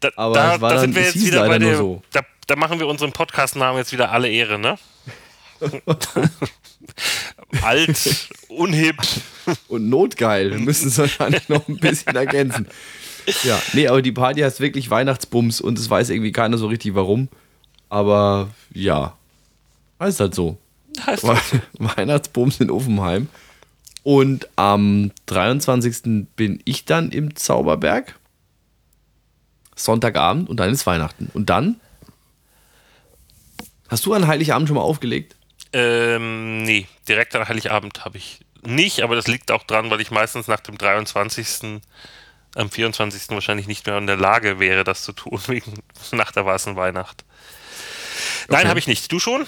da, 0.00 0.08
Aber 0.16 0.34
da, 0.34 0.58
da 0.58 0.68
dann- 0.70 0.80
sind 0.80 0.94
wir 0.96 1.02
jetzt 1.02 1.24
wieder 1.24 1.46
bei 1.46 1.58
der. 1.58 1.76
so. 1.76 2.02
Da, 2.12 2.20
da 2.48 2.56
machen 2.56 2.78
wir 2.80 2.88
unserem 2.88 3.12
Podcast-Namen 3.12 3.78
jetzt 3.78 3.92
wieder 3.92 4.10
alle 4.10 4.28
Ehre, 4.28 4.58
ne? 4.58 4.76
Alt, 7.62 8.28
unhip. 8.48 8.96
Und 9.68 9.88
notgeil. 9.88 10.50
Wir 10.50 10.58
müssen 10.58 10.88
es 10.88 10.98
wahrscheinlich 10.98 11.48
noch 11.48 11.66
ein 11.68 11.76
bisschen 11.78 12.14
ergänzen. 12.14 12.66
Ja, 13.44 13.60
nee, 13.74 13.86
aber 13.88 14.02
die 14.02 14.12
Party 14.12 14.40
heißt 14.40 14.60
wirklich 14.60 14.90
Weihnachtsbums 14.90 15.60
und 15.60 15.78
es 15.78 15.88
weiß 15.90 16.10
irgendwie 16.10 16.32
keiner 16.32 16.58
so 16.58 16.66
richtig 16.68 16.94
warum. 16.94 17.28
Aber 17.88 18.48
ja, 18.72 19.16
heißt 20.00 20.20
halt 20.20 20.34
so. 20.34 20.56
Heißt 21.04 21.22
We 21.24 21.36
Weihnachtsbums 21.78 22.60
in 22.60 22.70
Uffenheim. 22.70 23.28
Und 24.02 24.48
am 24.56 25.10
23. 25.26 26.26
bin 26.36 26.60
ich 26.64 26.84
dann 26.84 27.10
im 27.10 27.36
Zauberberg. 27.36 28.16
Sonntagabend 29.76 30.48
und 30.48 30.58
dann 30.58 30.70
ist 30.72 30.86
Weihnachten. 30.86 31.30
Und 31.32 31.50
dann? 31.50 31.80
Hast 33.88 34.06
du 34.06 34.14
an 34.14 34.26
Heiligabend 34.26 34.68
schon 34.68 34.76
mal 34.76 34.82
aufgelegt? 34.82 35.36
Ähm, 35.72 36.62
nee, 36.62 36.86
direkt 37.08 37.34
an 37.36 37.48
Heiligabend 37.48 38.04
habe 38.04 38.18
ich 38.18 38.40
nicht, 38.62 39.00
aber 39.02 39.16
das 39.16 39.26
liegt 39.26 39.50
auch 39.50 39.62
dran, 39.64 39.90
weil 39.90 40.00
ich 40.00 40.10
meistens 40.10 40.48
nach 40.48 40.60
dem 40.60 40.76
23. 40.76 41.80
am 42.56 42.70
24. 42.70 43.30
wahrscheinlich 43.30 43.66
nicht 43.66 43.86
mehr 43.86 43.96
in 43.96 44.06
der 44.06 44.16
Lage 44.16 44.58
wäre, 44.60 44.84
das 44.84 45.02
zu 45.02 45.12
tun, 45.12 45.40
wegen 45.46 45.74
nach 46.12 46.32
der 46.32 46.44
weißen 46.44 46.76
Weihnacht. 46.76 47.24
Nein, 48.48 48.60
Okay. 48.60 48.68
habe 48.68 48.78
ich 48.78 48.86
nicht. 48.86 49.10
Du 49.12 49.18
schon? 49.18 49.46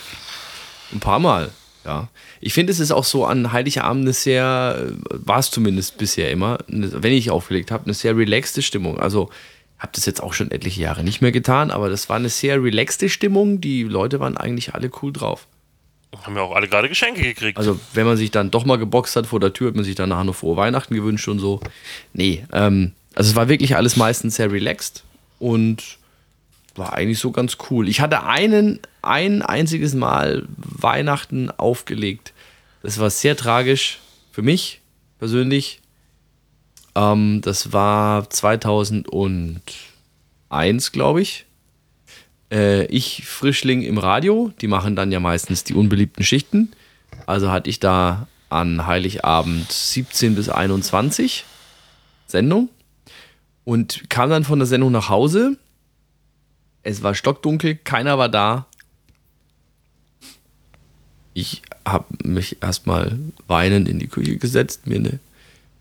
Ein 0.92 1.00
paar 1.00 1.18
Mal, 1.18 1.50
ja. 1.84 2.08
Ich 2.40 2.54
finde, 2.54 2.72
es 2.72 2.80
ist 2.80 2.92
auch 2.92 3.04
so 3.04 3.24
an 3.24 3.52
Heiligabend 3.52 4.02
eine 4.02 4.12
sehr, 4.12 4.88
äh, 4.88 4.92
war 5.10 5.38
es 5.38 5.50
zumindest 5.50 5.98
bisher 5.98 6.30
immer, 6.30 6.58
eine, 6.70 7.02
wenn 7.02 7.12
ich 7.12 7.30
aufgelegt 7.30 7.70
habe, 7.70 7.84
eine 7.84 7.94
sehr 7.94 8.16
relaxte 8.16 8.62
Stimmung. 8.62 8.98
Also, 8.98 9.30
habe 9.78 9.92
das 9.94 10.06
jetzt 10.06 10.22
auch 10.22 10.32
schon 10.32 10.52
etliche 10.52 10.80
Jahre 10.80 11.02
nicht 11.02 11.22
mehr 11.22 11.32
getan, 11.32 11.72
aber 11.72 11.88
das 11.88 12.08
war 12.08 12.16
eine 12.16 12.28
sehr 12.28 12.62
relaxte 12.62 13.08
Stimmung. 13.08 13.60
Die 13.60 13.82
Leute 13.82 14.20
waren 14.20 14.36
eigentlich 14.36 14.74
alle 14.74 14.90
cool 15.02 15.12
drauf. 15.12 15.46
Haben 16.22 16.36
ja 16.36 16.42
auch 16.42 16.54
alle 16.54 16.68
gerade 16.68 16.88
Geschenke 16.88 17.22
gekriegt. 17.22 17.58
Also, 17.58 17.80
wenn 17.94 18.06
man 18.06 18.16
sich 18.16 18.30
dann 18.30 18.50
doch 18.50 18.64
mal 18.64 18.76
geboxt 18.78 19.16
hat 19.16 19.26
vor 19.26 19.40
der 19.40 19.52
Tür, 19.52 19.68
hat 19.68 19.74
man 19.74 19.84
sich 19.84 19.94
dann 19.94 20.10
nachher 20.10 20.24
noch 20.24 20.36
frohe 20.36 20.56
Weihnachten 20.56 20.94
gewünscht 20.94 21.26
und 21.26 21.38
so. 21.38 21.60
Nee, 22.12 22.44
ähm, 22.52 22.92
also 23.14 23.30
es 23.30 23.36
war 23.36 23.48
wirklich 23.48 23.76
alles 23.76 23.96
meistens 23.96 24.36
sehr 24.36 24.50
relaxed 24.50 25.04
und 25.38 25.98
war 26.74 26.92
eigentlich 26.92 27.18
so 27.18 27.30
ganz 27.30 27.56
cool. 27.70 27.88
Ich 27.88 28.00
hatte 28.00 28.24
einen, 28.24 28.80
ein 29.02 29.42
einziges 29.42 29.94
Mal 29.94 30.46
Weihnachten 30.56 31.50
aufgelegt. 31.50 32.32
Das 32.82 32.98
war 32.98 33.10
sehr 33.10 33.36
tragisch 33.36 34.00
für 34.30 34.42
mich 34.42 34.80
persönlich. 35.18 35.80
Ähm, 36.94 37.40
das 37.42 37.72
war 37.72 38.30
2001, 38.30 40.92
glaube 40.92 41.22
ich 41.22 41.46
äh, 42.52 42.84
ich 42.86 43.24
Frischling 43.24 43.82
im 43.82 43.98
Radio, 43.98 44.52
die 44.60 44.68
machen 44.68 44.94
dann 44.94 45.10
ja 45.10 45.18
meistens 45.18 45.64
die 45.64 45.74
unbeliebten 45.74 46.22
Schichten. 46.22 46.70
Also 47.26 47.50
hatte 47.50 47.70
ich 47.70 47.80
da 47.80 48.28
an 48.50 48.86
Heiligabend 48.86 49.72
17 49.72 50.34
bis 50.34 50.48
21 50.48 51.44
Sendung 52.26 52.68
und 53.64 54.10
kam 54.10 54.30
dann 54.30 54.44
von 54.44 54.58
der 54.58 54.66
Sendung 54.66 54.92
nach 54.92 55.08
Hause. 55.08 55.56
Es 56.82 57.02
war 57.02 57.14
stockdunkel, 57.14 57.76
keiner 57.76 58.18
war 58.18 58.28
da. 58.28 58.66
Ich 61.34 61.62
habe 61.86 62.06
mich 62.24 62.62
erstmal 62.62 63.18
weinend 63.46 63.88
in 63.88 63.98
die 63.98 64.08
Küche 64.08 64.36
gesetzt, 64.36 64.86
mir 64.86 64.96
eine 64.96 65.20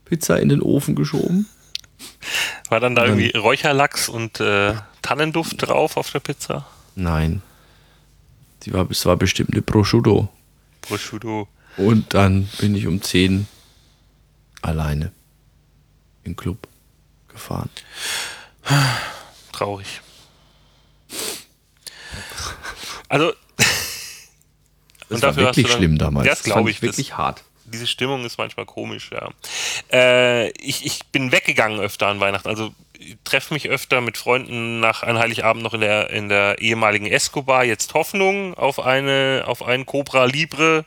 Pizza 0.05 0.39
in 0.39 0.49
den 0.49 0.61
Ofen 0.61 0.95
geschoben. 0.95 1.47
War 2.69 2.79
dann 2.79 2.95
da 2.95 3.05
irgendwie 3.05 3.35
Räucherlachs 3.35 4.09
und 4.09 4.39
äh, 4.39 4.75
Tannenduft 5.01 5.61
drauf 5.61 5.97
auf 5.97 6.11
der 6.11 6.19
Pizza? 6.19 6.67
Nein. 6.95 7.41
Die 8.63 8.73
war, 8.73 8.89
es 8.89 9.05
war 9.05 9.17
bestimmt 9.17 9.53
eine 9.53 9.61
Prosciutto. 9.61 10.29
Prosciutto. 10.81 11.47
Und 11.77 12.13
dann 12.13 12.47
bin 12.59 12.75
ich 12.75 12.87
um 12.87 13.01
10 13.01 13.47
alleine 14.61 15.11
im 16.23 16.35
Club 16.35 16.67
gefahren. 17.27 17.69
Traurig. 19.51 20.01
Also. 23.11 23.33
Das 25.09 25.21
war 25.23 25.35
wirklich 25.35 25.67
dann- 25.67 25.75
schlimm 25.75 25.97
damals. 25.97 26.25
Das 26.25 26.43
glaube 26.43 26.71
ich. 26.71 26.81
Wirklich 26.81 27.17
hart. 27.17 27.43
diese 27.65 27.85
Stimmung 27.85 28.23
ist 28.23 28.37
manchmal 28.37 28.65
komisch, 28.65 29.09
ja. 29.11 29.29
Äh, 29.91 30.51
ich, 30.51 30.85
ich 30.85 31.01
bin 31.11 31.33
weggegangen 31.33 31.81
öfter 31.81 32.07
an 32.07 32.21
Weihnachten. 32.21 32.47
Also 32.47 32.73
ich 32.97 33.17
treffe 33.25 33.53
mich 33.53 33.67
öfter 33.67 33.99
mit 33.99 34.17
Freunden 34.17 34.79
nach 34.79 35.03
einem 35.03 35.19
Heiligabend 35.19 35.63
noch 35.63 35.73
in 35.73 35.81
der, 35.81 36.11
in 36.11 36.29
der 36.29 36.59
ehemaligen 36.59 37.07
Escobar, 37.07 37.65
jetzt 37.65 37.93
Hoffnung 37.93 38.53
auf 38.53 38.79
eine, 38.79 39.43
auf 39.47 39.63
einen 39.63 39.85
Cobra 39.85 40.23
Libre. 40.23 40.85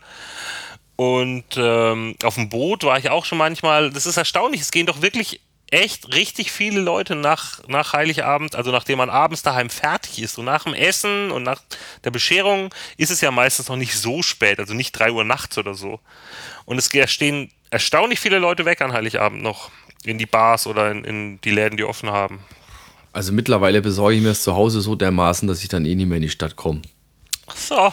Und 0.96 1.44
ähm, 1.58 2.16
auf 2.22 2.36
dem 2.36 2.48
Boot 2.48 2.84
war 2.84 2.98
ich 2.98 3.10
auch 3.10 3.26
schon 3.26 3.36
manchmal. 3.36 3.90
Das 3.90 4.06
ist 4.06 4.16
erstaunlich. 4.16 4.62
Es 4.62 4.70
gehen 4.70 4.86
doch 4.86 5.02
wirklich 5.02 5.40
echt 5.74 6.14
richtig 6.14 6.52
viele 6.52 6.80
Leute 6.80 7.16
nach, 7.16 7.66
nach 7.66 7.92
Heiligabend, 7.92 8.54
also 8.54 8.70
nachdem 8.70 8.98
man 8.98 9.10
abends 9.10 9.42
daheim 9.42 9.70
fertig 9.70 10.22
ist. 10.22 10.38
Und 10.38 10.44
nach 10.44 10.64
dem 10.64 10.74
Essen 10.74 11.32
und 11.32 11.42
nach 11.42 11.60
der 12.04 12.12
Bescherung 12.12 12.72
ist 12.96 13.10
es 13.10 13.20
ja 13.20 13.30
meistens 13.30 13.68
noch 13.68 13.76
nicht 13.76 13.96
so 13.96 14.22
spät, 14.22 14.60
also 14.60 14.72
nicht 14.72 14.92
3 14.92 15.10
Uhr 15.10 15.24
nachts 15.24 15.58
oder 15.58 15.74
so. 15.74 15.98
Und 16.64 16.78
es 16.78 16.90
stehen 17.10 17.50
erstaunlich 17.70 18.20
viele 18.20 18.38
Leute 18.38 18.64
weg 18.64 18.80
an 18.82 18.92
Heiligabend 18.92 19.42
noch 19.42 19.70
in 20.04 20.18
die 20.18 20.26
Bars 20.26 20.66
oder 20.66 20.92
in, 20.92 21.04
in 21.04 21.40
die 21.40 21.50
Läden, 21.50 21.76
die 21.76 21.84
offen 21.84 22.10
haben. 22.10 22.40
Also 23.12 23.32
mittlerweile 23.32 23.82
besorge 23.82 24.16
ich 24.16 24.22
mir 24.22 24.30
es 24.30 24.42
zu 24.42 24.54
Hause 24.54 24.80
so 24.80 24.94
dermaßen, 24.94 25.48
dass 25.48 25.62
ich 25.62 25.68
dann 25.68 25.86
eh 25.86 25.94
nicht 25.94 26.06
mehr 26.06 26.16
in 26.16 26.22
die 26.22 26.30
Stadt 26.30 26.54
komme. 26.56 26.82
Ach 27.46 27.56
so. 27.56 27.92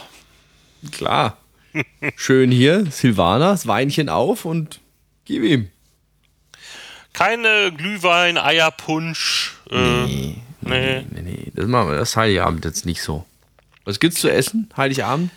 Klar. 0.92 1.38
Schön 2.16 2.52
hier, 2.52 2.86
Silvana, 2.92 3.52
das 3.52 3.66
Weinchen 3.66 4.10
auf 4.10 4.46
und 4.46 4.82
gib 5.26 5.44
ihm. 5.44 5.70
Keine 7.14 7.72
Glühwein, 7.72 8.38
Eierpunsch. 8.38 9.56
Äh, 9.70 10.36
Nee, 10.64 10.80
nee. 10.80 11.06
nee, 11.10 11.22
nee. 11.22 11.52
Das 11.56 11.66
machen 11.66 11.90
wir 11.90 11.98
das 11.98 12.16
Heiligabend 12.16 12.66
jetzt 12.66 12.86
nicht 12.86 13.02
so. 13.02 13.26
Was 13.84 14.00
gibt's 14.00 14.22
zu 14.22 14.32
essen? 14.32 14.70
Heiligabend? 14.78 15.32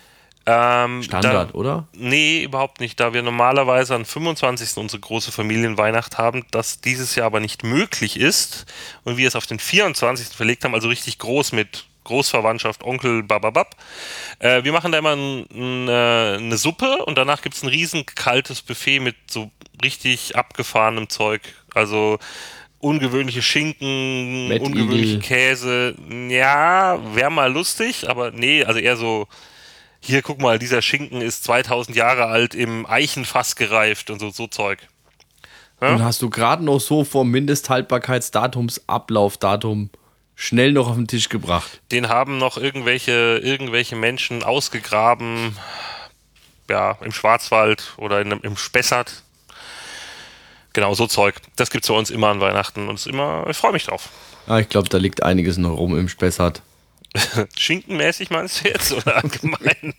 Ähm, 0.47 1.01
Standard, 1.01 1.49
da, 1.49 1.53
oder? 1.55 1.87
Nee, 1.93 2.43
überhaupt 2.43 2.79
nicht. 2.79 2.99
Da 2.99 3.13
wir 3.13 3.23
normalerweise 3.23 3.95
am 3.95 4.05
25. 4.05 4.77
unsere 4.77 4.99
große 4.99 5.31
Familienweihnacht 5.31 6.19
haben, 6.19 6.45
das 6.51 6.81
dieses 6.81 7.15
Jahr 7.15 7.25
aber 7.25 7.39
nicht 7.39 7.63
möglich 7.63 8.19
ist 8.19 8.65
und 9.03 9.17
wir 9.17 9.27
es 9.27 9.35
auf 9.35 9.47
den 9.47 9.57
24. 9.57 10.27
verlegt 10.27 10.63
haben, 10.63 10.75
also 10.75 10.87
richtig 10.87 11.17
groß 11.17 11.51
mit 11.53 11.85
Großverwandtschaft, 12.03 12.83
Onkel, 12.83 13.23
bababab. 13.23 13.75
Äh, 14.37 14.63
wir 14.63 14.71
machen 14.71 14.91
da 14.91 14.99
immer 14.99 15.15
ein, 15.15 15.47
ein, 15.51 15.87
äh, 15.87 16.37
eine 16.37 16.57
Suppe 16.57 17.03
und 17.05 17.17
danach 17.17 17.41
gibt 17.41 17.55
es 17.55 17.63
ein 17.63 17.69
riesen 17.69 18.05
kaltes 18.05 18.61
Buffet 18.61 18.99
mit 18.99 19.15
so 19.29 19.49
richtig 19.83 20.35
abgefahrenem 20.35 21.09
Zeug. 21.09 21.41
Also 21.75 22.17
ungewöhnliche 22.79 23.41
Schinken, 23.41 24.47
Mettigel. 24.47 24.65
ungewöhnliche 24.65 25.19
Käse. 25.19 25.95
Ja, 26.29 26.99
wäre 27.13 27.31
mal 27.31 27.51
lustig, 27.51 28.09
aber 28.09 28.31
nee, 28.31 28.63
also 28.63 28.79
eher 28.79 28.97
so 28.97 29.27
hier 30.05 30.21
guck 30.21 30.39
mal, 30.39 30.59
dieser 30.59 30.81
Schinken 30.81 31.21
ist 31.21 31.43
2000 31.45 31.97
Jahre 31.97 32.25
alt 32.27 32.53
im 32.53 32.85
Eichenfass 32.85 33.55
gereift 33.55 34.09
und 34.09 34.19
so, 34.19 34.29
so 34.29 34.47
Zeug. 34.47 34.87
Ja? 35.81 35.93
Und 35.95 36.03
hast 36.03 36.21
du 36.21 36.29
gerade 36.29 36.63
noch 36.63 36.79
so 36.79 37.03
vom 37.03 37.29
Mindesthaltbarkeitsdatums, 37.31 38.83
Ablaufdatum 38.87 39.89
schnell 40.35 40.73
noch 40.73 40.89
auf 40.89 40.95
den 40.95 41.07
Tisch 41.07 41.29
gebracht. 41.29 41.81
Den 41.91 42.07
haben 42.07 42.37
noch 42.37 42.57
irgendwelche, 42.57 43.39
irgendwelche 43.43 43.95
Menschen 43.95 44.43
ausgegraben, 44.43 45.57
ja, 46.69 46.97
im 47.01 47.11
Schwarzwald 47.11 47.93
oder 47.97 48.21
in, 48.21 48.31
im 48.31 48.57
Spessart. 48.57 49.23
Genau, 50.75 50.93
so 50.93 51.07
Zeug. 51.07 51.35
Das 51.55 51.69
gibt's 51.71 51.87
bei 51.87 51.93
uns 51.95 52.09
immer 52.11 52.27
an 52.27 52.41
Weihnachten 52.41 52.89
und 52.89 52.95
ist 52.95 53.07
immer, 53.07 53.47
ich 53.49 53.55
freue 53.55 53.71
mich 53.71 53.85
drauf. 53.85 54.09
Ah, 54.45 54.59
ich 54.59 54.67
glaube, 54.69 54.89
da 54.89 54.97
liegt 54.97 55.23
einiges 55.23 55.55
noch 55.57 55.77
rum 55.77 55.97
im 55.97 56.09
Spessart. 56.09 56.61
Schinkenmäßig 57.57 58.29
meinst 58.29 58.63
du 58.63 58.67
jetzt 58.69 58.91
oder 58.91 59.15
allgemein? 59.23 59.93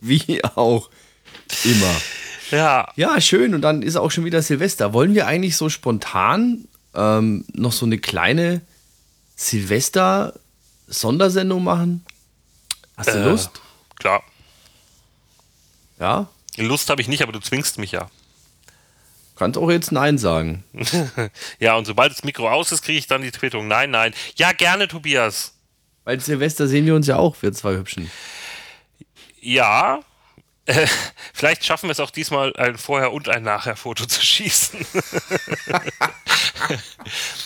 Wie 0.00 0.44
auch 0.44 0.90
immer. 1.64 1.94
ja, 2.50 2.92
Ja, 2.96 3.18
schön. 3.22 3.54
Und 3.54 3.62
dann 3.62 3.80
ist 3.82 3.96
auch 3.96 4.10
schon 4.10 4.26
wieder 4.26 4.42
Silvester. 4.42 4.92
Wollen 4.92 5.14
wir 5.14 5.26
eigentlich 5.26 5.56
so 5.56 5.70
spontan 5.70 6.68
ähm, 6.94 7.46
noch 7.54 7.72
so 7.72 7.86
eine 7.86 7.96
kleine 7.98 8.60
Silvester-Sondersendung 9.36 11.64
machen? 11.64 12.04
Hast 12.98 13.08
du 13.08 13.12
Äh. 13.18 13.24
Lust? 13.30 13.50
klar. 13.98 14.22
Ja? 15.98 16.26
Lust 16.58 16.90
habe 16.90 17.00
ich 17.00 17.08
nicht, 17.08 17.22
aber 17.22 17.32
du 17.32 17.40
zwingst 17.40 17.78
mich 17.78 17.92
ja. 17.92 18.10
Kannst 19.42 19.58
auch 19.58 19.70
jetzt 19.72 19.90
Nein 19.90 20.18
sagen. 20.18 20.62
Ja, 21.58 21.74
und 21.74 21.84
sobald 21.84 22.12
das 22.12 22.22
Mikro 22.22 22.48
aus 22.48 22.70
ist, 22.70 22.82
kriege 22.82 23.00
ich 23.00 23.08
dann 23.08 23.22
die 23.22 23.32
Quittung. 23.32 23.66
Nein, 23.66 23.90
nein. 23.90 24.14
Ja, 24.36 24.52
gerne, 24.52 24.86
Tobias. 24.86 25.54
Weil 26.04 26.20
Silvester 26.20 26.68
sehen 26.68 26.86
wir 26.86 26.94
uns 26.94 27.08
ja 27.08 27.16
auch, 27.16 27.34
wir 27.40 27.52
zwei 27.52 27.74
Hübschen. 27.74 28.08
Ja, 29.40 29.98
äh, 30.66 30.86
vielleicht 31.34 31.64
schaffen 31.64 31.88
wir 31.88 31.92
es 31.92 31.98
auch 31.98 32.12
diesmal, 32.12 32.54
ein 32.56 32.78
Vorher- 32.78 33.12
und 33.12 33.28
ein 33.28 33.42
Nachher-Foto 33.42 34.06
zu 34.06 34.24
schießen. 34.24 34.78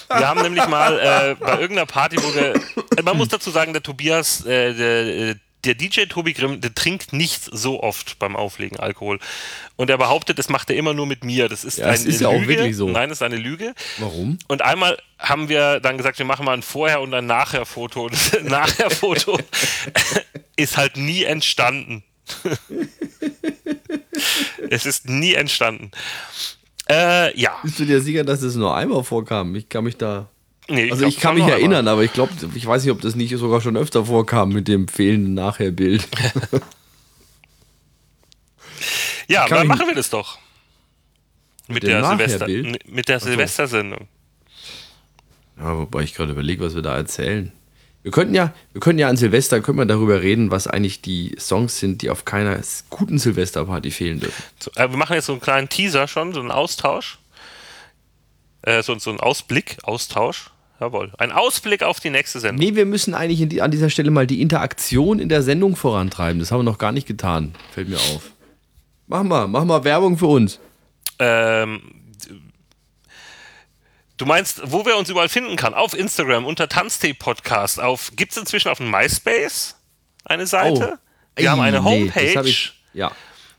wir 0.09 0.29
haben 0.29 0.43
nämlich 0.43 0.67
mal 0.67 0.99
äh, 0.99 1.35
bei 1.37 1.59
irgendeiner 1.59 1.87
Party, 1.87 2.19
wo 2.19 2.35
wir. 2.35 2.57
Äh, 2.99 3.03
man 3.03 3.17
muss 3.17 3.29
dazu 3.29 3.51
sagen, 3.51 3.73
der 3.73 3.83
Tobias, 3.83 4.45
äh, 4.45 4.75
der, 4.75 5.07
äh, 5.07 5.35
der 5.67 5.75
DJ 5.75 6.03
Tobi 6.07 6.33
Grimm, 6.33 6.61
der 6.61 6.75
trinkt 6.75 7.13
nicht 7.13 7.43
so 7.45 7.83
oft 7.83 8.19
beim 8.19 8.37
Auflegen 8.37 8.79
Alkohol. 8.79 9.19
Und 9.77 9.91
er 9.91 9.99
behauptet, 9.99 10.39
das 10.39 10.49
macht 10.49 10.71
er 10.71 10.77
immer 10.77 10.95
nur 10.95 11.07
mit 11.07 11.25
mir. 11.25 11.49
Das 11.49 11.65
ist 11.65 11.79
Ja, 11.79 11.87
eine 11.87 12.05
ist 12.05 12.21
ja 12.21 12.29
auch 12.29 12.33
Lüge. 12.35 12.49
wirklich 12.49 12.77
so. 12.77 12.89
Nein, 12.89 13.09
das 13.09 13.19
ist 13.19 13.23
eine 13.23 13.37
Lüge. 13.37 13.75
Warum? 13.99 14.39
Und 14.49 14.63
einmal 14.63 14.97
haben 15.19 15.49
wir 15.49 15.81
dann 15.81 15.97
gesagt, 15.97 16.19
wir 16.19 16.27
machen 16.27 16.45
mal 16.47 16.55
ein 16.55 16.63
Vorher- 16.63 17.01
und 17.01 17.13
ein 17.15 17.27
Nachher-Foto. 17.27 18.05
Und 18.07 18.13
das 18.15 18.33
Nachher-Foto 18.43 19.39
ist 20.57 20.77
halt 20.77 20.97
nie 20.97 21.25
entstanden. 21.25 22.03
es 24.71 24.87
ist 24.87 25.09
nie 25.09 25.35
entstanden. 25.35 25.91
Äh, 26.89 27.39
ja. 27.39 27.57
Bist 27.63 27.79
du 27.81 27.85
dir 27.85 28.01
sicher, 28.01 28.25
dass 28.25 28.43
es 28.43 28.55
nur 28.55 28.75
einmal 28.77 29.03
vorkam? 29.05 29.55
Ich 29.57 29.69
kann 29.69 29.85
mich 29.85 29.97
da. 29.97 30.29
Nee, 30.69 30.91
Also 30.91 31.03
glaub, 31.03 31.11
ich 31.11 31.21
kann 31.21 31.35
mich 31.37 31.47
erinnern, 31.47 31.87
aber 31.87 32.03
ich 32.03 32.13
glaube, 32.13 32.33
ich 32.55 32.67
weiß 32.67 32.83
nicht, 32.83 32.93
ob 32.93 33.01
das 33.01 33.15
nicht 33.15 33.37
sogar 33.37 33.61
schon 33.61 33.77
öfter 33.77 34.07
vorkam 34.07 34.49
mit 34.51 34.69
dem 34.69 34.89
fehlenden 34.89 35.35
Nachherbild. 35.35 36.07
Ja, 39.29 39.49
dann 39.49 39.67
machen 39.67 39.87
wir 39.87 39.95
das 39.95 40.11
doch. 40.11 40.39
Mit, 41.69 41.83
dem 41.83 41.89
der, 41.89 42.05
Silvester, 42.05 42.47
mit 42.47 43.09
der 43.09 43.21
Silvestersendung. 43.21 44.07
Ja, 45.59 45.77
wobei 45.77 46.03
ich 46.03 46.15
gerade 46.15 46.33
überlege, 46.33 46.63
was 46.63 46.75
wir 46.75 46.83
da 46.83 46.97
erzählen. 46.97 47.51
Wir 48.03 48.13
könnten 48.13 48.37
ja, 48.37 48.55
wir 48.73 48.81
könnten 48.81 49.01
ja 49.01 49.09
an 49.09 49.17
Silvester 49.17 49.61
können 49.61 49.79
wir 49.79 49.85
darüber 49.85 50.23
reden, 50.23 50.53
was 50.53 50.69
eigentlich 50.69 51.03
die 51.03 51.35
Songs 51.41 51.81
sind, 51.81 52.03
die 52.03 52.11
auf 52.11 52.25
keiner 52.25 52.61
guten 52.89 53.19
Silvesterparty 53.19 53.91
fehlen 53.91 54.21
dürfen. 54.21 54.45
So, 54.61 54.71
äh, 54.77 54.89
wir 54.89 54.97
machen 54.97 55.15
jetzt 55.15 55.27
so 55.27 55.33
einen 55.33 55.41
kleinen 55.41 55.69
Teaser 55.69 56.07
schon, 56.07 56.33
so 56.33 56.39
einen 56.39 56.53
Austausch. 56.53 57.19
Äh, 58.63 58.85
so, 58.85 58.97
so 58.97 59.11
einen 59.11 59.19
Ausblick, 59.19 59.79
Austausch. 59.83 60.51
Jawohl. 60.81 61.13
Ein 61.19 61.33
Ausblick 61.33 61.83
auf 61.83 62.01
die 62.01 62.11
nächste 62.11 62.39
Sendung. 62.41 62.65
Nee, 62.65 62.75
wir 62.77 62.85
müssen 62.85 63.15
eigentlich 63.15 63.49
die, 63.49 63.63
an 63.63 63.71
dieser 63.71 63.89
Stelle 63.91 64.11
mal 64.11 64.27
die 64.27 64.43
Interaktion 64.43 65.19
in 65.19 65.29
der 65.29 65.43
Sendung 65.43 65.75
vorantreiben. 65.75 66.39
Das 66.39 66.51
haben 66.51 66.59
wir 66.61 66.65
noch 66.65 66.79
gar 66.79 66.93
nicht 66.93 67.07
getan. 67.07 67.55
Fällt 67.73 67.89
mir 67.89 67.97
auf. 67.97 68.31
Mach 69.07 69.23
mal, 69.23 69.47
mach 69.49 69.65
mal 69.65 69.85
Werbung 69.85 70.19
für 70.19 70.27
uns. 70.27 70.61
Ähm, 71.19 71.81
du 74.17 74.27
meinst, 74.27 74.61
wo 74.71 74.85
wir 74.85 74.97
uns 74.97 75.09
überall 75.09 75.29
finden 75.29 75.57
kann? 75.57 75.73
Auf 75.75 75.95
Instagram 75.97 76.45
unter 76.45 76.69
Tanztee 76.69 77.15
Podcast. 77.15 77.81
Auf 77.81 78.13
gibt 78.17 78.33
es 78.33 78.39
inzwischen 78.39 78.69
auf 78.69 78.79
dem 78.79 78.91
MySpace 78.91 79.77
eine 80.25 80.47
Seite? 80.47 80.99
wir 81.37 81.51
haben 81.51 81.61
eine 81.61 81.81
Oh. 81.81 81.85
Nee, 81.91 82.03
Homepage. 82.07 82.27
das 82.27 82.37
hab 82.37 82.47
ich, 82.47 82.73
ja. 82.93 83.13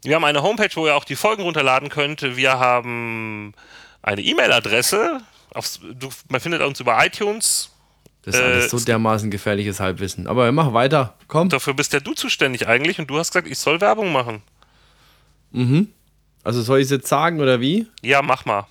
wir 0.03 0.15
haben 0.15 0.23
eine 0.23 0.43
Homepage, 0.43 0.69
wo 0.75 0.85
ihr 0.85 0.95
auch 0.95 1.05
die 1.05 1.15
Folgen 1.15 1.43
runterladen 1.43 1.89
könnt. 1.89 2.21
Wir 2.35 2.59
haben 2.59 3.53
eine 4.01 4.21
E-Mail-Adresse. 4.21 5.21
Aufs- 5.57 5.79
du- 5.81 6.09
Man 6.29 6.39
findet 6.41 6.61
uns 6.61 6.79
über 6.79 7.03
iTunes. 7.05 7.69
Das 8.23 8.35
ist 8.35 8.41
alles 8.41 8.65
Äh, 8.65 8.69
so 8.77 8.79
dermaßen 8.85 9.31
gefährliches 9.31 9.79
Halbwissen. 9.79 10.27
Aber 10.27 10.51
mach 10.51 10.73
weiter. 10.73 11.15
Komm. 11.27 11.49
Dafür 11.49 11.73
bist 11.73 11.93
ja 11.93 11.99
du 11.99 12.13
zuständig 12.13 12.67
eigentlich 12.67 12.99
und 12.99 13.07
du 13.09 13.17
hast 13.17 13.31
gesagt, 13.31 13.47
ich 13.47 13.57
soll 13.57 13.79
Werbung 13.81 14.11
machen. 14.11 14.41
Also 16.43 16.61
soll 16.61 16.79
ich 16.79 16.85
es 16.85 16.91
jetzt 16.91 17.07
sagen 17.07 17.39
oder 17.41 17.59
wie? 17.61 17.87
Ja, 18.01 18.21
mach 18.21 18.45
mal. 18.45 18.67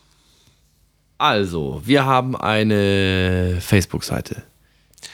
Also, 1.18 1.80
wir 1.84 2.04
haben 2.04 2.36
eine 2.36 3.58
Facebook-Seite. 3.60 4.42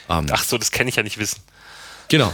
Ähm, 0.09 0.27
Ach 0.31 0.43
so, 0.43 0.57
das 0.57 0.71
kann 0.71 0.87
ich 0.87 0.97
ja 0.97 1.03
nicht 1.03 1.17
wissen. 1.17 1.39
Genau. 2.09 2.33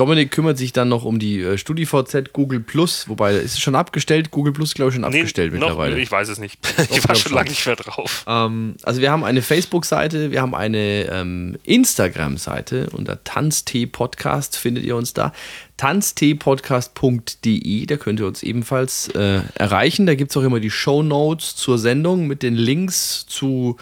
Dominik 0.00 0.30
kümmert 0.30 0.56
sich 0.56 0.72
dann 0.72 0.88
noch 0.88 1.04
um 1.04 1.18
die 1.18 1.42
äh, 1.42 1.58
StudiVZ 1.58 2.32
Google 2.32 2.60
Plus, 2.60 3.06
wobei 3.06 3.34
ist 3.34 3.52
es 3.52 3.60
schon 3.60 3.74
abgestellt. 3.74 4.30
Google 4.30 4.54
Plus, 4.54 4.72
glaube 4.72 4.88
ich, 4.88 4.94
schon 4.94 5.04
abgestellt 5.04 5.52
noch, 5.52 5.60
mittlerweile. 5.60 6.00
ich 6.00 6.10
weiß 6.10 6.30
es 6.30 6.38
nicht. 6.38 6.58
ich 6.90 7.06
war 7.06 7.14
schon. 7.14 7.34
lange 7.34 7.50
nicht 7.50 7.66
mehr 7.66 7.76
drauf. 7.76 8.24
Ähm, 8.26 8.76
also 8.82 9.02
wir 9.02 9.10
haben 9.10 9.24
eine 9.24 9.42
Facebook-Seite, 9.42 10.30
wir 10.30 10.40
haben 10.40 10.54
eine 10.54 11.06
ähm, 11.10 11.58
Instagram-Seite 11.64 12.88
unter 12.92 13.22
Tanztee 13.24 13.84
Podcast 13.84 14.56
findet 14.56 14.84
ihr 14.84 14.96
uns 14.96 15.12
da. 15.12 15.34
Tanzteepodcast.de, 15.76 17.84
da 17.84 17.98
könnt 17.98 18.20
ihr 18.20 18.26
uns 18.26 18.42
ebenfalls 18.42 19.08
äh, 19.08 19.42
erreichen. 19.54 20.06
Da 20.06 20.14
gibt 20.14 20.30
es 20.30 20.36
auch 20.38 20.44
immer 20.44 20.60
die 20.60 20.70
Show 20.70 21.02
Notes 21.02 21.56
zur 21.56 21.78
Sendung 21.78 22.26
mit 22.26 22.42
den 22.42 22.54
Links 22.54 23.26
zu 23.26 23.76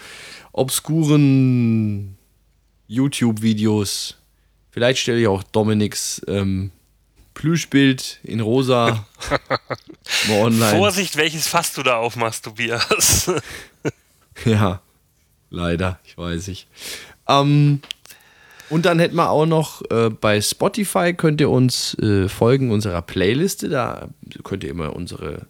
obskuren 0.51 2.17
YouTube-Videos. 2.87 4.18
Vielleicht 4.79 4.99
stelle 5.01 5.19
ich 5.19 5.27
auch 5.27 5.43
Dominiks 5.43 6.21
ähm, 6.29 6.71
Plüschbild 7.33 8.21
in 8.23 8.39
rosa 8.39 9.05
mal 10.29 10.39
online. 10.41 10.77
Vorsicht, 10.77 11.17
welches 11.17 11.49
Fass 11.49 11.73
du 11.73 11.83
da 11.83 11.97
aufmachst, 11.97 12.45
Tobias. 12.45 13.29
Ja, 14.45 14.81
leider, 15.49 15.99
ich 16.05 16.17
weiß 16.17 16.47
nicht. 16.47 16.69
Ähm, 17.27 17.81
und 18.69 18.85
dann 18.85 18.99
hätten 18.99 19.17
wir 19.17 19.29
auch 19.31 19.45
noch 19.45 19.81
äh, 19.91 20.09
bei 20.09 20.39
Spotify 20.39 21.13
könnt 21.13 21.41
ihr 21.41 21.49
uns 21.49 21.93
äh, 21.95 22.29
folgen 22.29 22.71
unserer 22.71 23.01
Playliste. 23.01 23.67
Da 23.67 24.07
könnt 24.45 24.63
ihr 24.63 24.69
immer 24.69 24.95
unsere 24.95 25.47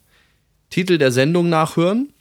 Titel 0.72 0.98
der 0.98 1.12
Sendung 1.12 1.50
nachhören. 1.50 2.12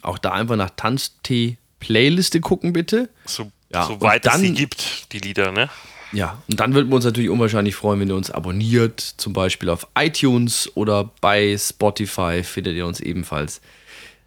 Auch 0.00 0.16
da 0.16 0.32
einfach 0.32 0.56
nach 0.56 0.70
Tanztee 0.76 1.58
Playliste 1.78 2.40
gucken, 2.40 2.72
bitte. 2.72 3.10
so, 3.26 3.52
Ja, 3.70 3.84
soweit 3.84 4.24
und 4.24 4.32
es 4.32 4.40
sie 4.40 4.46
dann- 4.46 4.54
gibt, 4.56 5.12
die 5.12 5.18
Lieder, 5.18 5.52
ne? 5.52 5.68
Ja, 6.12 6.42
und 6.50 6.58
dann 6.58 6.74
würden 6.74 6.88
wir 6.88 6.96
uns 6.96 7.04
natürlich 7.04 7.30
unwahrscheinlich 7.30 7.74
freuen, 7.76 8.00
wenn 8.00 8.08
ihr 8.08 8.16
uns 8.16 8.30
abonniert, 8.30 9.00
zum 9.00 9.32
Beispiel 9.32 9.68
auf 9.68 9.86
iTunes 9.96 10.70
oder 10.74 11.10
bei 11.20 11.56
Spotify 11.56 12.42
findet 12.42 12.76
ihr 12.76 12.86
uns 12.86 13.00
ebenfalls. 13.00 13.60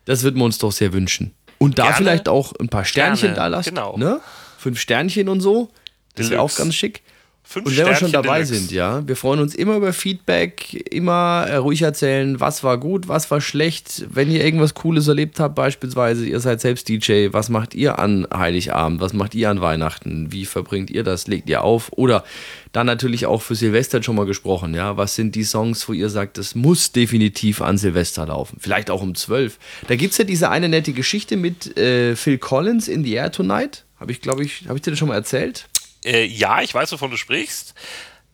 Das 0.05 0.23
würden 0.23 0.37
wir 0.37 0.45
uns 0.45 0.57
doch 0.57 0.71
sehr 0.71 0.93
wünschen. 0.93 1.33
Und 1.57 1.79
da 1.79 1.83
Gerne 1.83 1.97
vielleicht 1.97 2.29
auch 2.29 2.53
ein 2.59 2.69
paar 2.69 2.85
Sternchen 2.85 3.17
Sterne, 3.17 3.35
da 3.35 3.47
lasst. 3.47 3.69
genau. 3.69 3.97
Ne? 3.97 4.19
Fünf 4.57 4.79
Sternchen 4.79 5.29
und 5.29 5.41
so. 5.41 5.69
Das 6.15 6.29
wäre 6.29 6.41
auch 6.41 6.55
ganz 6.55 6.75
schick. 6.75 7.01
Fünf 7.45 7.65
Und 7.65 7.77
wenn 7.77 7.85
wir 7.85 7.95
schon 7.95 8.07
Sternchen 8.07 8.23
dabei 8.23 8.43
Deluxe. 8.43 8.55
sind, 8.55 8.71
ja, 8.71 9.05
wir 9.05 9.17
freuen 9.17 9.41
uns 9.41 9.53
immer 9.53 9.75
über 9.75 9.91
Feedback, 9.91 10.73
immer 10.91 11.45
äh, 11.47 11.57
ruhig 11.57 11.81
erzählen, 11.81 12.39
was 12.39 12.63
war 12.63 12.77
gut, 12.77 13.09
was 13.09 13.29
war 13.31 13.41
schlecht. 13.41 14.05
Wenn 14.09 14.31
ihr 14.31 14.43
irgendwas 14.43 14.73
Cooles 14.73 15.09
erlebt 15.09 15.41
habt, 15.41 15.53
beispielsweise, 15.53 16.25
ihr 16.25 16.39
seid 16.39 16.61
selbst 16.61 16.87
DJ, 16.87 17.27
was 17.31 17.49
macht 17.49 17.75
ihr 17.75 17.99
an 17.99 18.25
Heiligabend, 18.33 19.01
was 19.01 19.11
macht 19.11 19.35
ihr 19.35 19.49
an 19.49 19.59
Weihnachten, 19.59 20.31
wie 20.31 20.45
verbringt 20.45 20.89
ihr 20.89 21.03
das, 21.03 21.27
legt 21.27 21.49
ihr 21.49 21.63
auf? 21.63 21.91
Oder 21.91 22.23
dann 22.71 22.87
natürlich 22.87 23.25
auch 23.25 23.41
für 23.41 23.55
Silvester 23.55 24.01
schon 24.01 24.15
mal 24.15 24.25
gesprochen, 24.25 24.73
ja, 24.73 24.95
was 24.95 25.15
sind 25.15 25.35
die 25.35 25.43
Songs, 25.43 25.87
wo 25.89 25.93
ihr 25.93 26.09
sagt, 26.09 26.37
das 26.37 26.55
muss 26.55 26.93
definitiv 26.93 27.61
an 27.61 27.77
Silvester 27.77 28.25
laufen, 28.25 28.57
vielleicht 28.59 28.89
auch 28.89 29.01
um 29.01 29.15
12. 29.15 29.59
Da 29.87 29.95
gibt 29.97 30.13
es 30.13 30.17
ja 30.17 30.23
diese 30.23 30.49
eine 30.49 30.69
nette 30.69 30.93
Geschichte 30.93 31.35
mit 31.35 31.77
äh, 31.77 32.15
Phil 32.15 32.37
Collins 32.37 32.87
in 32.87 33.03
the 33.03 33.13
Air 33.13 33.31
Tonight. 33.31 33.83
Habe 33.99 34.11
ich, 34.11 34.21
glaube 34.21 34.43
ich, 34.43 34.65
habe 34.67 34.77
ich 34.77 34.81
dir 34.81 34.91
das 34.91 34.99
schon 34.99 35.09
mal 35.09 35.15
erzählt? 35.15 35.67
Äh, 36.05 36.25
ja, 36.25 36.61
ich 36.61 36.73
weiß, 36.73 36.91
wovon 36.91 37.11
du 37.11 37.17
sprichst. 37.17 37.73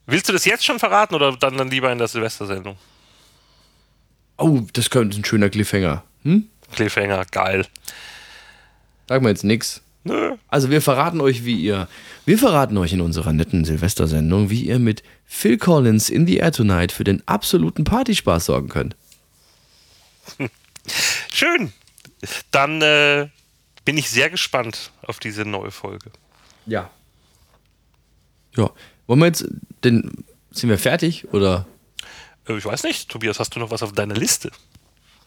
Willst 0.06 0.28
du 0.28 0.34
das 0.34 0.46
jetzt 0.46 0.66
schon 0.66 0.80
verraten 0.80 1.16
oder 1.16 1.36
dann, 1.36 1.58
dann 1.58 1.70
lieber 1.70 1.92
in 1.92 1.98
der 1.98 2.08
Silvestersendung? 2.08 2.78
Oh, 4.38 4.62
das 4.74 4.90
könnte 4.90 5.20
ein 5.20 5.26
schöner 5.26 5.50
Cliffhanger. 5.50 6.04
Hm? 6.24 6.50
Cliffhanger, 6.72 7.26
geil. 7.26 7.66
Sagen 9.08 9.26
wir 9.26 9.30
jetzt 9.30 9.44
nix. 9.44 9.82
Nö. 10.04 10.38
Also 10.48 10.70
wir 10.70 10.82
verraten 10.82 11.20
euch, 11.20 11.46
wie 11.46 11.60
ihr, 11.60 11.88
wir 12.26 12.40
verraten 12.40 12.78
euch 12.78 12.94
in 12.94 13.02
unserer 13.02 13.34
netten 13.34 13.66
Silvestersendung, 13.66 14.50
wie 14.50 14.64
ihr 14.64 14.80
mit 14.80 15.04
Phil 15.26 15.58
Collins 15.58 16.10
in 16.10 16.26
the 16.26 16.38
Air 16.38 16.54
Tonight 16.54 16.92
für 16.92 17.04
den 17.04 17.22
absoluten 17.28 17.84
Partyspaß 17.84 18.46
sorgen 18.46 18.70
könnt. 18.70 18.96
Schön. 21.32 21.74
Dann 22.52 22.82
äh, 22.82 23.28
bin 23.86 23.98
ich 23.98 24.10
sehr 24.10 24.30
gespannt 24.30 24.92
auf 25.02 25.20
diese 25.20 25.46
neue 25.46 25.72
Folge. 25.72 26.12
Ja. 26.66 26.90
Ja. 28.56 28.70
Wollen 29.08 29.20
wir 29.20 29.28
jetzt, 29.28 29.46
denn 29.84 30.12
sind 30.52 30.70
wir 30.70 30.78
fertig 30.78 31.32
oder? 31.34 31.66
Äh, 32.48 32.58
ich 32.58 32.66
weiß 32.66 32.84
nicht, 32.84 33.10
Tobias, 33.10 33.40
hast 33.40 33.56
du 33.56 33.60
noch 33.60 33.72
was 33.72 33.84
auf 33.84 33.94
deiner 33.94 34.16
Liste? 34.16 34.52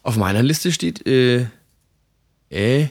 Auf 0.03 0.16
meiner 0.16 0.43
Liste 0.43 0.73
steht 0.73 1.07
äh, 1.07 1.47
Ä, 2.51 2.89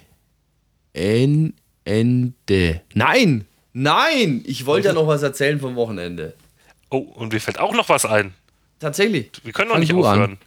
N, 0.94 1.54
Ende. 1.84 2.82
Nein! 2.94 3.46
Nein! 3.74 4.44
Ich 4.46 4.66
wollte 4.66 4.90
ja 4.90 4.94
noch 4.94 5.08
was 5.08 5.24
erzählen 5.24 5.60
vom 5.60 5.76
Wochenende. 5.76 6.34
Oh, 6.90 6.98
und 6.98 7.32
mir 7.32 7.40
fällt 7.40 7.60
auch 7.60 7.74
noch 7.74 7.88
was 7.90 8.06
ein. 8.06 8.34
Tatsächlich. 8.80 9.32
Wir 9.44 9.54
können 9.54 9.70
noch 9.70 9.76
Fang 9.76 9.82
nicht 9.82 9.92
du 9.92 10.04
an. 10.04 10.38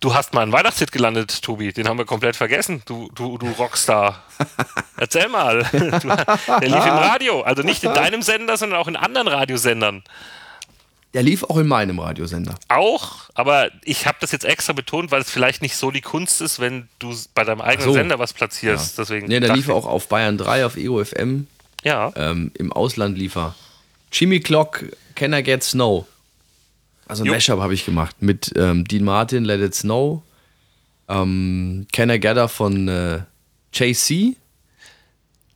Du 0.00 0.14
hast 0.14 0.34
mal 0.34 0.42
einen 0.42 0.52
Weihnachtshit 0.52 0.92
gelandet, 0.92 1.42
Tobi. 1.42 1.72
Den 1.72 1.88
haben 1.88 1.96
wir 1.98 2.04
komplett 2.04 2.36
vergessen. 2.36 2.82
Du, 2.84 3.10
du, 3.14 3.38
du 3.38 3.48
Rockstar. 3.52 4.22
Erzähl 4.98 5.28
mal. 5.28 5.62
Der 5.72 6.68
lief 6.68 6.84
im 6.84 6.92
Radio. 6.92 7.40
Also 7.42 7.62
nicht 7.62 7.82
in 7.82 7.94
deinem 7.94 8.20
Sender, 8.22 8.56
sondern 8.58 8.78
auch 8.78 8.88
in 8.88 8.96
anderen 8.96 9.26
Radiosendern. 9.28 10.02
Der 11.14 11.22
lief 11.22 11.44
auch 11.44 11.56
in 11.56 11.66
meinem 11.66 11.98
Radiosender. 11.98 12.56
Auch, 12.68 13.30
aber 13.32 13.70
ich 13.84 14.06
habe 14.06 14.18
das 14.20 14.32
jetzt 14.32 14.44
extra 14.44 14.74
betont, 14.74 15.10
weil 15.12 15.22
es 15.22 15.30
vielleicht 15.30 15.62
nicht 15.62 15.76
so 15.76 15.90
die 15.90 16.02
Kunst 16.02 16.42
ist, 16.42 16.60
wenn 16.60 16.88
du 16.98 17.14
bei 17.34 17.44
deinem 17.44 17.62
eigenen 17.62 17.88
so. 17.88 17.94
Sender 17.94 18.18
was 18.18 18.34
platzierst. 18.34 18.98
Deswegen 18.98 19.26
Ne, 19.28 19.40
der 19.40 19.54
lief 19.56 19.70
auch 19.70 19.86
auf 19.86 20.08
Bayern 20.08 20.36
3 20.36 20.66
auf 20.66 20.76
EO 20.76 21.02
FM. 21.02 21.46
ich- 21.80 21.86
Ja. 21.86 22.12
ähm, 22.16 22.52
im 22.58 22.70
Ausland 22.70 23.16
liefer. 23.16 23.54
Jimmy 24.12 24.40
Clock, 24.40 24.84
Can 25.14 25.32
I 25.32 25.42
Get 25.42 25.64
Snow? 25.64 26.06
Also 27.06 27.24
ein. 27.24 27.30
Mashup 27.30 27.60
habe 27.60 27.74
ich 27.74 27.84
gemacht 27.84 28.16
mit 28.20 28.52
ähm, 28.56 28.84
Dean 28.84 29.04
Martin, 29.04 29.44
Let 29.44 29.60
It 29.60 29.74
Snow, 29.74 30.22
ähm, 31.08 31.86
Can 31.92 32.10
I 32.10 32.18
Gather 32.18 32.48
von 32.48 32.88
äh, 32.88 33.20
JC 33.72 34.36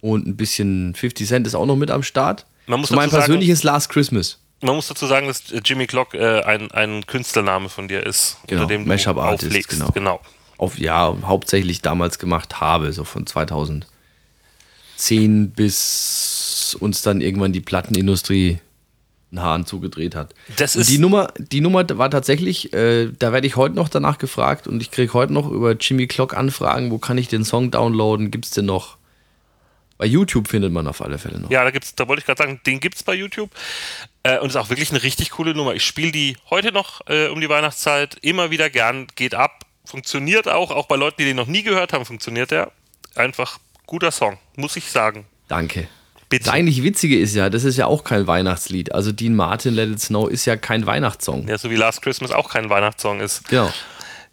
und 0.00 0.26
ein 0.26 0.36
bisschen 0.36 0.94
50 0.94 1.26
Cent 1.28 1.46
ist 1.46 1.54
auch 1.54 1.66
noch 1.66 1.76
mit 1.76 1.90
am 1.90 2.02
Start. 2.02 2.46
Man 2.66 2.80
muss 2.80 2.90
mein 2.90 3.00
dazu 3.08 3.10
sagen- 3.16 3.24
persönliches 3.26 3.62
Last 3.64 3.88
Christmas. 3.90 4.38
Man 4.62 4.74
muss 4.76 4.88
dazu 4.88 5.06
sagen, 5.06 5.26
dass 5.26 5.44
Jimmy 5.64 5.86
Clock 5.86 6.12
äh, 6.14 6.42
ein, 6.42 6.70
ein 6.72 7.06
Künstlername 7.06 7.68
von 7.70 7.88
dir 7.88 8.04
ist, 8.06 8.36
Genau, 8.46 8.62
unter 8.62 8.74
dem 8.74 8.82
du 8.84 8.88
Mashup 8.88 9.16
Artist, 9.16 9.46
auflegst. 9.46 9.70
genau. 9.70 9.90
genau. 9.92 10.20
Auf, 10.58 10.78
ja, 10.78 11.16
hauptsächlich 11.24 11.80
damals 11.80 12.18
gemacht 12.18 12.60
habe, 12.60 12.92
so 12.92 13.04
von 13.04 13.26
2010 13.26 13.86
bis 15.52 16.76
uns 16.78 17.00
dann 17.00 17.22
irgendwann 17.22 17.52
die 17.54 17.62
Plattenindustrie 17.62 18.58
einen 19.30 19.42
Hahn 19.42 19.66
zugedreht 19.66 20.14
hat. 20.14 20.34
Das 20.56 20.74
Und 20.74 20.82
ist 20.82 20.90
die 20.90 20.98
Nummer, 20.98 21.32
die 21.38 21.60
Nummer 21.60 21.84
war 21.98 22.10
tatsächlich, 22.10 22.72
äh, 22.72 23.10
da 23.18 23.32
werde 23.32 23.46
ich 23.46 23.56
heute 23.56 23.74
noch 23.74 23.88
danach 23.88 24.18
gefragt 24.18 24.66
und 24.66 24.82
ich 24.82 24.90
kriege 24.90 25.12
heute 25.14 25.32
noch 25.32 25.50
über 25.50 25.72
Jimmy 25.72 26.06
Clock 26.06 26.36
Anfragen, 26.36 26.90
wo 26.90 26.98
kann 26.98 27.18
ich 27.18 27.28
den 27.28 27.44
Song 27.44 27.70
downloaden, 27.70 28.30
gibt 28.30 28.46
es 28.46 28.50
den 28.50 28.66
noch? 28.66 28.96
Bei 29.98 30.06
YouTube 30.06 30.48
findet 30.48 30.72
man 30.72 30.86
auf 30.86 31.02
alle 31.02 31.18
Fälle 31.18 31.38
noch. 31.38 31.50
Ja, 31.50 31.62
da 31.62 31.70
gibt's, 31.70 31.94
da 31.94 32.08
wollte 32.08 32.20
ich 32.20 32.26
gerade 32.26 32.38
sagen, 32.42 32.60
den 32.64 32.80
gibt's 32.80 33.02
bei 33.02 33.14
YouTube. 33.14 33.50
Äh, 34.22 34.38
und 34.38 34.48
ist 34.48 34.56
auch 34.56 34.70
wirklich 34.70 34.90
eine 34.90 35.02
richtig 35.02 35.30
coole 35.30 35.54
Nummer. 35.54 35.74
Ich 35.74 35.84
spiele 35.84 36.10
die 36.10 36.38
heute 36.48 36.72
noch 36.72 37.02
äh, 37.06 37.28
um 37.28 37.40
die 37.40 37.50
Weihnachtszeit 37.50 38.16
immer 38.22 38.50
wieder 38.50 38.70
gern, 38.70 39.08
geht 39.14 39.34
ab, 39.34 39.66
funktioniert 39.84 40.48
auch, 40.48 40.70
auch 40.70 40.86
bei 40.86 40.96
Leuten, 40.96 41.16
die 41.18 41.24
den 41.26 41.36
noch 41.36 41.46
nie 41.46 41.62
gehört 41.62 41.92
haben, 41.92 42.06
funktioniert 42.06 42.50
der. 42.50 42.72
Einfach 43.14 43.58
guter 43.84 44.10
Song, 44.10 44.38
muss 44.56 44.76
ich 44.76 44.90
sagen. 44.90 45.26
Danke. 45.48 45.88
Bitte. 46.30 46.44
Das 46.44 46.54
eigentlich 46.54 46.84
Witzige 46.84 47.18
ist 47.18 47.34
ja, 47.34 47.50
das 47.50 47.64
ist 47.64 47.76
ja 47.76 47.86
auch 47.86 48.04
kein 48.04 48.28
Weihnachtslied. 48.28 48.94
Also 48.94 49.10
Dean 49.10 49.34
Martin, 49.34 49.74
Let 49.74 49.90
It 49.90 50.00
Snow 50.00 50.30
ist 50.30 50.46
ja 50.46 50.56
kein 50.56 50.86
Weihnachtssong. 50.86 51.48
Ja, 51.48 51.58
so 51.58 51.70
wie 51.70 51.76
Last 51.76 52.02
Christmas 52.02 52.30
auch 52.30 52.48
kein 52.48 52.70
Weihnachtssong 52.70 53.20
ist. 53.20 53.48
Genau. 53.48 53.70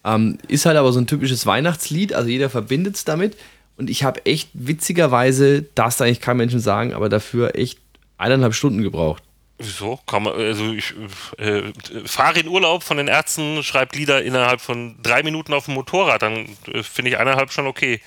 Ähm, 0.05 0.37
ist 0.47 0.67
halt 0.67 0.77
aber 0.77 0.93
so 0.93 0.99
ein 0.99 1.07
typisches 1.07 1.47
Weihnachtslied, 1.47 2.13
also 2.13 2.29
jeder 2.29 2.51
verbindet 2.51 2.95
es 2.95 3.03
damit. 3.03 3.35
Und 3.77 3.89
ich 3.89 4.03
habe 4.03 4.25
echt 4.27 4.49
witzigerweise, 4.53 5.63
darf 5.75 5.99
eigentlich 5.99 6.21
kein 6.21 6.37
Menschen 6.37 6.59
sagen, 6.59 6.93
aber 6.93 7.09
dafür 7.09 7.55
echt 7.55 7.79
eineinhalb 8.17 8.53
Stunden 8.53 8.83
gebraucht. 8.83 9.23
Wieso? 9.57 9.99
Kann 10.05 10.23
man, 10.23 10.33
also 10.33 10.71
ich 10.71 10.93
äh, 11.39 11.59
äh, 11.59 11.73
fahre 12.05 12.39
in 12.39 12.47
Urlaub 12.47 12.83
von 12.83 12.97
den 12.97 13.07
Ärzten, 13.07 13.63
schreibe 13.63 13.97
Lieder 13.97 14.21
innerhalb 14.21 14.61
von 14.61 14.95
drei 15.01 15.23
Minuten 15.23 15.51
auf 15.51 15.65
dem 15.65 15.73
Motorrad, 15.73 16.21
dann 16.21 16.45
äh, 16.71 16.83
finde 16.83 17.09
ich 17.09 17.17
eineinhalb 17.17 17.51
schon 17.51 17.65
okay. 17.65 17.99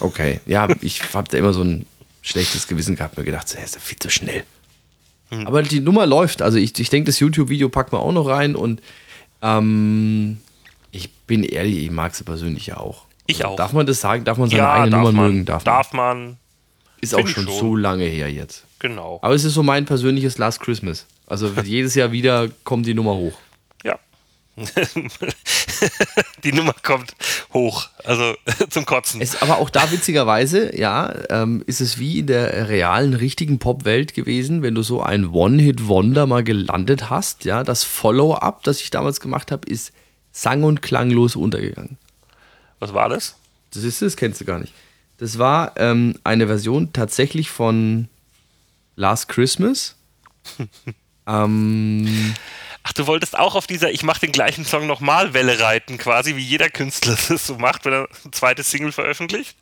Okay, 0.00 0.40
ja, 0.44 0.68
ich 0.82 1.14
habe 1.14 1.28
da 1.30 1.38
immer 1.38 1.54
so 1.54 1.62
ein 1.62 1.86
schlechtes 2.24 2.66
Gewissen 2.66 2.96
gehabt, 2.96 3.16
mir 3.16 3.22
gedacht, 3.24 3.46
hey, 3.54 3.62
ist 3.64 3.74
ja 3.76 3.80
viel 3.80 3.98
zu 3.98 4.10
schnell. 4.10 4.42
Aber 5.46 5.62
die 5.62 5.80
Nummer 5.80 6.06
läuft. 6.06 6.42
Also 6.42 6.58
ich, 6.58 6.78
ich 6.78 6.90
denke, 6.90 7.06
das 7.06 7.18
YouTube-Video 7.20 7.68
packen 7.68 7.92
wir 7.92 8.00
auch 8.00 8.12
noch 8.12 8.28
rein 8.28 8.54
und 8.56 8.80
ähm, 9.42 10.38
ich 10.92 11.12
bin 11.12 11.42
ehrlich, 11.42 11.78
ich 11.84 11.90
mag 11.90 12.14
sie 12.14 12.22
persönlich 12.24 12.66
ja 12.66 12.76
auch. 12.76 13.06
Ich 13.26 13.38
Also 13.44 13.48
auch. 13.54 13.56
Darf 13.56 13.72
man 13.72 13.84
das 13.86 14.00
sagen? 14.00 14.24
Darf 14.24 14.38
man 14.38 14.48
seine 14.48 14.62
Ja, 14.62 14.72
eigene 14.74 14.96
Nummer 14.96 15.12
man, 15.12 15.26
mögen? 15.32 15.44
Darf 15.44 15.64
man. 15.64 15.74
darf 15.74 15.92
man, 15.92 16.36
Ist 17.00 17.14
auch 17.14 17.26
schon 17.26 17.44
schon. 17.46 17.58
so 17.58 17.74
lange 17.76 18.04
her 18.04 18.30
jetzt. 18.30 18.64
genau. 18.78 19.18
Aber 19.22 19.34
es 19.34 19.44
ist 19.44 19.54
so 19.54 19.62
mein 19.62 19.86
persönliches 19.86 20.38
Last 20.38 20.60
Christmas. 20.60 21.06
Also 21.26 21.48
jedes 21.64 21.94
Jahr 21.96 22.12
wieder 22.12 22.48
kommt 22.62 22.86
die 22.86 22.94
Nummer 22.94 23.14
hoch. 23.14 23.36
Die 26.44 26.52
Nummer 26.52 26.74
kommt 26.82 27.16
hoch, 27.52 27.88
also 28.04 28.34
zum 28.70 28.86
Kotzen. 28.86 29.20
Es, 29.20 29.42
aber 29.42 29.58
auch 29.58 29.70
da 29.70 29.90
witzigerweise, 29.90 30.76
ja, 30.76 31.12
ähm, 31.28 31.64
ist 31.66 31.80
es 31.80 31.98
wie 31.98 32.20
in 32.20 32.28
der 32.28 32.68
realen, 32.68 33.14
richtigen 33.14 33.58
Pop-Welt 33.58 34.14
gewesen, 34.14 34.62
wenn 34.62 34.74
du 34.74 34.82
so 34.82 35.02
ein 35.02 35.30
One-Hit-Wonder 35.30 36.26
mal 36.26 36.44
gelandet 36.44 37.10
hast, 37.10 37.44
ja, 37.44 37.64
das 37.64 37.82
Follow-up, 37.82 38.62
das 38.62 38.80
ich 38.80 38.90
damals 38.90 39.20
gemacht 39.20 39.50
habe, 39.50 39.68
ist 39.68 39.92
sang- 40.30 40.62
und 40.62 40.82
klanglos 40.82 41.34
untergegangen. 41.36 41.98
Was 42.78 42.94
war 42.94 43.08
das? 43.08 43.36
Das 43.72 43.82
ist 43.82 44.02
das 44.02 44.16
kennst 44.16 44.40
du 44.40 44.44
gar 44.44 44.60
nicht. 44.60 44.72
Das 45.18 45.38
war 45.38 45.72
ähm, 45.76 46.14
eine 46.22 46.46
Version 46.46 46.92
tatsächlich 46.92 47.50
von 47.50 48.08
Last 48.96 49.28
Christmas. 49.28 49.96
ähm, 51.26 52.34
Ach, 52.84 52.92
du 52.92 53.06
wolltest 53.06 53.36
auch 53.38 53.54
auf 53.54 53.66
dieser 53.66 53.90
Ich 53.90 54.02
mach 54.02 54.18
den 54.18 54.30
gleichen 54.30 54.64
Song 54.64 54.86
nochmal 54.86 55.34
Welle 55.34 55.58
reiten, 55.58 55.98
quasi 55.98 56.36
wie 56.36 56.42
jeder 56.42 56.68
Künstler 56.68 57.16
das 57.28 57.46
so 57.46 57.56
macht, 57.56 57.84
wenn 57.84 57.92
er 57.94 58.08
ein 58.24 58.32
zweites 58.32 58.70
Single 58.70 58.92
veröffentlicht. 58.92 59.56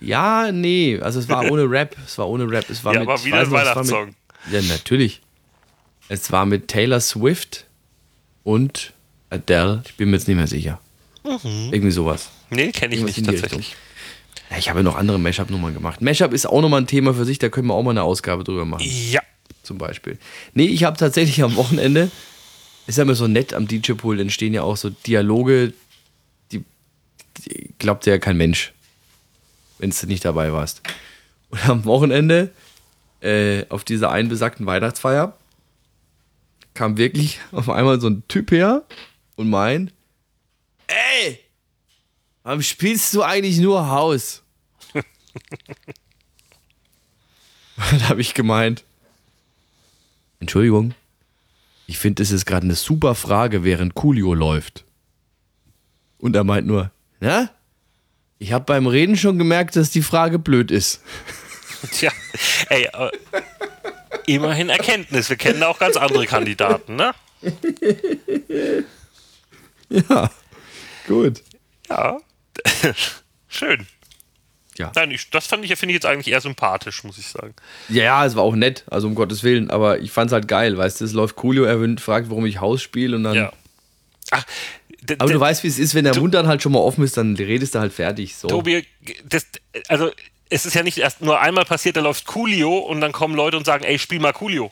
Ja, 0.00 0.50
nee, 0.50 0.98
also 1.00 1.20
es 1.20 1.28
war 1.28 1.48
ohne 1.50 1.62
Rap, 1.70 1.96
es 2.04 2.18
war 2.18 2.28
ohne 2.28 2.50
Rap, 2.50 2.68
es 2.68 2.84
war 2.84 2.92
Ja, 2.92 3.00
mit, 3.00 3.08
aber 3.08 3.24
wieder 3.24 3.38
ein 3.38 3.50
Weihnachtssong. 3.50 4.16
Ja, 4.50 4.60
natürlich. 4.62 5.22
Es 6.08 6.32
war 6.32 6.44
mit 6.44 6.66
Taylor 6.66 7.00
Swift 7.00 7.66
und 8.42 8.92
Adele, 9.30 9.82
ich 9.86 9.94
bin 9.94 10.10
mir 10.10 10.16
jetzt 10.16 10.26
nicht 10.26 10.36
mehr 10.36 10.48
sicher. 10.48 10.80
Irgendwie 11.24 11.92
sowas. 11.92 12.30
Nee, 12.50 12.72
kenne 12.72 12.94
ich 12.94 13.00
Irgendwas 13.00 13.16
nicht 13.16 13.26
tatsächlich. 13.40 13.76
Ja, 14.50 14.58
ich 14.58 14.68
habe 14.68 14.82
noch 14.82 14.96
andere 14.96 15.20
Mashup-Nummern 15.20 15.72
gemacht. 15.72 16.02
Mashup 16.02 16.32
ist 16.32 16.46
auch 16.46 16.60
nochmal 16.60 16.80
ein 16.82 16.88
Thema 16.88 17.14
für 17.14 17.24
sich, 17.24 17.38
da 17.38 17.48
können 17.48 17.68
wir 17.68 17.74
auch 17.74 17.82
mal 17.84 17.92
eine 17.92 18.02
Ausgabe 18.02 18.42
drüber 18.42 18.64
machen, 18.64 18.84
Ja. 18.84 19.20
Zum 19.62 19.78
Beispiel. 19.78 20.18
Nee, 20.54 20.66
ich 20.66 20.84
habe 20.84 20.96
tatsächlich 20.96 21.42
am 21.42 21.56
Wochenende, 21.56 22.10
ist 22.86 22.98
ja 22.98 23.02
immer 23.02 23.14
so 23.14 23.28
nett, 23.28 23.54
am 23.54 23.66
DJ-Pool 23.66 24.20
entstehen 24.20 24.54
ja 24.54 24.62
auch 24.62 24.76
so 24.76 24.90
Dialoge, 24.90 25.72
die, 26.50 26.64
die 27.38 27.74
glaubt 27.78 28.06
ja 28.06 28.18
kein 28.18 28.36
Mensch, 28.36 28.72
wenn 29.78 29.90
du 29.90 30.06
nicht 30.06 30.24
dabei 30.24 30.52
warst. 30.52 30.82
Und 31.50 31.68
am 31.68 31.84
Wochenende, 31.84 32.50
äh, 33.20 33.64
auf 33.68 33.84
dieser 33.84 34.10
einen 34.10 34.28
besagten 34.28 34.66
Weihnachtsfeier, 34.66 35.36
kam 36.74 36.96
wirklich 36.96 37.40
auf 37.52 37.68
einmal 37.68 38.00
so 38.00 38.08
ein 38.08 38.22
Typ 38.28 38.50
her 38.50 38.82
und 39.36 39.50
meint, 39.50 39.92
ey, 40.88 41.38
Warum 42.42 42.62
spielst 42.62 43.14
du 43.14 43.22
eigentlich 43.22 43.58
nur 43.58 43.88
Haus? 43.88 44.42
da 47.76 48.08
habe 48.08 48.20
ich 48.20 48.34
gemeint. 48.34 48.84
Entschuldigung. 50.42 50.94
Ich 51.86 51.98
finde, 51.98 52.20
das 52.20 52.32
ist 52.32 52.46
gerade 52.46 52.64
eine 52.64 52.74
super 52.74 53.14
Frage, 53.14 53.62
während 53.62 53.94
Coolio 53.94 54.34
läuft. 54.34 54.84
Und 56.18 56.34
er 56.34 56.42
meint 56.42 56.66
nur, 56.66 56.90
na? 57.20 57.48
Ich 58.38 58.52
habe 58.52 58.64
beim 58.64 58.88
Reden 58.88 59.16
schon 59.16 59.38
gemerkt, 59.38 59.76
dass 59.76 59.90
die 59.90 60.02
Frage 60.02 60.40
blöd 60.40 60.72
ist. 60.72 61.00
Tja, 61.92 62.10
ey, 62.70 62.88
äh, 62.92 63.10
immerhin 64.26 64.68
Erkenntnis. 64.68 65.30
Wir 65.30 65.36
kennen 65.36 65.62
auch 65.62 65.78
ganz 65.78 65.96
andere 65.96 66.26
Kandidaten, 66.26 66.96
ne? 66.96 67.14
Ja, 70.08 70.30
gut. 71.06 71.42
Ja. 71.90 72.18
Schön. 73.48 73.86
Ja. 74.78 74.90
Nein, 74.94 75.10
ich, 75.10 75.30
das 75.30 75.46
fand 75.46 75.64
ich, 75.64 75.74
finde 75.76 75.92
ich 75.92 75.96
jetzt 75.96 76.06
eigentlich 76.06 76.32
eher 76.32 76.40
sympathisch, 76.40 77.04
muss 77.04 77.18
ich 77.18 77.26
sagen. 77.26 77.54
Ja, 77.88 78.04
ja, 78.04 78.26
es 78.26 78.36
war 78.36 78.42
auch 78.42 78.54
nett, 78.54 78.84
also 78.90 79.06
um 79.06 79.14
Gottes 79.14 79.42
Willen, 79.42 79.70
aber 79.70 80.00
ich 80.00 80.10
fand's 80.10 80.32
halt 80.32 80.48
geil, 80.48 80.76
weißt 80.76 81.00
du, 81.00 81.04
es 81.04 81.12
läuft 81.12 81.36
Coolio, 81.36 81.64
er 81.64 81.78
fragt, 81.98 82.30
warum 82.30 82.46
ich 82.46 82.60
Haus 82.60 82.80
spiele 82.82 83.16
und 83.16 83.24
dann. 83.24 83.34
Ja. 83.34 83.52
Ach, 84.30 84.44
Aber 85.18 85.32
du 85.32 85.38
weißt, 85.38 85.62
wie 85.62 85.68
es 85.68 85.78
ist, 85.78 85.94
wenn 85.94 86.04
der 86.04 86.18
Mund 86.18 86.32
dann 86.32 86.46
halt 86.46 86.62
schon 86.62 86.72
mal 86.72 86.78
offen 86.78 87.04
ist, 87.04 87.16
dann 87.16 87.36
redest 87.36 87.74
du 87.74 87.80
halt 87.80 87.92
fertig. 87.92 88.34
So. 88.36 88.48
Tobi, 88.48 88.86
das, 89.28 89.46
also 89.88 90.10
es 90.48 90.64
ist 90.64 90.74
ja 90.74 90.82
nicht 90.82 90.98
erst 90.98 91.20
nur 91.20 91.40
einmal 91.40 91.64
passiert, 91.64 91.96
da 91.96 92.00
läuft 92.00 92.26
Coolio 92.26 92.78
und 92.78 93.00
dann 93.00 93.12
kommen 93.12 93.34
Leute 93.34 93.56
und 93.56 93.66
sagen, 93.66 93.84
ey, 93.84 93.98
spiel 93.98 94.20
mal 94.20 94.32
Coolio. 94.32 94.70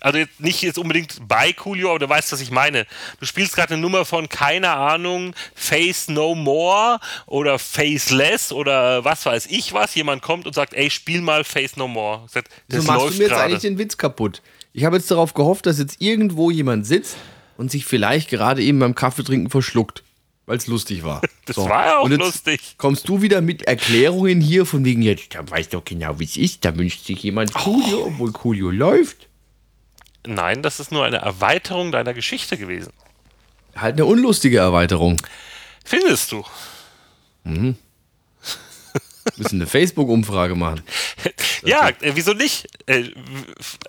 Also 0.00 0.18
jetzt 0.18 0.40
nicht 0.40 0.62
jetzt 0.62 0.78
unbedingt 0.78 1.16
bei 1.28 1.52
Coolio, 1.52 1.90
aber 1.90 1.98
du 1.98 2.08
weißt, 2.08 2.32
was 2.32 2.40
ich 2.40 2.50
meine. 2.50 2.86
Du 3.20 3.26
spielst 3.26 3.54
gerade 3.54 3.74
eine 3.74 3.82
Nummer 3.82 4.04
von, 4.04 4.28
keine 4.28 4.70
Ahnung, 4.70 5.34
Face 5.54 6.08
No 6.08 6.34
More 6.34 6.98
oder 7.26 7.58
Faceless 7.58 8.52
oder 8.52 9.04
was 9.04 9.26
weiß 9.26 9.46
ich 9.46 9.72
was. 9.72 9.94
Jemand 9.94 10.22
kommt 10.22 10.46
und 10.46 10.54
sagt, 10.54 10.74
ey, 10.74 10.90
spiel 10.90 11.20
mal 11.20 11.44
Face 11.44 11.76
No 11.76 11.86
More. 11.88 12.26
Sagt, 12.28 12.48
Das 12.68 12.84
so 12.84 12.86
machst 12.86 13.02
läuft 13.04 13.14
du 13.14 13.22
mir 13.22 13.28
jetzt 13.28 13.38
eigentlich 13.38 13.60
den 13.60 13.78
Witz 13.78 13.96
kaputt. 13.96 14.42
Ich 14.72 14.84
habe 14.84 14.96
jetzt 14.96 15.10
darauf 15.10 15.34
gehofft, 15.34 15.66
dass 15.66 15.78
jetzt 15.78 15.96
irgendwo 16.00 16.50
jemand 16.50 16.86
sitzt 16.86 17.16
und 17.56 17.70
sich 17.70 17.84
vielleicht 17.84 18.30
gerade 18.30 18.62
eben 18.62 18.78
beim 18.78 18.94
Kaffeetrinken 18.94 19.50
verschluckt, 19.50 20.02
weil 20.46 20.56
es 20.56 20.66
lustig 20.66 21.04
war. 21.04 21.20
Das 21.46 21.56
war 21.56 21.84
ja 21.84 21.98
auch 21.98 22.08
lustig. 22.08 22.76
Kommst 22.78 23.08
du 23.08 23.22
wieder 23.22 23.40
mit 23.40 23.62
Erklärungen 23.62 24.40
hier 24.40 24.64
von 24.64 24.84
wegen, 24.84 25.02
jetzt 25.02 25.34
da 25.34 25.48
weiß 25.50 25.70
doch 25.70 25.84
genau, 25.84 26.20
wie 26.20 26.24
es 26.24 26.36
ist, 26.36 26.64
da 26.64 26.76
wünscht 26.78 27.04
sich 27.04 27.24
jemand 27.24 27.52
Coolio, 27.52 28.04
obwohl 28.06 28.30
Coolio 28.30 28.70
läuft. 28.70 29.29
Nein, 30.26 30.62
das 30.62 30.80
ist 30.80 30.92
nur 30.92 31.04
eine 31.04 31.18
Erweiterung 31.18 31.92
deiner 31.92 32.14
Geschichte 32.14 32.56
gewesen. 32.58 32.92
Halt 33.74 33.94
eine 33.94 34.04
unlustige 34.04 34.58
Erweiterung. 34.58 35.16
Findest 35.84 36.32
du? 36.32 36.44
Müssen 37.44 37.76
eine 39.52 39.66
Facebook-Umfrage 39.66 40.54
machen. 40.54 40.82
Ja, 41.64 41.88
äh, 41.88 42.12
wieso 42.14 42.32
nicht? 42.32 42.68
Äh, 42.86 43.10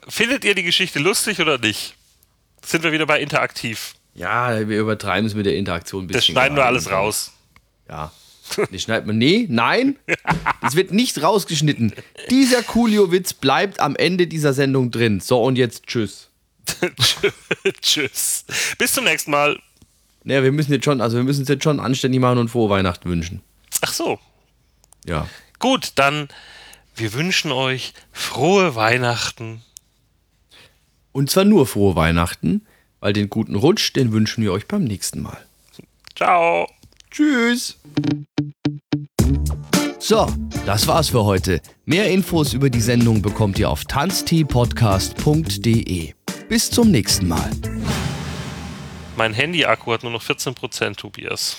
findet 0.07 0.45
ihr 0.45 0.55
die 0.55 0.63
Geschichte 0.63 0.99
lustig 0.99 1.39
oder 1.39 1.57
nicht? 1.57 1.95
Sind 2.63 2.83
wir 2.83 2.91
wieder 2.91 3.05
bei 3.05 3.19
interaktiv. 3.19 3.95
Ja, 4.13 4.67
wir 4.67 4.79
übertreiben 4.79 5.25
es 5.25 5.33
mit 5.33 5.45
der 5.45 5.55
Interaktion 5.55 6.03
ein 6.03 6.07
bisschen. 6.07 6.35
Das 6.35 6.43
schneiden 6.43 6.57
wir 6.57 6.65
alles 6.65 6.91
raus. 6.91 7.31
Ja. 7.89 8.11
Nee, 8.71 8.79
schneid 8.79 9.05
man. 9.05 9.17
Nee, 9.17 9.47
nein. 9.49 9.97
Es 10.65 10.75
wird 10.75 10.91
nicht 10.91 11.21
rausgeschnitten. 11.21 11.93
Dieser 12.29 12.63
Coolio-Witz 12.63 13.33
bleibt 13.33 13.79
am 13.79 13.95
Ende 13.95 14.27
dieser 14.27 14.53
Sendung 14.53 14.91
drin. 14.91 15.19
So, 15.19 15.41
und 15.41 15.57
jetzt 15.57 15.87
tschüss. 15.87 16.29
Tschüss. 17.81 18.45
Bis 18.77 18.93
zum 18.93 19.03
nächsten 19.03 19.31
Mal. 19.31 19.59
Naja, 20.23 20.43
wir 20.43 20.51
müssen 20.51 20.71
jetzt 20.71 20.85
schon, 20.85 21.01
also 21.01 21.17
wir 21.17 21.23
müssen 21.23 21.41
es 21.43 21.47
jetzt 21.47 21.63
schon 21.63 21.79
anständig 21.79 22.21
machen 22.21 22.37
und 22.37 22.49
frohe 22.49 22.69
Weihnachten 22.69 23.09
wünschen. 23.09 23.41
Ach 23.81 23.93
so. 23.93 24.19
Ja. 25.05 25.27
Gut, 25.59 25.93
dann 25.95 26.29
wir 26.95 27.13
wünschen 27.13 27.51
euch 27.51 27.93
frohe 28.11 28.75
Weihnachten. 28.75 29.63
Und 31.11 31.29
zwar 31.29 31.45
nur 31.45 31.65
frohe 31.65 31.95
Weihnachten, 31.95 32.65
weil 32.99 33.13
den 33.13 33.29
guten 33.29 33.55
Rutsch, 33.55 33.93
den 33.95 34.11
wünschen 34.11 34.43
wir 34.43 34.53
euch 34.53 34.67
beim 34.67 34.83
nächsten 34.83 35.21
Mal. 35.21 35.45
Ciao. 36.15 36.67
Tschüss. 37.11 37.77
So, 39.99 40.27
das 40.65 40.87
war's 40.87 41.09
für 41.09 41.25
heute. 41.25 41.61
Mehr 41.85 42.09
Infos 42.09 42.53
über 42.53 42.69
die 42.69 42.79
Sendung 42.81 43.21
bekommt 43.21 43.59
ihr 43.59 43.69
auf 43.69 43.83
tanzteepodcast.de. 43.85 46.13
Bis 46.47 46.71
zum 46.71 46.89
nächsten 46.89 47.27
Mal. 47.27 47.51
Mein 49.17 49.33
Handy-Akku 49.33 49.91
hat 49.91 50.03
nur 50.03 50.13
noch 50.13 50.23
14%, 50.23 50.95
Tobias. 50.95 51.57